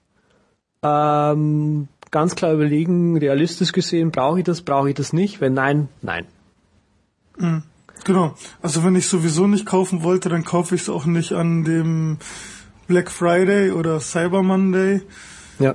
Ähm, 0.83 1.89
ganz 2.15 2.37
klar 2.37 2.53
überlegen, 2.53 3.19
realistisch 3.19 3.73
gesehen, 3.73 4.13
brauche 4.13 4.39
ich 4.39 4.45
das, 4.45 4.63
brauche 4.63 4.89
ich 4.89 4.95
das 4.95 5.13
nicht? 5.13 5.41
Wenn 5.41 5.53
nein, 5.53 5.89
nein. 6.01 6.27
Genau. 8.05 8.35
Also 8.63 8.85
wenn 8.85 8.95
ich 8.95 9.09
sowieso 9.09 9.49
nicht 9.49 9.67
kaufen 9.67 10.05
wollte, 10.05 10.29
dann 10.29 10.45
kaufe 10.45 10.77
ich 10.77 10.83
es 10.83 10.89
auch 10.89 11.07
nicht 11.07 11.33
an 11.33 11.65
dem 11.65 12.19
Black 12.87 13.11
Friday 13.11 13.73
oder 13.73 13.99
Cyber 13.99 14.45
Monday, 14.45 15.03
Ja. 15.59 15.75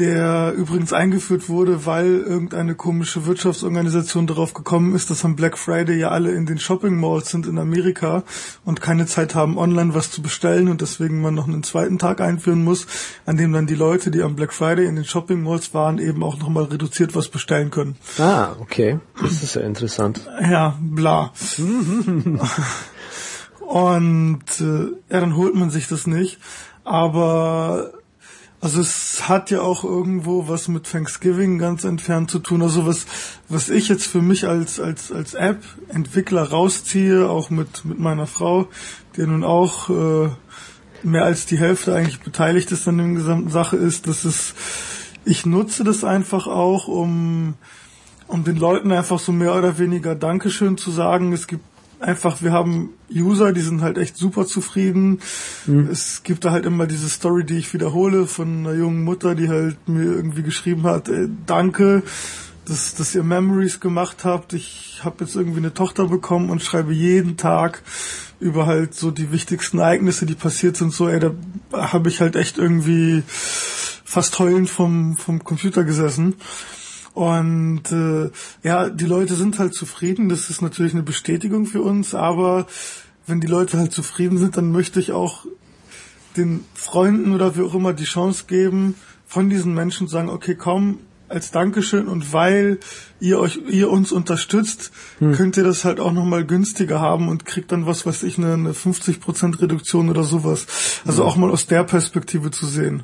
Der 0.00 0.54
übrigens 0.56 0.94
eingeführt 0.94 1.50
wurde, 1.50 1.84
weil 1.84 2.20
irgendeine 2.20 2.74
komische 2.74 3.26
Wirtschaftsorganisation 3.26 4.26
darauf 4.26 4.54
gekommen 4.54 4.94
ist, 4.94 5.10
dass 5.10 5.26
am 5.26 5.36
Black 5.36 5.58
Friday 5.58 5.98
ja 5.98 6.08
alle 6.08 6.32
in 6.32 6.46
den 6.46 6.58
Shopping 6.58 6.98
Malls 6.98 7.28
sind 7.28 7.46
in 7.46 7.58
Amerika 7.58 8.24
und 8.64 8.80
keine 8.80 9.04
Zeit 9.04 9.34
haben, 9.34 9.58
online 9.58 9.94
was 9.94 10.10
zu 10.10 10.22
bestellen 10.22 10.68
und 10.68 10.80
deswegen 10.80 11.20
man 11.20 11.34
noch 11.34 11.46
einen 11.46 11.62
zweiten 11.62 11.98
Tag 11.98 12.22
einführen 12.22 12.64
muss, 12.64 12.86
an 13.26 13.36
dem 13.36 13.52
dann 13.52 13.66
die 13.66 13.74
Leute, 13.74 14.10
die 14.10 14.22
am 14.22 14.36
Black 14.36 14.54
Friday 14.54 14.86
in 14.86 14.96
den 14.96 15.04
Shopping 15.04 15.42
Malls 15.42 15.74
waren, 15.74 15.98
eben 15.98 16.24
auch 16.24 16.38
nochmal 16.38 16.64
reduziert 16.64 17.14
was 17.14 17.28
bestellen 17.28 17.70
können. 17.70 17.96
Ah, 18.18 18.56
okay. 18.58 19.00
Das 19.20 19.42
ist 19.42 19.54
ja 19.54 19.60
interessant. 19.60 20.26
Ja, 20.40 20.78
bla. 20.80 21.34
Und 23.60 24.60
äh, 24.60 25.12
ja, 25.12 25.20
dann 25.20 25.36
holt 25.36 25.54
man 25.54 25.68
sich 25.68 25.88
das 25.88 26.06
nicht. 26.06 26.38
Aber 26.84 27.92
also 28.60 28.80
es 28.82 29.28
hat 29.28 29.50
ja 29.50 29.62
auch 29.62 29.84
irgendwo 29.84 30.46
was 30.48 30.68
mit 30.68 30.90
Thanksgiving 30.90 31.58
ganz 31.58 31.84
entfernt 31.84 32.30
zu 32.30 32.40
tun. 32.40 32.60
Also 32.60 32.86
was, 32.86 33.06
was 33.48 33.70
ich 33.70 33.88
jetzt 33.88 34.06
für 34.06 34.20
mich 34.20 34.46
als, 34.46 34.78
als, 34.78 35.10
als 35.10 35.32
App-Entwickler 35.34 36.50
rausziehe, 36.50 37.28
auch 37.28 37.48
mit, 37.48 37.84
mit 37.86 37.98
meiner 37.98 38.26
Frau, 38.26 38.68
die 39.16 39.22
nun 39.22 39.44
auch 39.44 39.88
äh, 39.88 40.28
mehr 41.02 41.24
als 41.24 41.46
die 41.46 41.58
Hälfte 41.58 41.94
eigentlich 41.94 42.20
beteiligt 42.20 42.70
ist 42.70 42.86
an 42.86 42.98
der 42.98 43.08
gesamten 43.08 43.50
Sache, 43.50 43.76
ist, 43.76 44.06
dass 44.06 44.24
es, 44.24 44.54
ich 45.24 45.46
nutze 45.46 45.82
das 45.82 46.04
einfach 46.04 46.46
auch, 46.46 46.86
um 46.86 47.54
um 48.30 48.44
den 48.44 48.56
Leuten 48.56 48.92
einfach 48.92 49.18
so 49.18 49.32
mehr 49.32 49.56
oder 49.56 49.78
weniger 49.78 50.14
Dankeschön 50.14 50.76
zu 50.76 50.90
sagen. 50.90 51.32
Es 51.32 51.48
gibt 51.48 51.64
einfach, 52.00 52.42
wir 52.42 52.52
haben 52.52 52.90
User, 53.12 53.52
die 53.52 53.60
sind 53.60 53.82
halt 53.82 53.98
echt 53.98 54.16
super 54.16 54.46
zufrieden. 54.46 55.20
Es 55.90 56.22
gibt 56.22 56.44
da 56.44 56.50
halt 56.50 56.66
immer 56.66 56.86
diese 56.86 57.08
Story, 57.08 57.44
die 57.44 57.58
ich 57.58 57.72
wiederhole 57.72 58.26
von 58.26 58.60
einer 58.66 58.74
jungen 58.74 59.04
Mutter, 59.04 59.34
die 59.34 59.48
halt 59.48 59.76
mir 59.88 60.04
irgendwie 60.04 60.42
geschrieben 60.42 60.84
hat, 60.84 61.08
ey, 61.08 61.28
danke, 61.46 62.02
dass, 62.66 62.94
dass 62.94 63.14
ihr 63.14 63.22
Memories 63.22 63.80
gemacht 63.80 64.24
habt. 64.24 64.52
Ich 64.52 65.00
habe 65.02 65.24
jetzt 65.24 65.36
irgendwie 65.36 65.58
eine 65.58 65.74
Tochter 65.74 66.06
bekommen 66.06 66.50
und 66.50 66.62
schreibe 66.62 66.92
jeden 66.92 67.36
Tag 67.36 67.82
über 68.38 68.66
halt 68.66 68.94
so 68.94 69.10
die 69.10 69.32
wichtigsten 69.32 69.78
Ereignisse, 69.78 70.24
die 70.24 70.34
passiert 70.34 70.76
sind. 70.76 70.92
So, 70.92 71.08
ey, 71.08 71.20
da 71.20 71.32
habe 71.72 72.08
ich 72.08 72.20
halt 72.20 72.36
echt 72.36 72.58
irgendwie 72.58 73.22
fast 73.26 74.38
heulend 74.38 74.70
vom, 74.70 75.16
vom 75.16 75.44
Computer 75.44 75.84
gesessen. 75.84 76.34
Und 77.20 77.92
äh, 77.92 78.30
ja, 78.62 78.88
die 78.88 79.04
Leute 79.04 79.34
sind 79.34 79.58
halt 79.58 79.74
zufrieden. 79.74 80.30
Das 80.30 80.48
ist 80.48 80.62
natürlich 80.62 80.94
eine 80.94 81.02
Bestätigung 81.02 81.66
für 81.66 81.82
uns. 81.82 82.14
Aber 82.14 82.66
wenn 83.26 83.42
die 83.42 83.46
Leute 83.46 83.76
halt 83.76 83.92
zufrieden 83.92 84.38
sind, 84.38 84.56
dann 84.56 84.72
möchte 84.72 85.00
ich 85.00 85.12
auch 85.12 85.44
den 86.38 86.64
Freunden 86.72 87.34
oder 87.34 87.58
wie 87.58 87.60
auch 87.60 87.74
immer 87.74 87.92
die 87.92 88.04
Chance 88.04 88.44
geben, 88.46 88.94
von 89.26 89.50
diesen 89.50 89.74
Menschen 89.74 90.06
zu 90.06 90.14
sagen, 90.14 90.30
okay, 90.30 90.54
komm, 90.54 91.00
als 91.28 91.50
Dankeschön 91.50 92.08
und 92.08 92.32
weil 92.32 92.78
ihr 93.20 93.38
euch, 93.38 93.60
ihr 93.68 93.90
uns 93.90 94.12
unterstützt, 94.12 94.90
hm. 95.18 95.32
könnt 95.32 95.58
ihr 95.58 95.62
das 95.62 95.84
halt 95.84 96.00
auch 96.00 96.12
nochmal 96.12 96.46
günstiger 96.46 97.00
haben 97.00 97.28
und 97.28 97.44
kriegt 97.44 97.70
dann 97.70 97.84
was, 97.84 98.06
weiß 98.06 98.22
ich, 98.22 98.38
eine, 98.38 98.54
eine 98.54 98.72
50% 98.72 99.60
Reduktion 99.60 100.08
oder 100.08 100.24
sowas. 100.24 100.66
Also 101.06 101.24
auch 101.24 101.36
mal 101.36 101.50
aus 101.50 101.66
der 101.66 101.84
Perspektive 101.84 102.50
zu 102.50 102.66
sehen. 102.66 103.02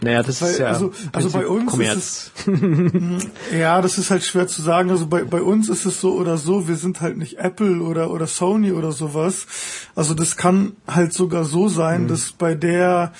Naja, 0.00 0.22
das 0.22 0.42
weil, 0.42 0.50
ist 0.50 0.58
ja 0.58 0.66
also, 0.66 0.92
also 1.12 1.30
bei 1.30 1.46
uns 1.46 1.70
Kommerz. 1.70 1.96
ist 1.96 2.32
es, 2.46 3.26
ja, 3.58 3.80
das 3.80 3.98
ist 3.98 4.10
halt 4.10 4.24
schwer 4.24 4.46
zu 4.46 4.62
sagen. 4.62 4.90
Also 4.90 5.06
bei, 5.06 5.24
bei 5.24 5.42
uns 5.42 5.68
ist 5.68 5.86
es 5.86 6.00
so 6.00 6.14
oder 6.14 6.36
so, 6.36 6.68
wir 6.68 6.76
sind 6.76 7.00
halt 7.00 7.16
nicht 7.16 7.38
Apple 7.38 7.80
oder, 7.82 8.10
oder 8.10 8.26
Sony 8.26 8.72
oder 8.72 8.92
sowas. 8.92 9.46
Also 9.94 10.14
das 10.14 10.36
kann 10.36 10.72
halt 10.86 11.12
sogar 11.12 11.44
so 11.44 11.68
sein, 11.68 12.02
hm. 12.02 12.08
dass 12.08 12.32
bei 12.32 12.54
der 12.54 13.12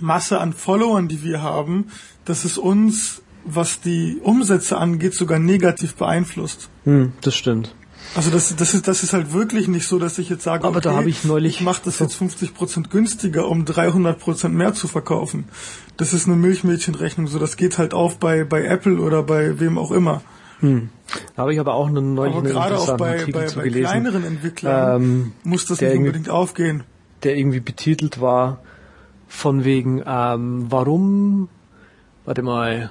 Masse 0.00 0.40
an 0.40 0.52
Followern, 0.52 1.08
die 1.08 1.22
wir 1.22 1.42
haben, 1.42 1.86
dass 2.24 2.44
es 2.44 2.58
uns 2.58 3.22
was 3.46 3.80
die 3.80 4.18
Umsätze 4.22 4.76
angeht, 4.76 5.14
sogar 5.14 5.38
negativ 5.38 5.94
beeinflusst. 5.94 6.68
Hm, 6.84 7.12
das 7.20 7.36
stimmt. 7.36 7.74
Also 8.16 8.30
das, 8.30 8.56
das 8.56 8.72
ist 8.72 8.88
das 8.88 9.02
ist 9.02 9.12
halt 9.12 9.32
wirklich 9.34 9.68
nicht 9.68 9.86
so, 9.86 9.98
dass 9.98 10.18
ich 10.18 10.30
jetzt 10.30 10.42
sage, 10.42 10.64
aber 10.64 10.78
okay, 10.78 10.88
da 10.88 10.96
habe 10.96 11.10
ich 11.10 11.24
neulich 11.24 11.56
ich 11.56 11.60
mache 11.60 11.82
das 11.84 11.98
jetzt 11.98 12.14
50 12.14 12.54
Prozent 12.54 12.90
günstiger, 12.90 13.46
um 13.46 13.66
300 13.66 14.18
Prozent 14.18 14.54
mehr 14.54 14.72
zu 14.72 14.88
verkaufen. 14.88 15.44
Das 15.98 16.14
ist 16.14 16.26
eine 16.26 16.36
Milchmädchenrechnung, 16.36 17.26
so 17.26 17.38
das 17.38 17.56
geht 17.56 17.76
halt 17.76 17.92
auf 17.92 18.18
bei 18.18 18.44
bei 18.44 18.64
Apple 18.64 18.98
oder 19.00 19.22
bei 19.22 19.60
wem 19.60 19.76
auch 19.76 19.92
immer. 19.92 20.22
Hm. 20.60 20.88
Da 21.34 21.42
habe 21.42 21.52
ich 21.52 21.60
aber 21.60 21.74
auch 21.74 21.88
eine 21.88 22.00
neue 22.00 22.30
aber 22.30 22.42
gerade 22.42 22.78
auch 22.78 22.96
bei, 22.96 23.26
bei, 23.26 23.48
bei 23.54 23.68
kleineren 23.68 24.24
Entwicklern 24.24 25.02
ähm, 25.02 25.32
muss 25.44 25.66
das 25.66 25.80
nicht 25.80 25.94
unbedingt 25.94 26.30
aufgehen. 26.30 26.84
Der 27.22 27.36
irgendwie 27.36 27.60
betitelt 27.60 28.20
war 28.20 28.60
von 29.28 29.64
wegen, 29.64 30.02
ähm, 30.06 30.66
warum, 30.68 31.48
warte 32.24 32.42
mal, 32.42 32.90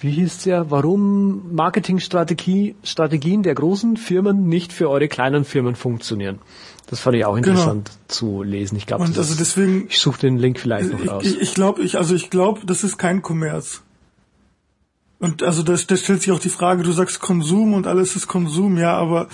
wie 0.00 0.10
hieß 0.10 0.44
der, 0.44 0.70
warum 0.70 1.54
Marketingstrategie, 1.54 2.76
Strategien 2.82 3.42
der 3.42 3.54
großen 3.54 3.96
Firmen 3.96 4.48
nicht 4.48 4.72
für 4.72 4.88
eure 4.88 5.08
kleinen 5.08 5.44
Firmen 5.44 5.74
funktionieren. 5.74 6.38
Das 6.86 7.00
fand 7.00 7.16
ich 7.16 7.24
auch 7.24 7.34
genau. 7.34 7.48
interessant 7.48 7.90
genau. 7.90 7.98
zu 8.08 8.42
lesen. 8.42 8.76
Ich 8.76 8.86
glaube, 8.86 9.04
also 9.04 9.34
deswegen, 9.34 9.86
ich 9.88 9.98
suche 9.98 10.20
den 10.20 10.38
Link 10.38 10.58
vielleicht 10.58 10.92
noch 10.92 11.06
raus. 11.06 11.24
Ich, 11.24 11.40
ich 11.40 11.54
glaube, 11.54 11.82
ich, 11.82 11.98
also 11.98 12.14
ich 12.14 12.30
glaube, 12.30 12.60
das 12.64 12.84
ist 12.84 12.96
kein 12.96 13.22
Kommerz. 13.22 13.82
Und 15.18 15.42
also 15.42 15.62
da, 15.62 15.72
da 15.72 15.96
stellt 15.96 16.22
sich 16.22 16.30
auch 16.30 16.38
die 16.38 16.48
Frage, 16.48 16.84
du 16.84 16.92
sagst 16.92 17.20
Konsum 17.20 17.74
und 17.74 17.86
alles 17.86 18.14
ist 18.14 18.28
Konsum, 18.28 18.78
ja, 18.78 18.96
aber 18.96 19.28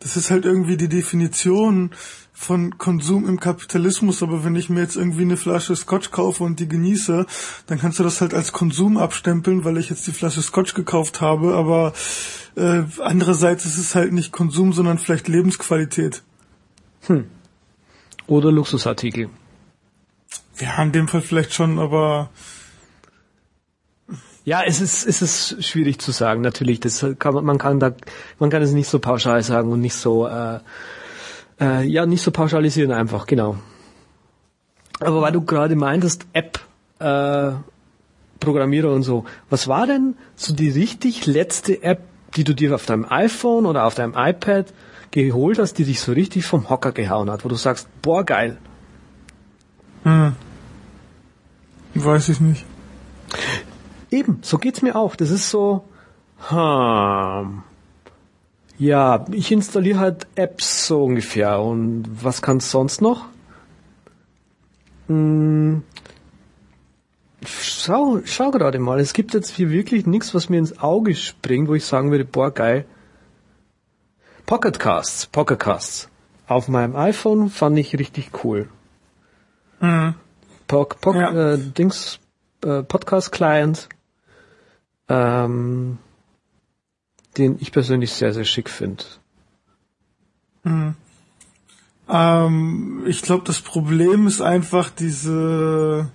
das 0.00 0.16
ist 0.16 0.30
halt 0.30 0.46
irgendwie 0.46 0.76
die 0.76 0.88
Definition 0.88 1.90
von 2.38 2.76
Konsum 2.76 3.26
im 3.26 3.40
Kapitalismus, 3.40 4.22
aber 4.22 4.44
wenn 4.44 4.56
ich 4.56 4.68
mir 4.68 4.80
jetzt 4.80 4.94
irgendwie 4.94 5.22
eine 5.22 5.38
Flasche 5.38 5.74
Scotch 5.74 6.10
kaufe 6.10 6.44
und 6.44 6.60
die 6.60 6.68
genieße, 6.68 7.24
dann 7.66 7.78
kannst 7.78 7.98
du 7.98 8.02
das 8.02 8.20
halt 8.20 8.34
als 8.34 8.52
Konsum 8.52 8.98
abstempeln, 8.98 9.64
weil 9.64 9.78
ich 9.78 9.88
jetzt 9.88 10.06
die 10.06 10.12
Flasche 10.12 10.42
Scotch 10.42 10.74
gekauft 10.74 11.22
habe, 11.22 11.54
aber 11.54 11.94
äh, 12.54 12.82
andererseits 13.00 13.64
ist 13.64 13.78
es 13.78 13.94
halt 13.94 14.12
nicht 14.12 14.32
Konsum, 14.32 14.74
sondern 14.74 14.98
vielleicht 14.98 15.28
Lebensqualität. 15.28 16.22
Hm. 17.06 17.24
Oder 18.26 18.52
Luxusartikel. 18.52 19.30
Ja, 20.60 20.82
in 20.82 20.92
dem 20.92 21.08
Fall 21.08 21.22
vielleicht 21.22 21.54
schon, 21.54 21.78
aber 21.78 22.28
ja, 24.44 24.62
es 24.62 24.82
ist, 24.82 25.06
es 25.06 25.22
ist 25.22 25.64
schwierig 25.64 26.00
zu 26.00 26.12
sagen, 26.12 26.42
natürlich. 26.42 26.80
Das 26.80 27.04
kann 27.18 27.34
man, 27.34 27.56
kann 27.56 27.80
da, 27.80 27.94
man 28.38 28.50
kann 28.50 28.62
es 28.62 28.72
nicht 28.72 28.88
so 28.88 28.98
pauschal 28.98 29.42
sagen 29.42 29.72
und 29.72 29.80
nicht 29.80 29.96
so 29.96 30.26
äh, 30.26 30.60
äh, 31.60 31.86
ja, 31.86 32.06
nicht 32.06 32.22
so 32.22 32.30
pauschalisieren 32.30 32.92
einfach, 32.92 33.26
genau. 33.26 33.56
Aber 35.00 35.20
weil 35.20 35.32
du 35.32 35.42
gerade 35.42 35.76
meintest, 35.76 36.26
App, 36.32 36.60
äh, 36.98 37.52
Programmierer 38.40 38.92
und 38.92 39.02
so, 39.02 39.24
was 39.50 39.68
war 39.68 39.86
denn 39.86 40.16
so 40.36 40.54
die 40.54 40.70
richtig 40.70 41.26
letzte 41.26 41.82
App, 41.82 42.02
die 42.36 42.44
du 42.44 42.54
dir 42.54 42.74
auf 42.74 42.86
deinem 42.86 43.06
iPhone 43.08 43.66
oder 43.66 43.84
auf 43.84 43.94
deinem 43.94 44.14
iPad 44.16 44.72
geholt 45.10 45.58
hast, 45.58 45.74
die 45.74 45.84
dich 45.84 46.00
so 46.00 46.12
richtig 46.12 46.44
vom 46.44 46.68
Hocker 46.68 46.92
gehauen 46.92 47.30
hat, 47.30 47.44
wo 47.44 47.48
du 47.48 47.54
sagst, 47.54 47.88
boah, 48.02 48.24
geil. 48.24 48.58
Hm. 50.04 50.34
Weiß 51.94 52.28
ich 52.28 52.40
nicht. 52.40 52.64
Eben, 54.10 54.38
so 54.42 54.58
geht's 54.58 54.82
mir 54.82 54.96
auch. 54.96 55.16
Das 55.16 55.30
ist 55.30 55.50
so, 55.50 55.84
hm, 56.48 57.62
ja, 58.78 59.24
ich 59.30 59.52
installiere 59.52 59.98
halt 59.98 60.26
Apps 60.34 60.86
so 60.86 61.04
ungefähr. 61.04 61.60
Und 61.60 62.04
was 62.22 62.42
kann's 62.42 62.70
sonst 62.70 63.00
noch? 63.00 63.26
Hm, 65.08 65.82
schau, 67.44 68.20
schau 68.24 68.50
gerade 68.50 68.78
mal. 68.78 69.00
Es 69.00 69.12
gibt 69.12 69.34
jetzt 69.34 69.50
hier 69.50 69.70
wirklich 69.70 70.06
nichts, 70.06 70.34
was 70.34 70.48
mir 70.48 70.58
ins 70.58 70.78
Auge 70.78 71.14
springt, 71.14 71.68
wo 71.68 71.74
ich 71.74 71.84
sagen 71.84 72.10
würde, 72.10 72.24
boah, 72.24 72.50
geil. 72.50 72.84
Pocketcasts, 74.46 75.26
Pocketcasts. 75.26 76.08
Auf 76.46 76.68
meinem 76.68 76.94
iPhone 76.94 77.50
fand 77.50 77.78
ich 77.78 77.98
richtig 77.98 78.30
cool. 78.44 78.68
Mhm. 79.80 80.14
Poc, 80.68 81.00
Poc, 81.00 81.16
ja. 81.16 81.54
äh, 81.54 81.58
Dings, 81.58 82.20
äh, 82.64 82.82
Podcast 82.82 83.32
Client. 83.32 83.88
Ähm, 85.08 85.98
den 87.38 87.56
ich 87.60 87.72
persönlich 87.72 88.12
sehr, 88.12 88.32
sehr 88.32 88.44
schick 88.44 88.70
finde. 88.70 89.04
Hm. 90.64 90.94
Ähm, 92.08 93.04
ich 93.06 93.22
glaube, 93.22 93.44
das 93.44 93.60
Problem 93.60 94.26
ist 94.26 94.40
einfach 94.40 94.90
diese 94.90 96.10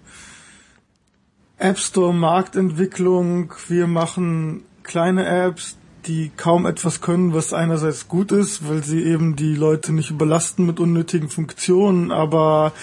App 1.57 1.78
Store 1.78 2.13
Marktentwicklung. 2.13 3.53
Wir 3.67 3.88
machen 3.88 4.63
kleine 4.84 5.26
Apps, 5.26 5.78
die 6.05 6.32
kaum 6.36 6.65
etwas 6.65 7.01
können, 7.01 7.34
was 7.34 7.53
einerseits 7.53 8.07
gut 8.07 8.32
ist, 8.32 8.67
weil 8.67 8.84
sie 8.84 9.03
eben 9.03 9.36
die 9.36 9.55
Leute 9.55 9.93
nicht 9.93 10.09
überlasten 10.09 10.65
mit 10.65 10.80
unnötigen 10.80 11.30
Funktionen, 11.30 12.11
aber 12.11 12.74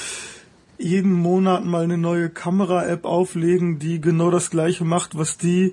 jeden 0.79 1.13
Monat 1.13 1.65
mal 1.65 1.83
eine 1.83 1.99
neue 1.99 2.31
Kamera-App 2.31 3.05
auflegen, 3.05 3.81
die 3.81 4.01
genau 4.01 4.31
das 4.31 4.51
gleiche 4.51 4.85
macht, 4.85 5.19
was 5.19 5.37
die 5.37 5.73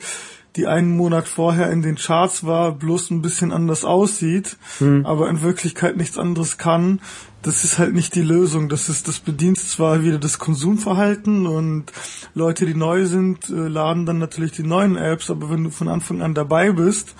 die 0.56 0.68
einen 0.68 0.96
Monat 0.96 1.28
vorher 1.28 1.70
in 1.72 1.82
den 1.82 1.96
Charts 1.96 2.46
war, 2.46 2.72
bloß 2.72 3.12
ein 3.12 3.22
bisschen 3.22 3.52
anders 3.52 3.84
aussieht, 3.84 4.58
mhm. 4.80 5.06
aber 5.06 5.30
in 5.30 5.42
Wirklichkeit 5.42 5.98
nichts 5.98 6.18
anderes 6.18 6.58
kann, 6.58 7.02
das 7.42 7.64
ist 7.64 7.78
halt 7.78 7.94
nicht 7.94 8.16
die 8.16 8.22
Lösung. 8.22 8.70
Das 8.70 8.90
ist, 8.90 9.08
das 9.08 9.20
bedient 9.20 9.60
zwar 9.60 10.02
wieder 10.02 10.18
das 10.18 10.40
Konsumverhalten 10.40 11.46
und 11.46 11.92
Leute, 12.34 12.66
die 12.66 12.74
neu 12.74 13.06
sind, 13.06 13.50
äh, 13.50 13.68
laden 13.68 14.06
dann 14.06 14.18
natürlich 14.18 14.54
die 14.54 14.64
neuen 14.64 14.96
Apps, 14.96 15.30
aber 15.30 15.50
wenn 15.52 15.64
du 15.64 15.70
von 15.70 15.88
Anfang 15.88 16.22
an 16.22 16.34
dabei 16.34 16.72
bist 16.72 17.14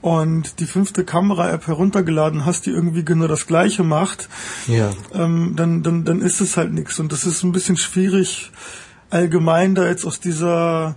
und 0.00 0.58
die 0.60 0.66
fünfte 0.66 1.04
Kamera-App 1.04 1.66
heruntergeladen 1.66 2.44
hast, 2.44 2.66
die 2.66 2.70
irgendwie 2.70 3.04
genau 3.04 3.28
das 3.28 3.46
gleiche 3.46 3.84
macht, 3.84 4.28
ja. 4.66 4.90
ähm, 5.12 5.54
dann, 5.54 5.82
dann, 5.82 6.04
dann 6.04 6.22
ist 6.22 6.40
es 6.40 6.56
halt 6.56 6.72
nichts. 6.72 6.98
Und 6.98 7.12
das 7.12 7.24
ist 7.24 7.42
ein 7.44 7.52
bisschen 7.52 7.76
schwierig, 7.76 8.50
allgemein 9.10 9.74
da 9.74 9.86
jetzt 9.86 10.04
aus 10.04 10.18
dieser 10.18 10.96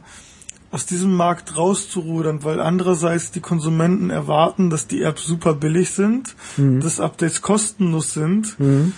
aus 0.71 0.85
diesem 0.85 1.13
Markt 1.15 1.57
rauszurudern, 1.57 2.43
weil 2.43 2.61
andererseits 2.61 3.31
die 3.31 3.41
Konsumenten 3.41 4.09
erwarten, 4.09 4.69
dass 4.69 4.87
die 4.87 5.01
Apps 5.01 5.25
super 5.25 5.53
billig 5.53 5.91
sind, 5.91 6.35
mhm. 6.55 6.79
dass 6.79 7.01
Updates 7.01 7.41
kostenlos 7.41 8.13
sind, 8.13 8.57
mhm. 8.59 8.93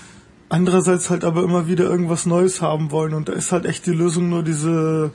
andererseits 0.50 1.10
halt 1.10 1.24
aber 1.24 1.44
immer 1.44 1.68
wieder 1.68 1.86
irgendwas 1.86 2.28
Neues 2.28 2.62
haben 2.62 2.92
wollen 2.92 3.16
und 3.16 3.28
da 3.28 3.34
ist 3.34 3.52
halt 3.52 3.66
echt 3.66 3.88
die 3.88 3.92
Lösung 3.92 4.30
nur 4.30 4.44
diese 4.44 5.12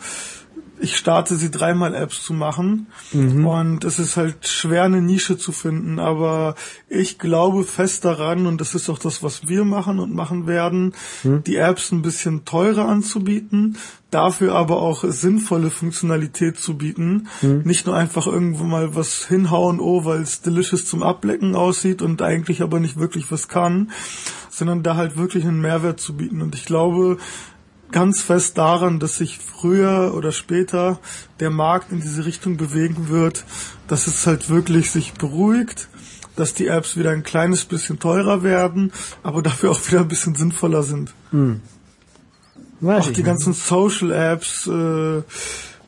ich 0.81 0.97
starte 0.97 1.37
sie 1.37 1.51
dreimal 1.51 1.95
Apps 1.95 2.23
zu 2.23 2.33
machen 2.33 2.87
mhm. 3.13 3.47
und 3.47 3.85
es 3.85 3.99
ist 3.99 4.17
halt 4.17 4.47
schwer 4.47 4.85
eine 4.85 5.03
Nische 5.03 5.37
zu 5.37 5.53
finden, 5.53 5.99
aber 5.99 6.55
ich 6.89 7.19
glaube 7.19 7.65
fest 7.65 8.05
daran 8.05 8.47
und 8.47 8.61
das 8.61 8.75
ist 8.75 8.89
auch 8.89 8.99
das, 8.99 9.23
was 9.23 9.49
wir 9.49 9.65
machen 9.65 9.99
und 9.99 10.15
machen 10.15 10.47
werden, 10.47 10.95
mhm. 11.23 11.43
die 11.45 11.57
Apps 11.57 11.93
ein 11.93 12.03
bisschen 12.03 12.45
teurer 12.45 12.89
anzubieten, 12.89 13.77
dafür 14.11 14.55
aber 14.55 14.81
auch 14.81 15.05
sinnvolle 15.05 15.71
Funktionalität 15.71 16.59
zu 16.59 16.77
bieten, 16.77 17.29
mhm. 17.43 17.63
nicht 17.65 17.87
nur 17.87 17.97
einfach 17.97 18.27
irgendwo 18.27 18.65
mal 18.65 18.95
was 18.95 19.27
hinhauen, 19.27 19.81
oh, 19.81 20.05
weil 20.05 20.23
es 20.23 20.43
delicious 20.43 20.87
zum 20.87 21.03
Ablecken 21.03 21.55
aussieht 21.55 22.03
und 22.03 22.23
eigentlich 22.23 22.63
aber 22.63 22.81
nicht 22.81 22.99
wirklich 22.99 23.31
was 23.31 23.49
kann, 23.49 23.91
sondern 24.51 24.83
da 24.83 24.97
halt 24.97 25.17
wirklich 25.17 25.45
einen 25.45 25.61
Mehrwert 25.61 26.01
zu 26.01 26.17
bieten 26.17 26.43
und 26.43 26.55
ich 26.55 26.65
glaube, 26.65 27.19
ganz 27.91 28.23
fest 28.23 28.59
daran, 28.59 28.99
dass 28.99 29.17
sich 29.17 29.39
früher 29.39 30.13
oder 30.15 30.33
später 30.33 30.99
der 31.41 31.51
Markt 31.51 31.93
in 31.93 32.01
diese 32.01 32.25
Richtung 32.25 32.57
bewegen 32.57 33.09
wird, 33.09 33.45
dass 33.87 34.07
es 34.07 34.27
halt 34.27 34.51
wirklich 34.51 34.91
sich 34.91 35.15
beruhigt, 35.15 35.89
dass 36.37 36.55
die 36.55 36.69
Apps 36.69 36.97
wieder 36.97 37.11
ein 37.11 37.23
kleines 37.23 37.65
bisschen 37.65 37.99
teurer 37.99 38.43
werden, 38.43 38.93
aber 39.23 39.43
dafür 39.43 39.71
auch 39.73 39.81
wieder 39.89 40.01
ein 40.01 40.09
bisschen 40.09 40.35
sinnvoller 40.35 40.83
sind. 40.83 41.13
Hm. 41.31 41.61
auch 42.83 43.09
die 43.09 43.23
ganzen 43.23 43.55
Social 43.55 44.13
Apps, 44.13 44.67
äh, 44.67 45.23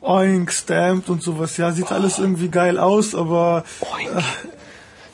Oink, 0.01 0.51
Stamped 0.51 1.09
und 1.09 1.21
sowas, 1.21 1.57
ja, 1.57 1.71
sieht 1.71 1.91
oh. 1.91 1.93
alles 1.93 2.17
irgendwie 2.17 2.49
geil 2.49 2.79
aus, 2.79 3.13
aber 3.15 3.63
äh, 4.03 4.21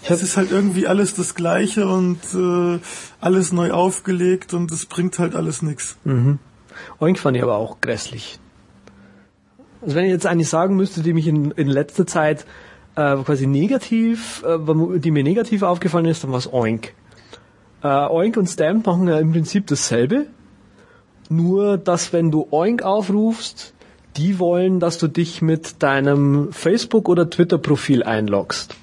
es 0.10 0.24
ist 0.24 0.38
halt 0.38 0.52
irgendwie 0.52 0.88
alles 0.88 1.14
das 1.14 1.36
Gleiche 1.36 1.88
und 1.88 2.20
äh, 2.34 2.80
alles 3.20 3.52
neu 3.52 3.72
aufgelegt 3.72 4.54
und 4.54 4.72
es 4.72 4.86
bringt 4.86 5.20
halt 5.20 5.36
alles 5.36 5.62
nichts. 5.62 5.98
Mhm. 6.06 6.40
Oink 7.00 7.20
fand 7.20 7.38
ich 7.38 7.44
aber 7.44 7.58
auch 7.58 7.82
grässlich. 7.82 8.40
Also 9.82 9.96
wenn 9.96 10.06
ich 10.06 10.12
jetzt 10.12 10.26
eigentlich 10.26 10.50
sagen 10.50 10.76
müsste, 10.76 11.02
die 11.02 11.14
mich 11.14 11.28
in, 11.28 11.52
in 11.52 11.68
letzter 11.68 12.08
Zeit 12.08 12.46
äh, 12.96 13.16
quasi 13.18 13.48
negativ, 13.48 14.44
äh, 14.44 14.58
die 15.00 15.12
mir 15.12 15.24
negativ 15.24 15.62
aufgefallen 15.62 16.06
ist, 16.06 16.24
dann 16.24 16.32
war 16.32 16.40
es 16.40 16.52
Oink. 16.52 16.94
Äh, 17.84 17.88
Oink 17.88 18.38
und 18.38 18.48
Stamp 18.48 18.86
machen 18.86 19.08
ja 19.08 19.20
im 19.20 19.32
Prinzip 19.32 19.68
dasselbe, 19.68 20.26
nur 21.30 21.78
dass 21.78 22.12
wenn 22.14 22.32
du 22.32 22.48
Oink 22.52 22.82
aufrufst, 22.82 23.74
die 24.18 24.40
wollen, 24.40 24.80
dass 24.80 24.98
du 24.98 25.08
dich 25.08 25.42
mit 25.42 25.84
deinem 25.84 26.52
Facebook- 26.52 27.08
oder 27.08 27.30
Twitter-Profil 27.30 28.02
einloggst. 28.02 28.76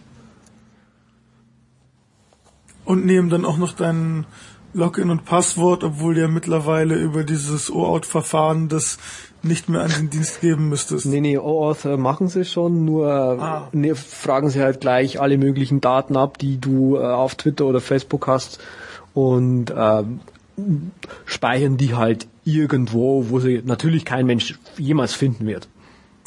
Und 2.85 3.05
nehmen 3.05 3.31
dann 3.31 3.45
auch 3.45 3.57
noch 3.57 3.73
dein 3.73 4.27
Login 4.75 5.11
und 5.11 5.25
Passwort, 5.25 5.85
obwohl 5.85 6.15
du 6.15 6.23
ja 6.23 6.29
mittlerweile 6.29 6.97
über 6.97 7.25
dieses 7.25 7.71
OAuth-Verfahren 7.71 8.69
das 8.69 8.99
nicht 9.43 9.69
mehr 9.69 9.83
an 9.83 9.91
den 9.91 10.11
Dienst 10.11 10.41
geben 10.41 10.69
müsstest. 10.69 11.07
Nee, 11.07 11.21
nee, 11.21 11.39
OAuth 11.39 11.85
äh, 11.85 11.97
machen 11.97 12.29
sie 12.29 12.45
schon, 12.45 12.85
nur 12.85 13.09
ah. 13.09 13.69
nee, 13.73 13.95
fragen 13.95 14.51
sie 14.51 14.61
halt 14.61 14.81
gleich 14.81 15.21
alle 15.21 15.39
möglichen 15.39 15.81
Daten 15.81 16.17
ab, 16.17 16.39
die 16.39 16.59
du 16.59 16.97
äh, 16.97 17.01
auf 17.01 17.37
Twitter 17.37 17.67
oder 17.67 17.81
Facebook 17.81 18.27
hast 18.27 18.59
und 19.13 19.71
äh, 19.71 20.03
speichern 21.25 21.77
die 21.77 21.95
halt 21.95 22.27
irgendwo, 22.45 23.27
wo 23.29 23.41
sie 23.41 23.63
natürlich 23.65 24.05
kein 24.05 24.27
Mensch 24.27 24.59
jemals 24.77 25.15
finden 25.15 25.47
wird. 25.47 25.69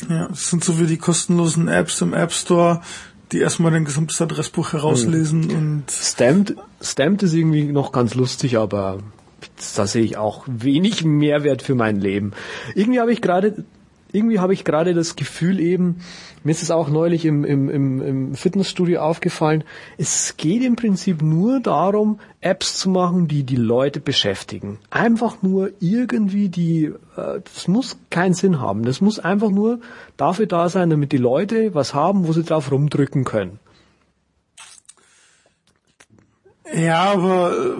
Ja, 0.09 0.27
das 0.27 0.49
sind 0.49 0.63
so 0.63 0.79
wie 0.79 0.85
die 0.85 0.97
kostenlosen 0.97 1.67
Apps 1.67 2.01
im 2.01 2.13
App 2.13 2.31
Store, 2.31 2.81
die 3.31 3.39
erstmal 3.39 3.71
dein 3.71 3.85
gesamtes 3.85 4.21
Adressbuch 4.21 4.73
herauslesen 4.73 5.49
hm. 5.49 5.57
und 5.57 5.83
Stamped, 5.91 6.55
Stamped 6.81 7.23
ist 7.23 7.33
irgendwie 7.33 7.63
noch 7.63 7.91
ganz 7.91 8.15
lustig, 8.15 8.57
aber 8.57 8.99
da 9.75 9.87
sehe 9.87 10.03
ich 10.03 10.17
auch 10.17 10.43
wenig 10.47 11.03
Mehrwert 11.03 11.61
für 11.61 11.75
mein 11.75 11.99
Leben. 11.99 12.31
Irgendwie 12.75 12.99
habe 12.99 13.11
ich 13.11 13.21
gerade 13.21 13.65
irgendwie 14.11 14.39
habe 14.39 14.53
ich 14.53 14.63
gerade 14.63 14.93
das 14.93 15.15
Gefühl 15.15 15.59
eben, 15.59 15.97
mir 16.43 16.51
ist 16.51 16.63
es 16.63 16.71
auch 16.71 16.89
neulich 16.89 17.25
im, 17.25 17.43
im, 17.43 17.69
im, 17.69 18.01
im 18.01 18.35
Fitnessstudio 18.35 19.01
aufgefallen, 19.01 19.63
es 19.97 20.37
geht 20.37 20.63
im 20.63 20.75
Prinzip 20.75 21.21
nur 21.21 21.59
darum, 21.59 22.19
Apps 22.41 22.77
zu 22.77 22.89
machen, 22.89 23.27
die 23.27 23.43
die 23.43 23.55
Leute 23.55 23.99
beschäftigen. 23.99 24.79
Einfach 24.89 25.41
nur 25.41 25.71
irgendwie 25.79 26.49
die, 26.49 26.85
äh, 27.17 27.41
das 27.43 27.67
muss 27.67 27.97
keinen 28.09 28.33
Sinn 28.33 28.61
haben. 28.61 28.83
Das 28.83 29.01
muss 29.01 29.19
einfach 29.19 29.49
nur 29.49 29.79
dafür 30.15 30.45
da 30.45 30.69
sein, 30.69 30.89
damit 30.89 31.11
die 31.11 31.17
Leute 31.17 31.73
was 31.73 31.93
haben, 31.93 32.27
wo 32.27 32.33
sie 32.33 32.43
drauf 32.43 32.71
rumdrücken 32.71 33.23
können. 33.23 33.59
Ja, 36.73 37.13
aber 37.13 37.77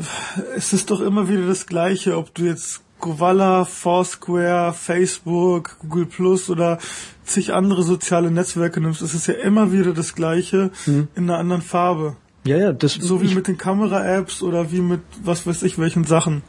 es 0.55 0.71
ist 0.73 0.91
doch 0.91 1.01
immer 1.01 1.27
wieder 1.27 1.45
das 1.45 1.67
Gleiche, 1.67 2.17
ob 2.17 2.33
du 2.33 2.45
jetzt 2.45 2.81
Govala, 2.99 3.65
Foursquare, 3.65 4.73
Facebook, 4.73 5.77
Google 5.79 6.05
Plus 6.05 6.49
oder 6.49 6.79
zig 7.23 7.53
andere 7.53 7.83
soziale 7.83 8.31
Netzwerke 8.31 8.81
nimmst, 8.81 9.01
es 9.01 9.13
ist 9.13 9.27
ja 9.27 9.35
immer 9.35 9.71
wieder 9.71 9.93
das 9.93 10.15
Gleiche 10.15 10.71
mhm. 10.85 11.07
in 11.15 11.23
einer 11.23 11.37
anderen 11.37 11.61
Farbe. 11.61 12.15
Ja, 12.45 12.57
ja, 12.57 12.71
das 12.71 12.93
so 12.93 13.21
wie 13.21 13.33
mit 13.33 13.47
den 13.47 13.57
Kamera-Apps 13.57 14.41
oder 14.41 14.71
wie 14.71 14.81
mit 14.81 15.01
was 15.21 15.45
weiß 15.45 15.63
ich 15.63 15.77
welchen 15.77 16.05
Sachen. 16.05 16.43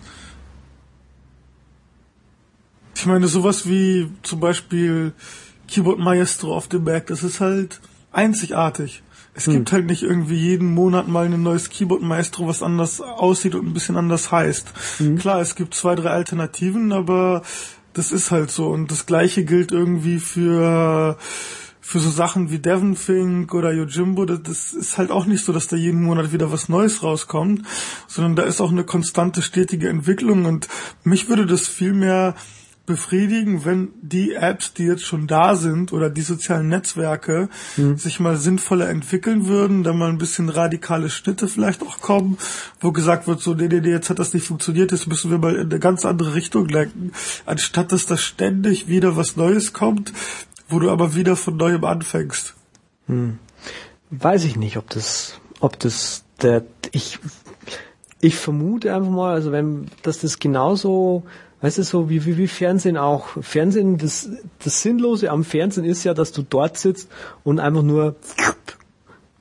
Ich 2.94 3.06
meine, 3.06 3.28
sowas 3.28 3.68
wie 3.68 4.10
zum 4.22 4.40
Beispiel 4.40 5.12
Keyboard 5.68 5.98
Maestro 5.98 6.54
auf 6.56 6.68
dem 6.68 6.84
Mac, 6.84 7.06
das 7.08 7.22
ist 7.22 7.40
halt 7.40 7.80
einzigartig. 8.12 9.02
Es 9.38 9.46
hm. 9.46 9.52
gibt 9.54 9.72
halt 9.72 9.86
nicht 9.86 10.02
irgendwie 10.02 10.36
jeden 10.36 10.74
Monat 10.74 11.06
mal 11.06 11.26
ein 11.26 11.42
neues 11.42 11.70
Keyboard 11.70 12.02
Maestro, 12.02 12.48
was 12.48 12.60
anders 12.60 13.00
aussieht 13.00 13.54
und 13.54 13.66
ein 13.66 13.72
bisschen 13.72 13.96
anders 13.96 14.32
heißt. 14.32 14.72
Hm. 14.98 15.16
Klar, 15.16 15.40
es 15.40 15.54
gibt 15.54 15.74
zwei, 15.74 15.94
drei 15.94 16.10
Alternativen, 16.10 16.92
aber 16.92 17.42
das 17.92 18.10
ist 18.10 18.32
halt 18.32 18.50
so. 18.50 18.66
Und 18.66 18.90
das 18.90 19.06
gleiche 19.06 19.44
gilt 19.44 19.70
irgendwie 19.70 20.18
für 20.18 21.16
für 21.80 22.00
so 22.00 22.10
Sachen 22.10 22.50
wie 22.50 22.58
Devon 22.58 22.96
Fink 22.96 23.54
oder 23.54 23.72
Yojimbo, 23.72 24.26
das, 24.26 24.42
das 24.42 24.72
ist 24.74 24.98
halt 24.98 25.10
auch 25.10 25.24
nicht 25.24 25.42
so, 25.42 25.54
dass 25.54 25.68
da 25.68 25.76
jeden 25.76 26.02
Monat 26.02 26.32
wieder 26.32 26.52
was 26.52 26.68
Neues 26.68 27.02
rauskommt, 27.02 27.62
sondern 28.06 28.36
da 28.36 28.42
ist 28.42 28.60
auch 28.60 28.70
eine 28.70 28.84
konstante, 28.84 29.40
stetige 29.40 29.88
Entwicklung 29.88 30.44
und 30.44 30.68
mich 31.02 31.30
würde 31.30 31.46
das 31.46 31.66
viel 31.66 31.94
mehr 31.94 32.34
befriedigen, 32.88 33.64
wenn 33.64 33.90
die 34.02 34.32
Apps, 34.32 34.72
die 34.72 34.84
jetzt 34.84 35.04
schon 35.04 35.28
da 35.28 35.54
sind 35.54 35.92
oder 35.92 36.10
die 36.10 36.22
sozialen 36.22 36.68
Netzwerke 36.68 37.48
mhm. 37.76 37.96
sich 37.96 38.18
mal 38.18 38.36
sinnvoller 38.36 38.88
entwickeln 38.88 39.46
würden, 39.46 39.84
da 39.84 39.92
mal 39.92 40.08
ein 40.08 40.18
bisschen 40.18 40.48
radikale 40.48 41.10
Schnitte 41.10 41.46
vielleicht 41.46 41.82
auch 41.82 42.00
kommen, 42.00 42.38
wo 42.80 42.90
gesagt 42.90 43.28
wird, 43.28 43.40
so, 43.40 43.54
nee, 43.54 43.68
nee, 43.68 43.80
nee, 43.80 43.90
jetzt 43.90 44.10
hat 44.10 44.18
das 44.18 44.34
nicht 44.34 44.46
funktioniert, 44.46 44.90
jetzt 44.90 45.06
müssen 45.06 45.30
wir 45.30 45.38
mal 45.38 45.54
in 45.54 45.70
eine 45.70 45.78
ganz 45.78 46.04
andere 46.04 46.34
Richtung 46.34 46.66
lenken, 46.66 47.12
anstatt 47.46 47.92
dass 47.92 48.06
da 48.06 48.16
ständig 48.16 48.88
wieder 48.88 49.16
was 49.16 49.36
Neues 49.36 49.72
kommt, 49.72 50.12
wo 50.68 50.80
du 50.80 50.90
aber 50.90 51.14
wieder 51.14 51.36
von 51.36 51.56
neuem 51.56 51.84
anfängst. 51.84 52.54
Hm. 53.06 53.38
Weiß 54.10 54.44
ich 54.44 54.56
nicht, 54.56 54.78
ob 54.78 54.88
das, 54.90 55.38
ob 55.60 55.78
das 55.78 56.24
der, 56.40 56.64
ich, 56.92 57.18
ich 58.20 58.36
vermute 58.36 58.94
einfach 58.94 59.10
mal, 59.10 59.34
also 59.34 59.52
wenn, 59.52 59.88
dass 60.02 60.20
das 60.20 60.38
genauso 60.38 61.24
weißt 61.60 61.78
du, 61.78 61.82
so 61.82 62.10
wie, 62.10 62.24
wie, 62.24 62.36
wie 62.36 62.48
Fernsehen 62.48 62.96
auch. 62.96 63.28
Fernsehen, 63.40 63.98
das, 63.98 64.28
das 64.62 64.82
Sinnlose 64.82 65.30
am 65.30 65.44
Fernsehen 65.44 65.84
ist 65.84 66.04
ja, 66.04 66.14
dass 66.14 66.32
du 66.32 66.42
dort 66.42 66.78
sitzt 66.78 67.08
und 67.44 67.58
einfach 67.58 67.82
nur 67.82 68.16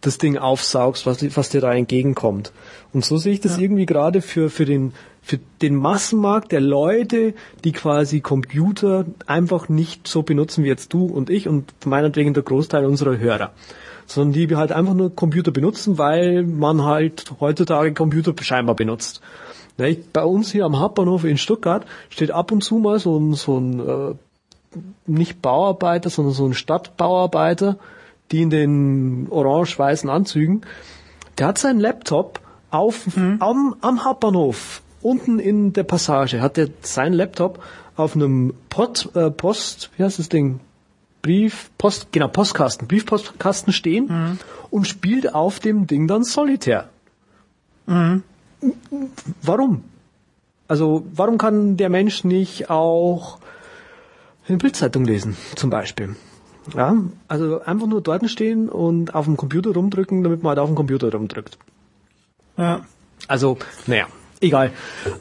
das 0.02 0.18
Ding 0.18 0.38
aufsaugst, 0.38 1.06
was, 1.06 1.36
was 1.36 1.50
dir 1.50 1.62
da 1.62 1.74
entgegenkommt. 1.74 2.52
Und 2.94 3.04
so 3.04 3.18
sehe 3.18 3.34
ich 3.34 3.42
das 3.42 3.58
ja. 3.58 3.64
irgendwie 3.64 3.86
gerade 3.86 4.22
für, 4.22 4.50
für 4.50 4.66
den, 4.66 4.94
für 5.22 5.40
den 5.62 5.76
Massenmarkt 5.76 6.52
der 6.52 6.62
Leute, 6.62 7.34
die 7.64 7.72
quasi 7.72 8.22
Computer 8.22 9.06
einfach 9.26 9.70
nicht 9.70 10.08
so 10.08 10.24
benutzen 10.24 10.64
wie 10.64 10.68
jetzt 10.68 10.94
du 10.94 11.06
und 11.06 11.30
ich 11.30 11.48
und 11.48 11.74
meinetwegen 11.86 12.34
der 12.34 12.44
Großteil 12.44 12.86
unserer 12.86 13.18
Hörer. 13.18 13.52
Sondern 14.06 14.32
die 14.32 14.56
halt 14.56 14.72
einfach 14.72 14.94
nur 14.94 15.14
Computer 15.14 15.52
benutzen, 15.52 15.98
weil 15.98 16.44
man 16.44 16.84
halt 16.84 17.26
heutzutage 17.42 17.94
Computer 17.94 18.34
scheinbar 18.42 18.76
benutzt. 18.76 19.22
Ne, 19.78 19.96
bei 20.12 20.24
uns 20.24 20.52
hier 20.52 20.66
am 20.66 20.80
Hauptbahnhof 20.80 21.24
in 21.24 21.38
Stuttgart 21.38 21.86
steht 22.10 22.32
ab 22.32 22.52
und 22.52 22.64
zu 22.64 22.80
mal 22.80 22.98
so 22.98 23.18
ein, 23.20 23.34
so 23.34 23.60
ein 23.60 23.80
äh, 23.80 24.16
nicht 25.06 25.42
Bauarbeiter, 25.42 26.10
sondern 26.10 26.34
so 26.34 26.48
ein 26.48 26.56
Stadtbauarbeiter, 26.56 27.78
die 28.32 28.42
in 28.42 28.50
den 28.50 29.28
orange-weißen 29.30 30.10
Anzügen, 30.10 30.62
der 31.38 31.48
hat 31.48 31.60
seinen 31.60 31.80
Laptop 31.80 32.40
auf, 32.72 33.16
mhm. 33.16 33.38
am, 33.40 33.76
am 33.82 34.04
Hauptbahnhof, 34.04 34.82
unten 35.02 35.38
in 35.38 35.74
der 35.74 35.84
Passage, 35.84 36.42
hat 36.42 36.58
er 36.58 36.70
seinen 36.82 37.14
Laptop 37.14 37.64
auf 37.96 38.16
einem 38.16 38.56
Pot, 38.70 39.10
äh, 39.16 39.30
Post, 39.30 39.92
wie 39.96 40.04
heißt 40.04 40.18
das 40.18 40.30
Ding? 40.30 40.60
Brief, 41.22 41.70
Post, 41.78 42.08
genau, 42.12 42.30
Postkasten, 42.30 42.88
Briefpostkasten 42.88 43.74
stehen 43.74 44.08
mhm. 44.08 44.40
und 44.72 44.88
spielt 44.88 45.36
auf 45.36 45.60
dem 45.60 45.86
Ding 45.86 46.08
dann 46.08 46.24
Solitär. 46.24 46.90
Mhm 47.86 48.24
warum? 49.42 49.84
Also 50.68 51.06
warum 51.14 51.38
kann 51.38 51.78
der 51.78 51.90
Mensch 51.90 52.24
nicht 52.24 52.70
auch 52.70 53.40
eine 54.48 54.58
Bildzeitung 54.58 55.06
lesen, 55.06 55.38
zum 55.56 55.70
Beispiel? 55.70 56.16
Ja, 56.76 56.98
also 57.28 57.62
einfach 57.62 57.88
nur 57.88 58.02
dort 58.02 58.30
stehen 58.30 58.68
und 58.68 59.16
auf 59.16 59.26
dem 59.26 59.38
Computer 59.38 59.72
rumdrücken, 59.74 60.24
damit 60.24 60.44
man 60.44 60.50
halt 60.52 60.60
auf 60.60 60.68
dem 60.68 60.76
Computer 60.76 61.12
rumdrückt. 61.12 61.58
Ja. 62.58 62.82
Also, 63.28 63.58
naja, 63.86 64.08
egal. 64.42 64.72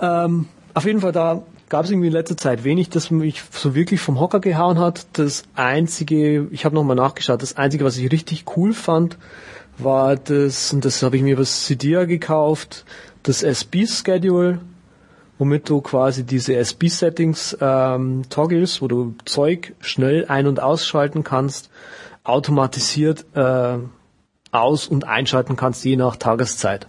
Ähm, 0.01 0.47
auf 0.74 0.84
jeden 0.84 1.01
Fall, 1.01 1.12
da 1.12 1.42
gab 1.68 1.84
es 1.84 1.90
irgendwie 1.90 2.09
in 2.09 2.12
letzter 2.12 2.36
Zeit 2.36 2.64
wenig, 2.64 2.90
das 2.90 3.11
mich 3.11 3.42
so 3.51 3.74
wirklich 3.74 4.01
vom 4.01 4.20
Hocker 4.20 4.40
gehauen 4.40 4.78
hat. 4.78 5.07
Das 5.14 5.44
einzige, 5.55 6.49
ich 6.51 6.64
habe 6.64 6.74
nochmal 6.74 6.97
nachgeschaut, 6.97 7.42
das 7.42 7.57
einzige, 7.57 7.84
was 7.84 7.97
ich 7.97 8.11
richtig 8.12 8.44
cool 8.57 8.72
fand, 8.72 9.18
war 9.78 10.16
das, 10.16 10.72
und 10.72 10.84
das 10.84 11.03
habe 11.03 11.16
ich 11.16 11.22
mir 11.22 11.34
über 11.34 11.44
Cydia 11.44 12.05
gekauft, 12.05 12.84
das 13.29 13.43
SB-Schedule, 13.43 14.61
womit 15.39 15.68
du 15.68 15.81
quasi 15.81 16.24
diese 16.24 16.55
SB-Settings 16.55 17.57
ähm, 17.61 18.22
toggles, 18.31 18.81
wo 18.81 18.89
du 18.89 19.14
Zeug 19.24 19.74
schnell 19.81 20.27
ein- 20.27 20.47
und 20.47 20.61
ausschalten 20.61 21.24
kannst, 21.24 21.70
automatisiert 22.24 23.27
äh, 23.35 23.79
aus- 24.53 24.87
und 24.89 25.07
einschalten 25.07 25.57
kannst, 25.57 25.85
je 25.85 25.97
nach 25.97 26.16
Tageszeit. 26.16 26.87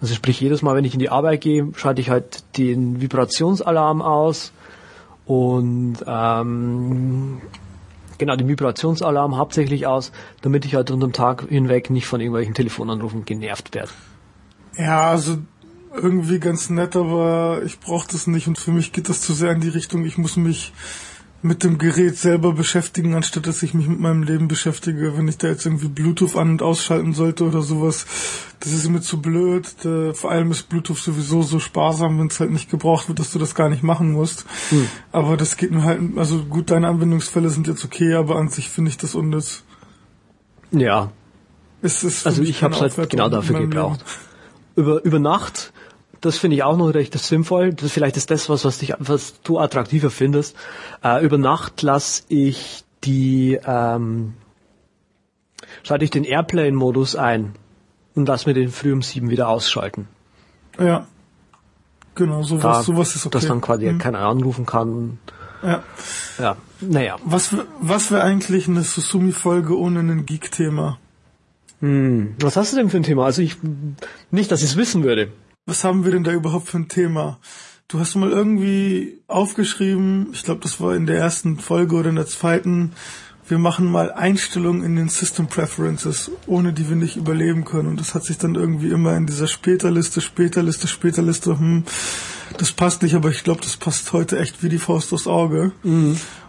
Also 0.00 0.14
sprich, 0.14 0.40
jedes 0.40 0.62
Mal, 0.62 0.74
wenn 0.74 0.84
ich 0.84 0.92
in 0.92 1.00
die 1.00 1.08
Arbeit 1.08 1.40
gehe, 1.40 1.70
schalte 1.74 2.00
ich 2.00 2.10
halt 2.10 2.44
den 2.58 3.00
Vibrationsalarm 3.00 4.02
aus 4.02 4.52
und 5.24 5.96
ähm, 6.06 7.40
genau 8.18 8.36
den 8.36 8.48
Vibrationsalarm 8.48 9.36
hauptsächlich 9.36 9.86
aus, 9.86 10.12
damit 10.42 10.64
ich 10.64 10.74
halt 10.74 10.90
unter 10.90 11.06
dem 11.06 11.12
Tag 11.12 11.48
hinweg 11.48 11.88
nicht 11.90 12.06
von 12.06 12.20
irgendwelchen 12.20 12.54
Telefonanrufen 12.54 13.24
genervt 13.24 13.74
werde. 13.74 13.90
Ja, 14.78 15.10
also 15.10 15.38
irgendwie 15.94 16.38
ganz 16.38 16.68
nett, 16.68 16.96
aber 16.96 17.62
ich 17.64 17.80
brauche 17.80 18.08
das 18.10 18.26
nicht 18.26 18.48
und 18.48 18.58
für 18.58 18.72
mich 18.72 18.92
geht 18.92 19.08
das 19.08 19.22
zu 19.22 19.32
sehr 19.32 19.52
in 19.52 19.60
die 19.60 19.68
Richtung, 19.68 20.04
ich 20.04 20.18
muss 20.18 20.36
mich 20.36 20.72
mit 21.42 21.62
dem 21.62 21.78
Gerät 21.78 22.16
selber 22.16 22.52
beschäftigen, 22.52 23.14
anstatt 23.14 23.46
dass 23.46 23.62
ich 23.62 23.72
mich 23.72 23.86
mit 23.86 24.00
meinem 24.00 24.22
Leben 24.22 24.48
beschäftige. 24.48 25.16
Wenn 25.16 25.28
ich 25.28 25.38
da 25.38 25.48
jetzt 25.48 25.64
irgendwie 25.64 25.88
Bluetooth 25.88 26.34
an- 26.34 26.50
und 26.50 26.62
ausschalten 26.62 27.12
sollte 27.12 27.44
oder 27.44 27.62
sowas, 27.62 28.06
das 28.60 28.72
ist 28.72 28.88
mir 28.88 29.00
zu 29.00 29.20
blöd. 29.20 29.66
Vor 30.14 30.30
allem 30.30 30.50
ist 30.50 30.68
Bluetooth 30.68 30.98
sowieso 30.98 31.42
so 31.42 31.60
sparsam, 31.60 32.18
wenn 32.18 32.26
es 32.26 32.40
halt 32.40 32.50
nicht 32.50 32.70
gebraucht 32.70 33.08
wird, 33.08 33.20
dass 33.20 33.30
du 33.30 33.38
das 33.38 33.54
gar 33.54 33.68
nicht 33.68 33.82
machen 33.82 34.12
musst. 34.12 34.44
Hm. 34.70 34.88
Aber 35.12 35.36
das 35.36 35.56
geht 35.56 35.70
mir 35.70 35.84
halt, 35.84 36.00
also 36.16 36.42
gut, 36.44 36.70
deine 36.70 36.88
Anwendungsfälle 36.88 37.50
sind 37.50 37.68
jetzt 37.68 37.84
okay, 37.84 38.14
aber 38.14 38.36
an 38.36 38.48
sich 38.48 38.68
finde 38.68 38.90
ich 38.90 38.96
das 38.96 39.14
unnütz. 39.14 39.62
Ja, 40.72 41.12
Es 41.82 42.02
ist 42.02 42.26
also 42.26 42.42
ich 42.42 42.62
habe 42.62 42.74
es 42.74 42.98
halt 42.98 43.10
genau 43.10 43.28
dafür 43.28 43.60
gebraucht. 43.60 44.04
Über, 44.76 45.02
über 45.04 45.18
Nacht, 45.18 45.72
das 46.20 46.38
finde 46.38 46.56
ich 46.56 46.62
auch 46.62 46.76
noch 46.76 46.88
recht 46.90 47.18
sinnvoll. 47.18 47.72
Das 47.72 47.90
vielleicht 47.92 48.16
ist 48.16 48.30
das 48.30 48.48
was, 48.48 48.64
was 48.64 48.78
dich, 48.78 48.94
was 48.98 49.40
du 49.42 49.58
attraktiver 49.58 50.10
findest. 50.10 50.56
Äh, 51.02 51.24
über 51.24 51.38
Nacht 51.38 51.82
lasse 51.82 52.24
ich 52.28 52.84
die, 53.04 53.58
ähm, 53.64 54.34
schalte 55.82 56.04
ich 56.04 56.10
den 56.10 56.24
Airplane-Modus 56.24 57.16
ein 57.16 57.54
und 58.14 58.28
lass 58.28 58.46
mir 58.46 58.54
den 58.54 58.70
früh 58.70 58.92
um 58.92 59.02
sieben 59.02 59.30
wieder 59.30 59.48
ausschalten. 59.48 60.08
Ja. 60.78 61.06
Genau, 62.14 62.42
sowas, 62.42 62.62
Da, 62.62 62.82
sowas 62.82 63.14
ist 63.14 63.26
okay. 63.26 63.32
Dass 63.32 63.46
dann 63.46 63.60
quasi 63.60 63.86
Hm. 63.86 63.98
keiner 63.98 64.20
anrufen 64.20 64.64
kann. 64.66 65.18
Ja. 65.62 65.82
Ja, 66.38 66.56
naja. 66.80 67.16
Was, 67.24 67.54
was 67.80 68.10
wäre 68.10 68.22
eigentlich 68.22 68.68
eine 68.68 68.82
Susumi-Folge 68.82 69.78
ohne 69.78 70.00
ein 70.00 70.26
Geek-Thema? 70.26 70.98
Hm. 71.80 72.34
Was 72.40 72.56
hast 72.56 72.72
du 72.72 72.76
denn 72.76 72.90
für 72.90 72.96
ein 72.96 73.02
Thema? 73.02 73.24
Also 73.24 73.42
ich, 73.42 73.56
nicht, 74.30 74.50
dass 74.50 74.62
ich 74.62 74.70
es 74.70 74.76
wissen 74.76 75.04
würde. 75.04 75.32
Was 75.66 75.84
haben 75.84 76.04
wir 76.04 76.12
denn 76.12 76.24
da 76.24 76.32
überhaupt 76.32 76.68
für 76.68 76.78
ein 76.78 76.88
Thema? 76.88 77.38
Du 77.88 78.00
hast 78.00 78.14
mal 78.16 78.30
irgendwie 78.30 79.20
aufgeschrieben, 79.28 80.28
ich 80.32 80.42
glaube, 80.42 80.60
das 80.60 80.80
war 80.80 80.96
in 80.96 81.06
der 81.06 81.18
ersten 81.18 81.58
Folge 81.58 81.94
oder 81.94 82.10
in 82.10 82.16
der 82.16 82.26
zweiten, 82.26 82.92
wir 83.48 83.58
machen 83.58 83.90
mal 83.90 84.12
Einstellungen 84.12 84.82
in 84.82 84.96
den 84.96 85.08
System 85.08 85.46
Preferences, 85.46 86.32
ohne 86.46 86.72
die 86.72 86.88
wir 86.88 86.96
nicht 86.96 87.16
überleben 87.16 87.64
können. 87.64 87.88
Und 87.88 88.00
das 88.00 88.14
hat 88.14 88.24
sich 88.24 88.38
dann 88.38 88.56
irgendwie 88.56 88.90
immer 88.90 89.16
in 89.16 89.26
dieser 89.26 89.46
Späterliste, 89.46 90.20
Späterliste, 90.20 90.88
Späterliste, 90.88 91.58
hm, 91.58 91.84
das 92.58 92.72
passt 92.72 93.02
nicht, 93.02 93.14
aber 93.14 93.30
ich 93.30 93.44
glaube, 93.44 93.60
das 93.60 93.76
passt 93.76 94.12
heute 94.12 94.38
echt 94.38 94.62
wie 94.64 94.68
die 94.68 94.78
Faust 94.78 95.12
aufs 95.12 95.28
Auge. 95.28 95.72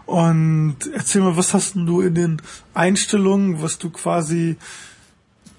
Und 0.07 0.77
erzähl 0.93 1.21
mal, 1.21 1.37
was 1.37 1.53
hast 1.53 1.75
denn 1.75 1.85
du 1.85 2.01
in 2.01 2.15
den 2.15 2.41
Einstellungen, 2.73 3.61
was 3.61 3.77
du 3.77 3.89
quasi 3.89 4.57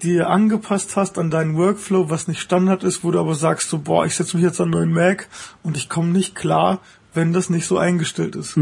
dir 0.01 0.29
angepasst 0.29 0.95
hast 0.95 1.17
an 1.17 1.29
deinen 1.29 1.57
Workflow, 1.57 2.09
was 2.09 2.27
nicht 2.27 2.39
Standard 2.39 2.83
ist, 2.83 3.03
wo 3.03 3.11
du 3.11 3.19
aber 3.19 3.35
sagst 3.35 3.69
so, 3.69 3.79
boah, 3.79 4.05
ich 4.05 4.15
setze 4.15 4.37
mich 4.37 4.45
jetzt 4.45 4.59
an 4.59 4.73
einen 4.73 4.91
neuen 4.91 4.93
Mac 4.93 5.27
und 5.63 5.77
ich 5.77 5.89
komme 5.89 6.09
nicht 6.09 6.35
klar, 6.35 6.79
wenn 7.13 7.33
das 7.33 7.49
nicht 7.49 7.65
so 7.65 7.77
eingestellt 7.77 8.35
ist. 8.35 8.55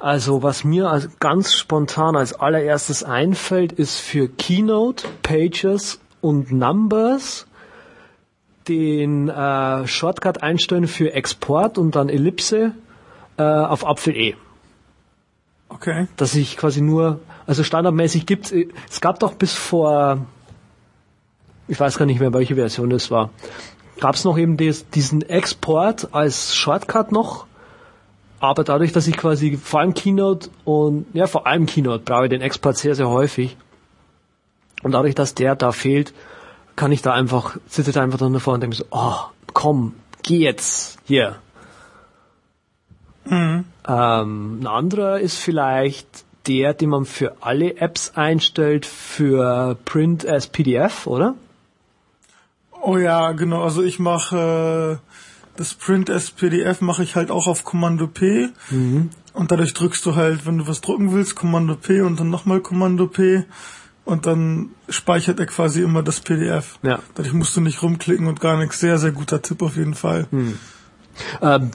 Also 0.00 0.42
was 0.42 0.64
mir 0.64 0.90
als 0.90 1.08
ganz 1.20 1.54
spontan 1.54 2.16
als 2.16 2.32
allererstes 2.32 3.02
einfällt, 3.02 3.72
ist 3.72 3.98
für 3.98 4.28
Keynote, 4.28 5.06
Pages 5.22 6.00
und 6.20 6.52
Numbers 6.52 7.46
den 8.68 9.28
äh, 9.28 9.86
Shortcut 9.86 10.42
einstellen 10.42 10.88
für 10.88 11.12
Export 11.12 11.76
und 11.76 11.96
dann 11.96 12.08
Ellipse 12.08 12.72
äh, 13.36 13.42
auf 13.42 13.86
Apfel 13.86 14.16
E. 14.16 14.34
Okay. 15.74 16.06
Dass 16.16 16.34
ich 16.34 16.56
quasi 16.56 16.80
nur, 16.80 17.20
also 17.46 17.62
standardmäßig 17.62 18.26
gibt 18.26 18.52
es 18.52 19.00
gab 19.00 19.18
doch 19.18 19.34
bis 19.34 19.52
vor, 19.52 20.24
ich 21.68 21.78
weiß 21.78 21.98
gar 21.98 22.06
nicht 22.06 22.20
mehr, 22.20 22.32
welche 22.32 22.54
Version 22.54 22.90
das 22.90 23.10
war, 23.10 23.30
gab 24.00 24.14
es 24.14 24.24
noch 24.24 24.38
eben 24.38 24.56
des, 24.56 24.88
diesen 24.90 25.22
Export 25.22 26.08
als 26.12 26.54
Shortcut 26.54 27.12
noch, 27.12 27.46
aber 28.40 28.62
dadurch, 28.62 28.92
dass 28.92 29.06
ich 29.06 29.16
quasi 29.16 29.56
vor 29.56 29.80
allem 29.80 29.94
Keynote 29.94 30.50
und, 30.64 31.06
ja, 31.12 31.26
vor 31.26 31.46
allem 31.46 31.66
Keynote 31.66 32.04
brauche 32.04 32.24
ich 32.24 32.30
den 32.30 32.42
Export 32.42 32.76
sehr, 32.76 32.94
sehr 32.94 33.08
häufig. 33.08 33.56
Und 34.82 34.92
dadurch, 34.92 35.14
dass 35.14 35.34
der 35.34 35.56
da 35.56 35.72
fehlt, 35.72 36.12
kann 36.76 36.92
ich 36.92 37.00
da 37.00 37.14
einfach, 37.14 37.56
sitze 37.68 37.92
da 37.92 38.02
einfach 38.02 38.18
dann 38.18 38.34
davor 38.34 38.54
und 38.54 38.60
denke 38.60 38.76
so, 38.76 38.84
oh, 38.90 39.16
komm, 39.54 39.94
geh 40.22 40.38
jetzt, 40.38 40.98
hier. 41.04 41.36
Ähm, 43.86 44.60
ein 44.60 44.66
anderer 44.66 45.20
ist 45.20 45.38
vielleicht 45.38 46.24
der, 46.46 46.74
den 46.74 46.90
man 46.90 47.04
für 47.04 47.36
alle 47.40 47.76
Apps 47.76 48.12
einstellt 48.14 48.86
für 48.86 49.76
Print 49.84 50.26
as 50.26 50.46
PDF, 50.46 51.06
oder? 51.06 51.34
Oh 52.82 52.98
ja, 52.98 53.32
genau. 53.32 53.62
Also 53.62 53.82
ich 53.82 53.98
mache 53.98 55.00
äh, 55.00 55.14
das 55.56 55.74
Print 55.74 56.10
as 56.10 56.30
PDF 56.30 56.80
mache 56.80 57.02
ich 57.02 57.16
halt 57.16 57.30
auch 57.30 57.46
auf 57.46 57.64
Kommando 57.64 58.06
P. 58.06 58.50
Und 59.32 59.50
dadurch 59.50 59.72
drückst 59.72 60.04
du 60.04 60.14
halt, 60.14 60.46
wenn 60.46 60.58
du 60.58 60.66
was 60.66 60.80
drucken 60.80 61.12
willst, 61.12 61.34
Kommando 61.34 61.76
P 61.76 62.02
und 62.02 62.20
dann 62.20 62.30
nochmal 62.30 62.60
Kommando 62.60 63.06
P. 63.06 63.44
Und 64.04 64.26
dann 64.26 64.70
speichert 64.88 65.40
er 65.40 65.46
quasi 65.46 65.80
immer 65.80 66.02
das 66.02 66.20
PDF. 66.20 66.78
Ja. 66.82 66.98
Dadurch 67.14 67.32
musst 67.32 67.56
du 67.56 67.62
nicht 67.62 67.82
rumklicken 67.82 68.26
und 68.26 68.40
gar 68.40 68.58
nichts. 68.58 68.80
Sehr, 68.80 68.98
sehr 68.98 69.12
guter 69.12 69.40
Tipp 69.40 69.62
auf 69.62 69.76
jeden 69.76 69.94
Fall. 69.94 70.26
Ähm, 71.40 71.70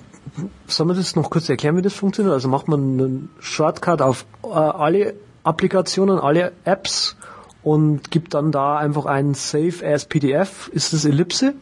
sollen 0.67 0.89
wir 0.89 0.95
das 0.95 1.15
noch 1.15 1.29
kurz 1.29 1.49
erklären, 1.49 1.77
wie 1.77 1.81
das 1.81 1.93
funktioniert? 1.93 2.33
Also 2.33 2.47
macht 2.47 2.67
man 2.67 2.79
einen 2.79 3.29
Shortcut 3.39 4.01
auf 4.01 4.25
äh, 4.43 4.47
alle 4.47 5.15
Applikationen, 5.43 6.19
alle 6.19 6.51
Apps 6.65 7.15
und 7.63 8.11
gibt 8.11 8.33
dann 8.33 8.51
da 8.51 8.77
einfach 8.77 9.05
einen 9.05 9.33
Save 9.33 9.85
as 9.85 10.05
PDF. 10.05 10.69
Ist 10.69 10.93
das 10.93 11.05
Ellipse? 11.05 11.53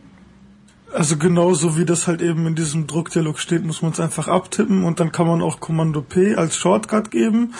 Also 0.93 1.17
genauso 1.17 1.77
wie 1.77 1.85
das 1.85 2.07
halt 2.07 2.21
eben 2.21 2.47
in 2.47 2.55
diesem 2.55 2.87
Druckdialog 2.87 3.39
steht, 3.39 3.65
muss 3.65 3.81
man 3.81 3.91
es 3.91 3.99
einfach 3.99 4.27
abtippen 4.27 4.83
und 4.83 4.99
dann 4.99 5.11
kann 5.11 5.27
man 5.27 5.41
auch 5.41 5.59
Kommando 5.59 6.01
P 6.01 6.35
als 6.35 6.55
Shortcut 6.55 7.11
geben. 7.11 7.53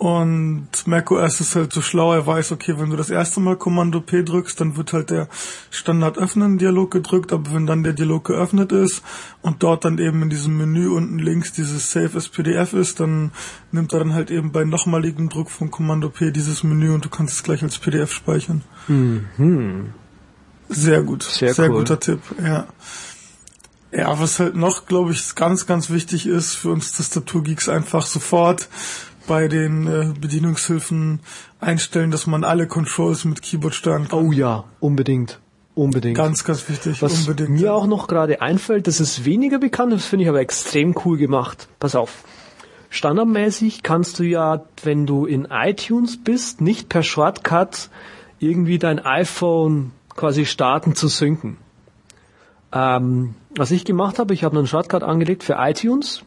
Und 0.00 0.68
macOS 0.86 1.42
ist 1.42 1.56
halt 1.56 1.74
so 1.74 1.82
schlau, 1.82 2.14
er 2.14 2.26
weiß, 2.26 2.52
okay, 2.52 2.76
wenn 2.78 2.88
du 2.88 2.96
das 2.96 3.10
erste 3.10 3.38
Mal 3.38 3.56
Kommando 3.56 4.00
P 4.00 4.22
drückst, 4.22 4.58
dann 4.58 4.78
wird 4.78 4.94
halt 4.94 5.10
der 5.10 5.28
Standard 5.70 6.16
öffnen 6.16 6.56
Dialog 6.56 6.90
gedrückt, 6.90 7.34
aber 7.34 7.52
wenn 7.52 7.66
dann 7.66 7.82
der 7.82 7.92
Dialog 7.92 8.24
geöffnet 8.24 8.72
ist 8.72 9.02
und 9.42 9.62
dort 9.62 9.84
dann 9.84 9.98
eben 9.98 10.22
in 10.22 10.30
diesem 10.30 10.56
Menü 10.56 10.88
unten 10.88 11.18
links 11.18 11.52
dieses 11.52 11.90
Save 11.90 12.16
as 12.16 12.30
PDF 12.30 12.72
ist, 12.72 12.98
dann 12.98 13.32
nimmt 13.72 13.92
er 13.92 13.98
dann 13.98 14.14
halt 14.14 14.30
eben 14.30 14.52
bei 14.52 14.64
nochmaligem 14.64 15.28
Druck 15.28 15.50
von 15.50 15.70
Kommando 15.70 16.08
P 16.08 16.30
dieses 16.30 16.64
Menü 16.64 16.94
und 16.94 17.04
du 17.04 17.10
kannst 17.10 17.34
es 17.34 17.42
gleich 17.42 17.62
als 17.62 17.78
PDF 17.78 18.10
speichern. 18.10 18.62
Sehr 20.70 21.02
gut. 21.02 21.22
Sehr 21.22 21.52
Sehr, 21.54 21.70
cool. 21.70 21.78
guter 21.78 22.00
Tipp, 22.00 22.20
ja. 22.42 22.66
Ja, 23.92 24.20
was 24.20 24.38
halt 24.38 24.54
noch, 24.54 24.86
glaube 24.86 25.10
ich, 25.10 25.34
ganz, 25.34 25.66
ganz 25.66 25.90
wichtig 25.90 26.26
ist 26.26 26.54
für 26.54 26.70
uns 26.70 26.92
Tastaturgeeks 26.92 27.68
einfach 27.68 28.06
sofort 28.06 28.68
bei 29.26 29.48
den 29.48 29.86
äh, 29.88 30.12
Bedienungshilfen 30.18 31.20
einstellen, 31.60 32.12
dass 32.12 32.26
man 32.28 32.44
alle 32.44 32.68
Controls 32.68 33.24
mit 33.24 33.42
Keyboard 33.42 33.74
steuern 33.74 34.08
kann. 34.08 34.18
Oh 34.26 34.32
ja, 34.32 34.64
unbedingt. 34.78 35.40
Unbedingt. 35.74 36.16
Ganz, 36.16 36.44
ganz 36.44 36.68
wichtig, 36.68 37.00
Was 37.02 37.20
unbedingt. 37.20 37.50
mir 37.50 37.72
auch 37.72 37.86
noch 37.86 38.06
gerade 38.06 38.42
einfällt, 38.42 38.86
das 38.86 39.00
ist 39.00 39.24
weniger 39.24 39.58
bekannt, 39.58 39.92
das 39.92 40.04
finde 40.04 40.24
ich 40.24 40.28
aber 40.28 40.40
extrem 40.40 40.94
cool 41.04 41.16
gemacht. 41.16 41.68
Pass 41.78 41.94
auf. 41.94 42.24
Standardmäßig 42.90 43.82
kannst 43.82 44.18
du 44.18 44.24
ja, 44.24 44.64
wenn 44.82 45.06
du 45.06 45.26
in 45.26 45.46
iTunes 45.50 46.22
bist, 46.22 46.60
nicht 46.60 46.88
per 46.88 47.02
Shortcut 47.02 47.88
irgendwie 48.40 48.78
dein 48.78 48.98
iPhone 48.98 49.92
quasi 50.14 50.46
starten 50.46 50.94
zu 50.94 51.08
synken. 51.08 51.56
Ähm, 52.72 53.34
was 53.56 53.70
ich 53.70 53.84
gemacht 53.84 54.18
habe, 54.18 54.34
ich 54.34 54.44
habe 54.44 54.56
einen 54.56 54.66
Shortcut 54.66 55.02
angelegt 55.02 55.42
für 55.42 55.56
iTunes, 55.58 56.22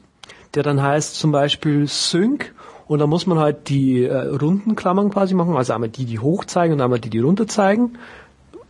der 0.55 0.63
dann 0.63 0.81
heißt 0.81 1.15
zum 1.15 1.31
Beispiel 1.31 1.87
Sync 1.87 2.53
und 2.87 2.99
da 2.99 3.07
muss 3.07 3.27
man 3.27 3.39
halt 3.39 3.69
die 3.69 4.03
äh, 4.03 4.13
runden 4.13 4.75
Klammern 4.75 5.09
quasi 5.09 5.33
machen, 5.33 5.55
also 5.55 5.73
einmal 5.73 5.89
die, 5.89 6.05
die 6.05 6.19
hoch 6.19 6.45
zeigen 6.45 6.73
und 6.73 6.81
einmal 6.81 6.99
die, 6.99 7.09
die 7.09 7.19
runter 7.19 7.47
zeigen 7.47 7.97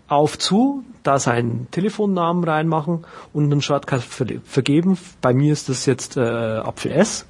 auf 0.08 0.38
zu, 0.38 0.84
da 1.02 1.18
seinen 1.18 1.68
Telefonnamen 1.72 2.44
reinmachen 2.44 3.06
und 3.34 3.52
einen 3.52 3.62
Shortcut 3.62 4.02
ver 4.02 4.28
vergeben. 4.44 4.98
Bei 5.22 5.34
mir 5.34 5.52
ist 5.52 5.70
das 5.70 5.86
jetzt 5.86 6.18
äh, 6.18 6.22
Apfel 6.22 6.92
S. 6.92 7.26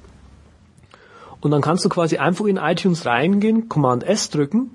Und 1.40 1.50
dann 1.50 1.62
kannst 1.62 1.84
du 1.84 1.88
quasi 1.88 2.18
einfach 2.18 2.46
in 2.46 2.56
iTunes 2.56 3.06
reingehen, 3.06 3.68
Command 3.68 4.04
S 4.04 4.28
drücken 4.30 4.70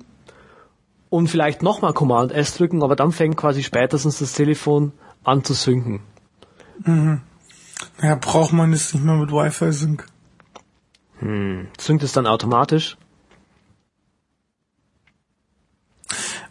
und 1.10 1.28
vielleicht 1.28 1.64
nochmal 1.64 1.94
Command 1.94 2.32
S 2.32 2.56
drücken, 2.56 2.84
aber 2.84 2.96
dann 2.96 3.12
fängt 3.12 3.38
quasi 3.38 3.64
spätestens 3.64 4.20
das 4.20 4.34
Telefon 4.34 4.92
an 5.24 5.44
zu 5.44 5.54
synken. 5.54 6.02
ja, 8.02 8.16
braucht 8.16 8.54
man 8.54 8.74
es 8.74 8.94
nicht 8.94 9.04
mehr 9.04 9.16
mit 9.16 9.32
Wi-Fi-Sync. 9.32 10.06
Synkt 11.78 12.04
es 12.04 12.14
dann 12.14 12.28
automatisch. 12.28 12.98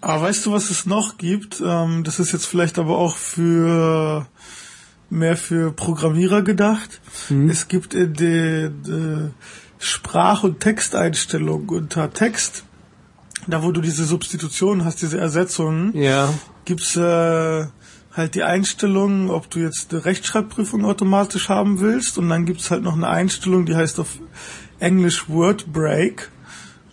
Aber 0.01 0.23
weißt 0.23 0.47
du, 0.47 0.53
was 0.53 0.71
es 0.71 0.87
noch 0.87 1.19
gibt? 1.19 1.61
Ähm, 1.65 2.05
das 2.05 2.21
ist 2.21 2.33
jetzt 2.33 2.47
vielleicht 2.47 2.79
aber 2.79 2.99
auch 2.99 3.17
für 3.17 4.27
mehr 5.11 5.37
für 5.37 5.73
Programmierer 5.73 6.43
gedacht. 6.43 7.01
Es 7.49 7.69
gibt 7.69 7.95
in 7.95 8.15
der 8.15 8.69
der 8.69 9.31
Sprach- 9.79 10.43
und 10.43 10.61
Texteinstellung 10.61 11.69
unter 11.69 12.13
Text, 12.13 12.65
da 13.47 13.63
wo 13.63 13.73
du 13.73 13.81
diese 13.81 14.05
Substitution 14.05 14.85
hast, 14.85 15.03
diese 15.03 15.19
Ersetzungen, 15.19 15.97
Ja. 15.97 16.33
gibt's 16.65 16.97
äh, 16.97 17.67
halt 18.15 18.35
die 18.35 18.43
Einstellungen, 18.43 19.31
ob 19.31 19.49
du 19.51 19.61
jetzt 19.61 19.93
eine 19.93 20.05
Rechtschreibprüfung 20.05 20.85
automatisch 20.85 21.49
haben 21.49 21.81
willst. 21.81 22.19
Und 22.19 22.29
dann 22.29 22.47
gibt's 22.47 22.71
halt 22.71 22.83
noch 22.83 22.95
eine 22.97 23.09
Einstellung, 23.09 23.65
die 23.67 23.77
heißt 23.77 24.01
auf 24.01 24.19
Englisch 24.81 25.29
Word 25.29 25.73
Break. 25.73 26.31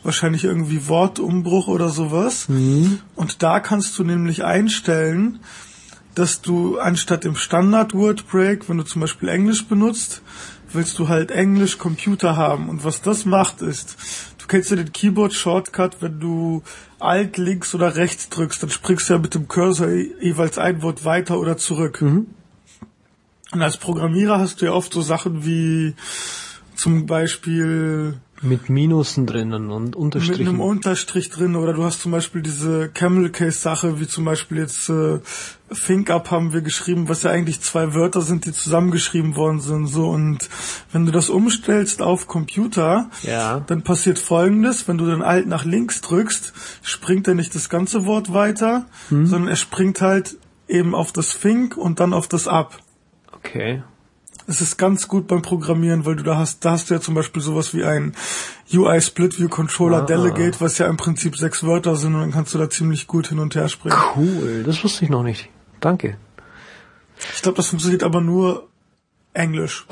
Wahrscheinlich 0.03 0.43
irgendwie 0.43 0.87
Wortumbruch 0.87 1.67
oder 1.67 1.89
sowas. 1.89 2.47
Mhm. 2.47 2.99
Und 3.15 3.41
da 3.41 3.59
kannst 3.59 3.97
du 3.97 4.03
nämlich 4.03 4.43
einstellen, 4.43 5.39
dass 6.13 6.41
du 6.41 6.77
anstatt 6.77 7.25
im 7.25 7.35
Standard 7.35 7.93
Word 7.95 8.27
Break, 8.29 8.69
wenn 8.69 8.77
du 8.77 8.83
zum 8.83 9.01
Beispiel 9.01 9.29
Englisch 9.29 9.65
benutzt, 9.65 10.21
willst 10.71 10.99
du 10.99 11.07
halt 11.09 11.31
Englisch 11.31 11.79
Computer 11.79 12.37
haben. 12.37 12.69
Und 12.69 12.83
was 12.83 13.01
das 13.01 13.25
macht 13.25 13.61
ist, 13.63 13.97
kennst 14.47 14.71
ja 14.71 14.77
den 14.77 14.91
Keyboard 14.91 15.33
Shortcut, 15.33 16.01
wenn 16.01 16.19
du 16.19 16.63
Alt, 16.99 17.37
links 17.37 17.75
oder 17.75 17.95
rechts 17.95 18.29
drückst, 18.29 18.63
dann 18.63 18.69
springst 18.69 19.09
du 19.09 19.13
ja 19.13 19.19
mit 19.19 19.35
dem 19.35 19.47
Cursor 19.47 19.89
jeweils 19.89 20.57
ein 20.57 20.81
Wort 20.81 21.05
weiter 21.05 21.39
oder 21.39 21.57
zurück. 21.57 22.01
Mhm. 22.01 22.27
Und 23.51 23.61
als 23.61 23.77
Programmierer 23.77 24.39
hast 24.39 24.61
du 24.61 24.65
ja 24.65 24.71
oft 24.71 24.91
so 24.93 25.01
Sachen 25.01 25.45
wie 25.45 25.95
zum 26.75 27.05
Beispiel 27.05 28.19
Mit 28.41 28.69
Minusen 28.69 29.25
drinnen 29.25 29.71
und 29.71 29.85
mit 29.85 29.95
Unterstrichen. 29.95 30.47
einem 30.49 30.59
Unterstrich 30.59 31.29
drin 31.29 31.55
oder 31.55 31.73
du 31.73 31.83
hast 31.85 32.01
zum 32.01 32.11
Beispiel 32.11 32.41
diese 32.41 32.89
Camel 32.89 33.29
Case 33.29 33.57
Sache, 33.59 33.99
wie 34.01 34.07
zum 34.07 34.25
Beispiel 34.25 34.57
jetzt 34.57 34.89
äh, 34.89 35.19
Think 35.73 36.09
Up 36.09 36.31
haben 36.31 36.51
wir 36.51 36.61
geschrieben, 36.61 37.07
was 37.07 37.23
ja 37.23 37.31
eigentlich 37.31 37.61
zwei 37.61 37.93
Wörter 37.93 38.21
sind, 38.21 38.45
die 38.45 38.51
zusammengeschrieben 38.51 39.37
worden 39.37 39.61
sind, 39.61 39.87
so 39.87 40.09
und 40.09 40.49
wenn 40.91 41.05
du 41.05 41.13
das 41.13 41.29
umstellst 41.29 42.01
auf 42.01 42.27
Computer, 42.27 43.09
Ja. 43.23 43.61
dann 43.67 43.83
passiert 43.83 44.19
folgendes, 44.19 44.85
wenn 44.87 44.97
du 44.97 45.05
den 45.05 45.21
Alt 45.21 45.47
nach 45.47 45.63
links 45.63 46.01
drückst, 46.01 46.53
springt 46.83 47.27
er 47.29 47.35
nicht 47.35 47.55
das 47.55 47.69
ganze 47.69 48.05
Wort 48.05 48.33
weiter, 48.33 48.85
sondern 49.09 49.47
er 49.47 49.55
springt 49.55 50.01
halt 50.01 50.37
eben 50.67 50.93
auf 50.93 51.13
das 51.13 51.39
Think 51.39 51.77
und 51.77 51.99
dann 52.01 52.13
auf 52.13 52.27
das 52.27 52.47
Up. 52.49 52.79
okay. 53.31 53.81
Es 54.47 54.61
ist 54.61 54.77
ganz 54.77 55.07
gut 55.07 55.27
beim 55.27 55.41
Programmieren, 55.41 56.05
weil 56.05 56.15
du 56.15 56.23
da 56.23 56.37
hast, 56.37 56.63
da 56.65 56.71
hast 56.71 56.89
du 56.89 56.93
ja 56.93 57.01
zum 57.01 57.15
Beispiel 57.15 57.41
sowas 57.41 57.73
wie 57.73 57.83
ein 57.83 58.13
UI 58.71 59.01
Split 59.01 59.39
View 59.39 59.49
Controller 59.49 60.03
Ah. 60.03 60.05
Delegate, 60.05 60.61
was 60.61 60.77
ja 60.77 60.85
im 60.87 60.97
Prinzip 60.97 61.35
sechs 61.35 61.63
Wörter 61.63 61.95
sind 61.95 62.13
und 62.13 62.21
dann 62.21 62.31
kannst 62.31 62.53
du 62.53 62.59
da 62.59 62.69
ziemlich 62.69 63.07
gut 63.07 63.27
hin 63.27 63.39
und 63.39 63.55
her 63.55 63.69
springen. 63.69 63.97
Cool, 64.15 64.63
das 64.63 64.83
wusste 64.83 65.03
ich 65.03 65.09
noch 65.09 65.23
nicht. 65.23 65.49
Danke. 65.79 66.17
Ich 67.33 67.41
glaube, 67.41 67.55
das 67.57 67.67
funktioniert 67.69 68.03
aber 68.03 68.21
nur 68.21 68.67
Englisch. 69.33 69.85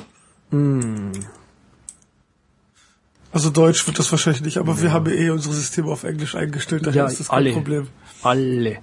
Also 3.31 3.49
Deutsch 3.49 3.87
wird 3.87 3.97
das 3.97 4.11
wahrscheinlich 4.11 4.43
nicht, 4.43 4.57
aber 4.57 4.79
wir 4.81 4.91
haben 4.93 5.11
eh 5.11 5.31
unsere 5.31 5.55
Systeme 5.55 5.87
auf 5.89 6.03
Englisch 6.03 6.35
eingestellt, 6.35 6.85
daher 6.85 6.95
Ja, 7.03 7.07
ist 7.07 7.19
das 7.21 7.29
kein 7.29 7.37
alle. 7.37 7.53
Problem. 7.53 7.87
Alle. 8.21 8.77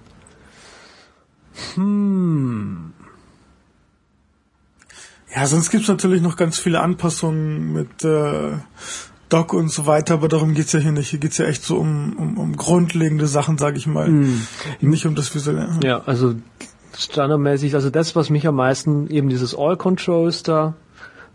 Hm. 1.74 2.92
Ja, 5.34 5.46
sonst 5.46 5.70
gibt's 5.70 5.88
natürlich 5.88 6.22
noch 6.22 6.36
ganz 6.36 6.58
viele 6.58 6.80
Anpassungen 6.80 7.72
mit 7.72 8.04
äh, 8.04 8.52
Doc 9.28 9.52
und 9.52 9.70
so 9.70 9.86
weiter, 9.86 10.14
aber 10.14 10.28
darum 10.28 10.54
geht's 10.54 10.72
ja 10.72 10.80
hier 10.80 10.92
nicht. 10.92 11.08
Hier 11.08 11.20
geht's 11.20 11.38
ja 11.38 11.46
echt 11.46 11.62
so 11.62 11.76
um, 11.76 12.16
um, 12.16 12.38
um 12.38 12.56
grundlegende 12.56 13.28
Sachen, 13.28 13.58
sage 13.58 13.78
ich 13.78 13.86
mal. 13.86 14.10
Nicht 14.80 15.06
um 15.06 15.14
das 15.14 15.32
Visuelle. 15.34 15.78
Ja, 15.84 16.02
also 16.04 16.34
standardmäßig, 16.98 17.74
also 17.76 17.90
das, 17.90 18.16
was 18.16 18.28
mich 18.30 18.46
am 18.46 18.56
meisten, 18.56 19.08
eben 19.08 19.28
dieses 19.28 19.56
All 19.56 19.76
Controls 19.76 20.42
da, 20.42 20.74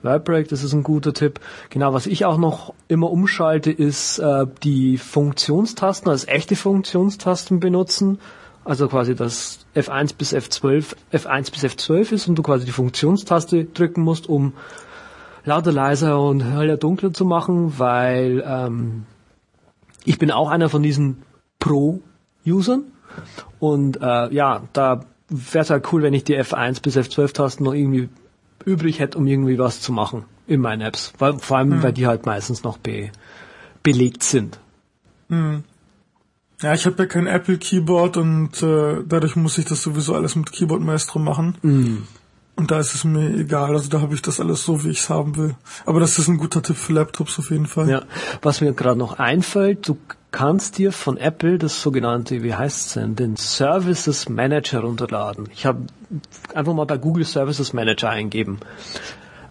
Vibrate, 0.01 0.49
das 0.49 0.63
ist 0.63 0.73
ein 0.73 0.83
guter 0.83 1.13
Tipp. 1.13 1.39
Genau, 1.69 1.93
was 1.93 2.05
ich 2.05 2.25
auch 2.25 2.37
noch 2.37 2.73
immer 2.87 3.09
umschalte, 3.09 3.71
ist 3.71 4.19
äh, 4.19 4.45
die 4.63 4.97
Funktionstasten, 4.97 6.11
als 6.11 6.27
echte 6.27 6.55
Funktionstasten 6.55 7.59
benutzen. 7.59 8.19
Also 8.65 8.87
quasi 8.87 9.15
das 9.15 9.59
F1 9.75 10.15
bis 10.17 10.33
F12, 10.33 10.95
F1 11.13 11.51
bis 11.51 11.63
F12 11.63 12.11
ist 12.13 12.27
und 12.27 12.35
du 12.35 12.41
quasi 12.41 12.65
die 12.65 12.71
Funktionstaste 12.71 13.65
drücken 13.65 14.01
musst, 14.01 14.27
um 14.27 14.53
lauter, 15.45 15.71
leiser 15.71 16.19
und 16.19 16.41
heller, 16.41 16.75
dunkler 16.75 17.13
zu 17.13 17.25
machen, 17.25 17.77
weil 17.77 18.43
ähm, 18.45 19.05
ich 20.03 20.17
bin 20.17 20.31
auch 20.31 20.49
einer 20.49 20.69
von 20.69 20.81
diesen 20.81 21.21
Pro-Usern 21.59 22.85
und 23.59 24.01
äh, 24.01 24.33
ja, 24.33 24.63
da 24.73 25.05
wäre 25.29 25.63
es 25.63 25.69
halt 25.69 25.91
cool, 25.93 26.01
wenn 26.01 26.15
ich 26.15 26.23
die 26.23 26.35
F1 26.35 26.81
bis 26.81 26.97
F12 26.97 27.33
Tasten 27.33 27.63
noch 27.63 27.73
irgendwie 27.73 28.09
übrig 28.65 28.99
hätte, 28.99 29.17
um 29.17 29.27
irgendwie 29.27 29.59
was 29.59 29.79
zu 29.81 29.91
machen 29.91 30.25
in 30.47 30.59
meinen 30.59 30.81
Apps. 30.81 31.13
Weil, 31.19 31.37
vor 31.37 31.57
allem, 31.57 31.83
weil 31.83 31.93
die 31.93 32.07
halt 32.07 32.25
meistens 32.25 32.63
noch 32.63 32.77
be 32.77 33.11
belegt 33.83 34.23
sind. 34.23 34.59
Ja, 36.65 36.73
ich 36.73 36.87
habe 36.87 37.03
ja 37.03 37.05
kein 37.05 37.27
Apple 37.27 37.59
Keyboard 37.59 38.17
und 38.17 38.63
äh, 38.63 39.03
dadurch 39.07 39.35
muss 39.35 39.59
ich 39.59 39.65
das 39.65 39.83
sowieso 39.83 40.15
alles 40.15 40.35
mit 40.35 40.51
Keyboard 40.51 40.81
Maestro 40.81 41.19
machen. 41.19 41.59
Und 42.55 42.71
da 42.71 42.79
ist 42.79 42.95
es 42.95 43.03
mir 43.03 43.29
egal, 43.37 43.75
also 43.75 43.87
da 43.87 44.01
habe 44.01 44.15
ich 44.15 44.23
das 44.23 44.39
alles 44.39 44.63
so, 44.63 44.83
wie 44.83 44.89
ich 44.89 45.01
es 45.01 45.11
haben 45.11 45.37
will. 45.37 45.53
Aber 45.85 45.99
das 45.99 46.17
ist 46.17 46.27
ein 46.27 46.37
guter 46.37 46.63
Tipp 46.63 46.75
für 46.75 46.93
Laptops 46.93 47.37
auf 47.37 47.51
jeden 47.51 47.67
Fall. 47.67 47.87
Ja, 47.87 48.01
was 48.41 48.61
mir 48.61 48.73
gerade 48.73 48.97
noch 48.97 49.19
einfällt, 49.19 49.87
du 49.87 49.95
kannst 50.31 50.79
dir 50.79 50.91
von 50.91 51.17
Apple 51.17 51.59
das 51.59 51.79
sogenannte, 51.79 52.41
wie 52.41 52.55
heißt 52.55 52.87
es 52.87 52.93
denn, 52.93 53.15
den 53.15 53.35
Services 53.35 54.27
Manager 54.27 54.79
runterladen. 54.79 55.47
Ich 55.53 55.67
habe 55.67 55.81
einfach 56.55 56.73
mal 56.73 56.85
bei 56.85 56.97
Google 56.97 57.25
Services 57.25 57.73
Manager 57.73 58.09
eingeben. 58.09 58.57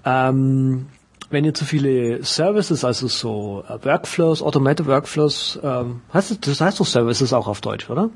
Ähm, 0.05 0.87
wenn 1.31 1.45
ihr 1.45 1.55
zu 1.55 1.64
viele 1.64 2.22
Services, 2.25 2.85
also 2.85 3.09
so 3.09 3.64
äh, 3.68 3.85
Workflows, 3.85 4.43
Automated 4.43 4.87
Workflows, 4.87 5.59
ähm, 5.62 6.03
heißt 6.12 6.31
das, 6.31 6.41
das 6.41 6.61
heißt 6.61 6.81
doch 6.81 6.87
Services 6.87 7.33
auch 7.33 7.49
auf 7.49 7.61
Deutsch, 7.61 7.91
oder? 7.91 8.11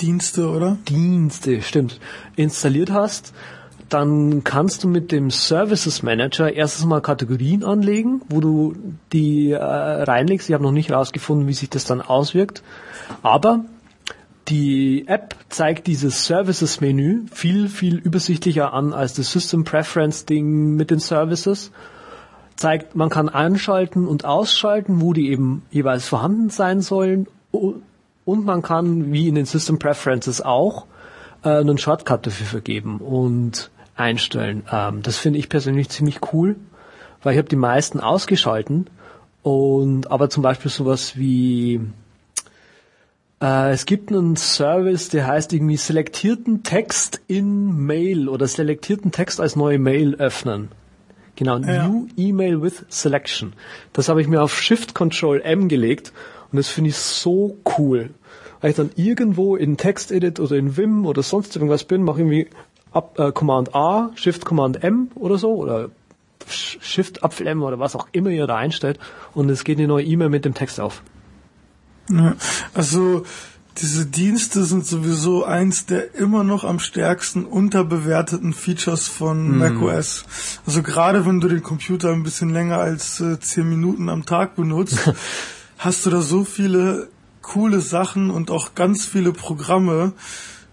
Dienste, 0.00 0.48
oder? 0.48 0.76
Dienste, 0.88 1.62
stimmt, 1.62 2.00
installiert 2.36 2.90
hast, 2.90 3.32
dann 3.88 4.42
kannst 4.44 4.82
du 4.82 4.88
mit 4.88 5.12
dem 5.12 5.30
Services 5.30 6.02
Manager 6.02 6.52
erstens 6.52 6.86
mal 6.86 7.00
Kategorien 7.00 7.62
anlegen, 7.62 8.22
wo 8.28 8.40
du 8.40 8.74
die 9.12 9.52
äh, 9.52 9.58
reinlegst. 9.58 10.48
Ich 10.48 10.54
habe 10.54 10.64
noch 10.64 10.72
nicht 10.72 10.88
herausgefunden, 10.88 11.46
wie 11.46 11.52
sich 11.52 11.70
das 11.70 11.84
dann 11.84 12.00
auswirkt. 12.00 12.62
Aber 13.22 13.64
die 14.48 15.06
App 15.08 15.36
zeigt 15.48 15.86
dieses 15.86 16.26
Services-Menü 16.26 17.26
viel, 17.32 17.68
viel 17.68 17.96
übersichtlicher 17.96 18.72
an 18.72 18.92
als 18.92 19.14
das 19.14 19.30
System 19.30 19.64
Preference-Ding 19.64 20.76
mit 20.76 20.90
den 20.90 20.98
Services. 20.98 21.70
Zeigt, 22.56 22.94
man 22.94 23.08
kann 23.08 23.28
einschalten 23.28 24.06
und 24.06 24.24
ausschalten, 24.24 25.00
wo 25.00 25.12
die 25.12 25.30
eben 25.30 25.62
jeweils 25.70 26.06
vorhanden 26.06 26.50
sein 26.50 26.82
sollen. 26.82 27.26
Und 27.50 28.44
man 28.44 28.62
kann, 28.62 29.12
wie 29.12 29.28
in 29.28 29.34
den 29.34 29.46
System 29.46 29.78
Preferences 29.78 30.40
auch, 30.40 30.86
äh, 31.42 31.48
einen 31.48 31.78
Shortcut 31.78 32.26
dafür 32.26 32.46
vergeben 32.46 32.98
und 32.98 33.70
einstellen. 33.96 34.64
Ähm, 34.70 35.02
das 35.02 35.16
finde 35.18 35.38
ich 35.38 35.48
persönlich 35.48 35.88
ziemlich 35.88 36.20
cool, 36.32 36.56
weil 37.22 37.32
ich 37.32 37.38
habe 37.38 37.48
die 37.48 37.56
meisten 37.56 38.00
ausgeschalten 38.00 38.88
und 39.42 40.10
aber 40.10 40.30
zum 40.30 40.42
Beispiel 40.42 40.70
sowas 40.70 41.16
wie 41.16 41.80
äh, 43.44 43.72
es 43.72 43.84
gibt 43.86 44.10
einen 44.10 44.36
Service, 44.36 45.08
der 45.10 45.26
heißt 45.26 45.52
irgendwie 45.52 45.76
selektierten 45.76 46.62
Text 46.62 47.20
in 47.26 47.76
Mail 47.86 48.28
oder 48.28 48.46
selektierten 48.46 49.12
Text 49.12 49.40
als 49.40 49.56
neue 49.56 49.78
Mail 49.78 50.14
öffnen. 50.16 50.68
Genau, 51.36 51.58
Ja. 51.58 51.88
New 51.88 52.06
Email 52.16 52.62
with 52.62 52.84
Selection. 52.88 53.52
Das 53.92 54.08
habe 54.08 54.20
ich 54.22 54.28
mir 54.28 54.40
auf 54.42 54.56
Shift 54.60 54.94
Control 54.94 55.40
M 55.42 55.68
gelegt 55.68 56.12
und 56.52 56.56
das 56.58 56.68
finde 56.68 56.90
ich 56.90 56.96
so 56.96 57.56
cool. 57.78 58.10
Weil 58.60 58.70
ich 58.70 58.76
dann 58.76 58.90
irgendwo 58.96 59.56
in 59.56 59.76
Textedit 59.76 60.40
oder 60.40 60.56
in 60.56 60.76
Vim 60.76 61.04
oder 61.06 61.22
sonst 61.22 61.54
irgendwas 61.56 61.84
bin, 61.84 62.02
mache 62.02 62.20
irgendwie 62.20 62.48
Up, 62.92 63.18
äh, 63.18 63.32
Command 63.32 63.74
A, 63.74 64.10
Shift 64.14 64.44
Command 64.44 64.82
M 64.84 65.08
oder 65.16 65.36
so 65.36 65.54
oder 65.56 65.90
Sh- 66.48 66.78
Shift 66.80 67.24
Apfel 67.24 67.48
M 67.48 67.62
oder 67.64 67.78
was 67.80 67.96
auch 67.96 68.06
immer 68.12 68.30
ihr 68.30 68.46
da 68.46 68.56
einstellt 68.56 68.98
und 69.34 69.50
es 69.50 69.64
geht 69.64 69.78
eine 69.78 69.88
neue 69.88 70.04
E-Mail 70.04 70.28
mit 70.28 70.44
dem 70.44 70.54
Text 70.54 70.78
auf. 70.80 71.02
Ja, 72.10 72.36
also 72.74 73.24
diese 73.78 74.06
Dienste 74.06 74.64
sind 74.64 74.86
sowieso 74.86 75.44
eins 75.44 75.86
der 75.86 76.14
immer 76.14 76.44
noch 76.44 76.62
am 76.62 76.78
stärksten 76.78 77.44
unterbewerteten 77.44 78.52
Features 78.52 79.08
von 79.08 79.58
macOS. 79.58 80.24
Also 80.64 80.82
gerade 80.82 81.26
wenn 81.26 81.40
du 81.40 81.48
den 81.48 81.62
Computer 81.62 82.12
ein 82.12 82.22
bisschen 82.22 82.50
länger 82.50 82.78
als 82.78 83.20
äh, 83.20 83.40
zehn 83.40 83.68
Minuten 83.68 84.08
am 84.08 84.26
Tag 84.26 84.54
benutzt, 84.54 85.10
hast 85.78 86.06
du 86.06 86.10
da 86.10 86.20
so 86.20 86.44
viele 86.44 87.08
coole 87.42 87.80
Sachen 87.80 88.30
und 88.30 88.50
auch 88.50 88.74
ganz 88.74 89.04
viele 89.04 89.32
Programme 89.32 90.12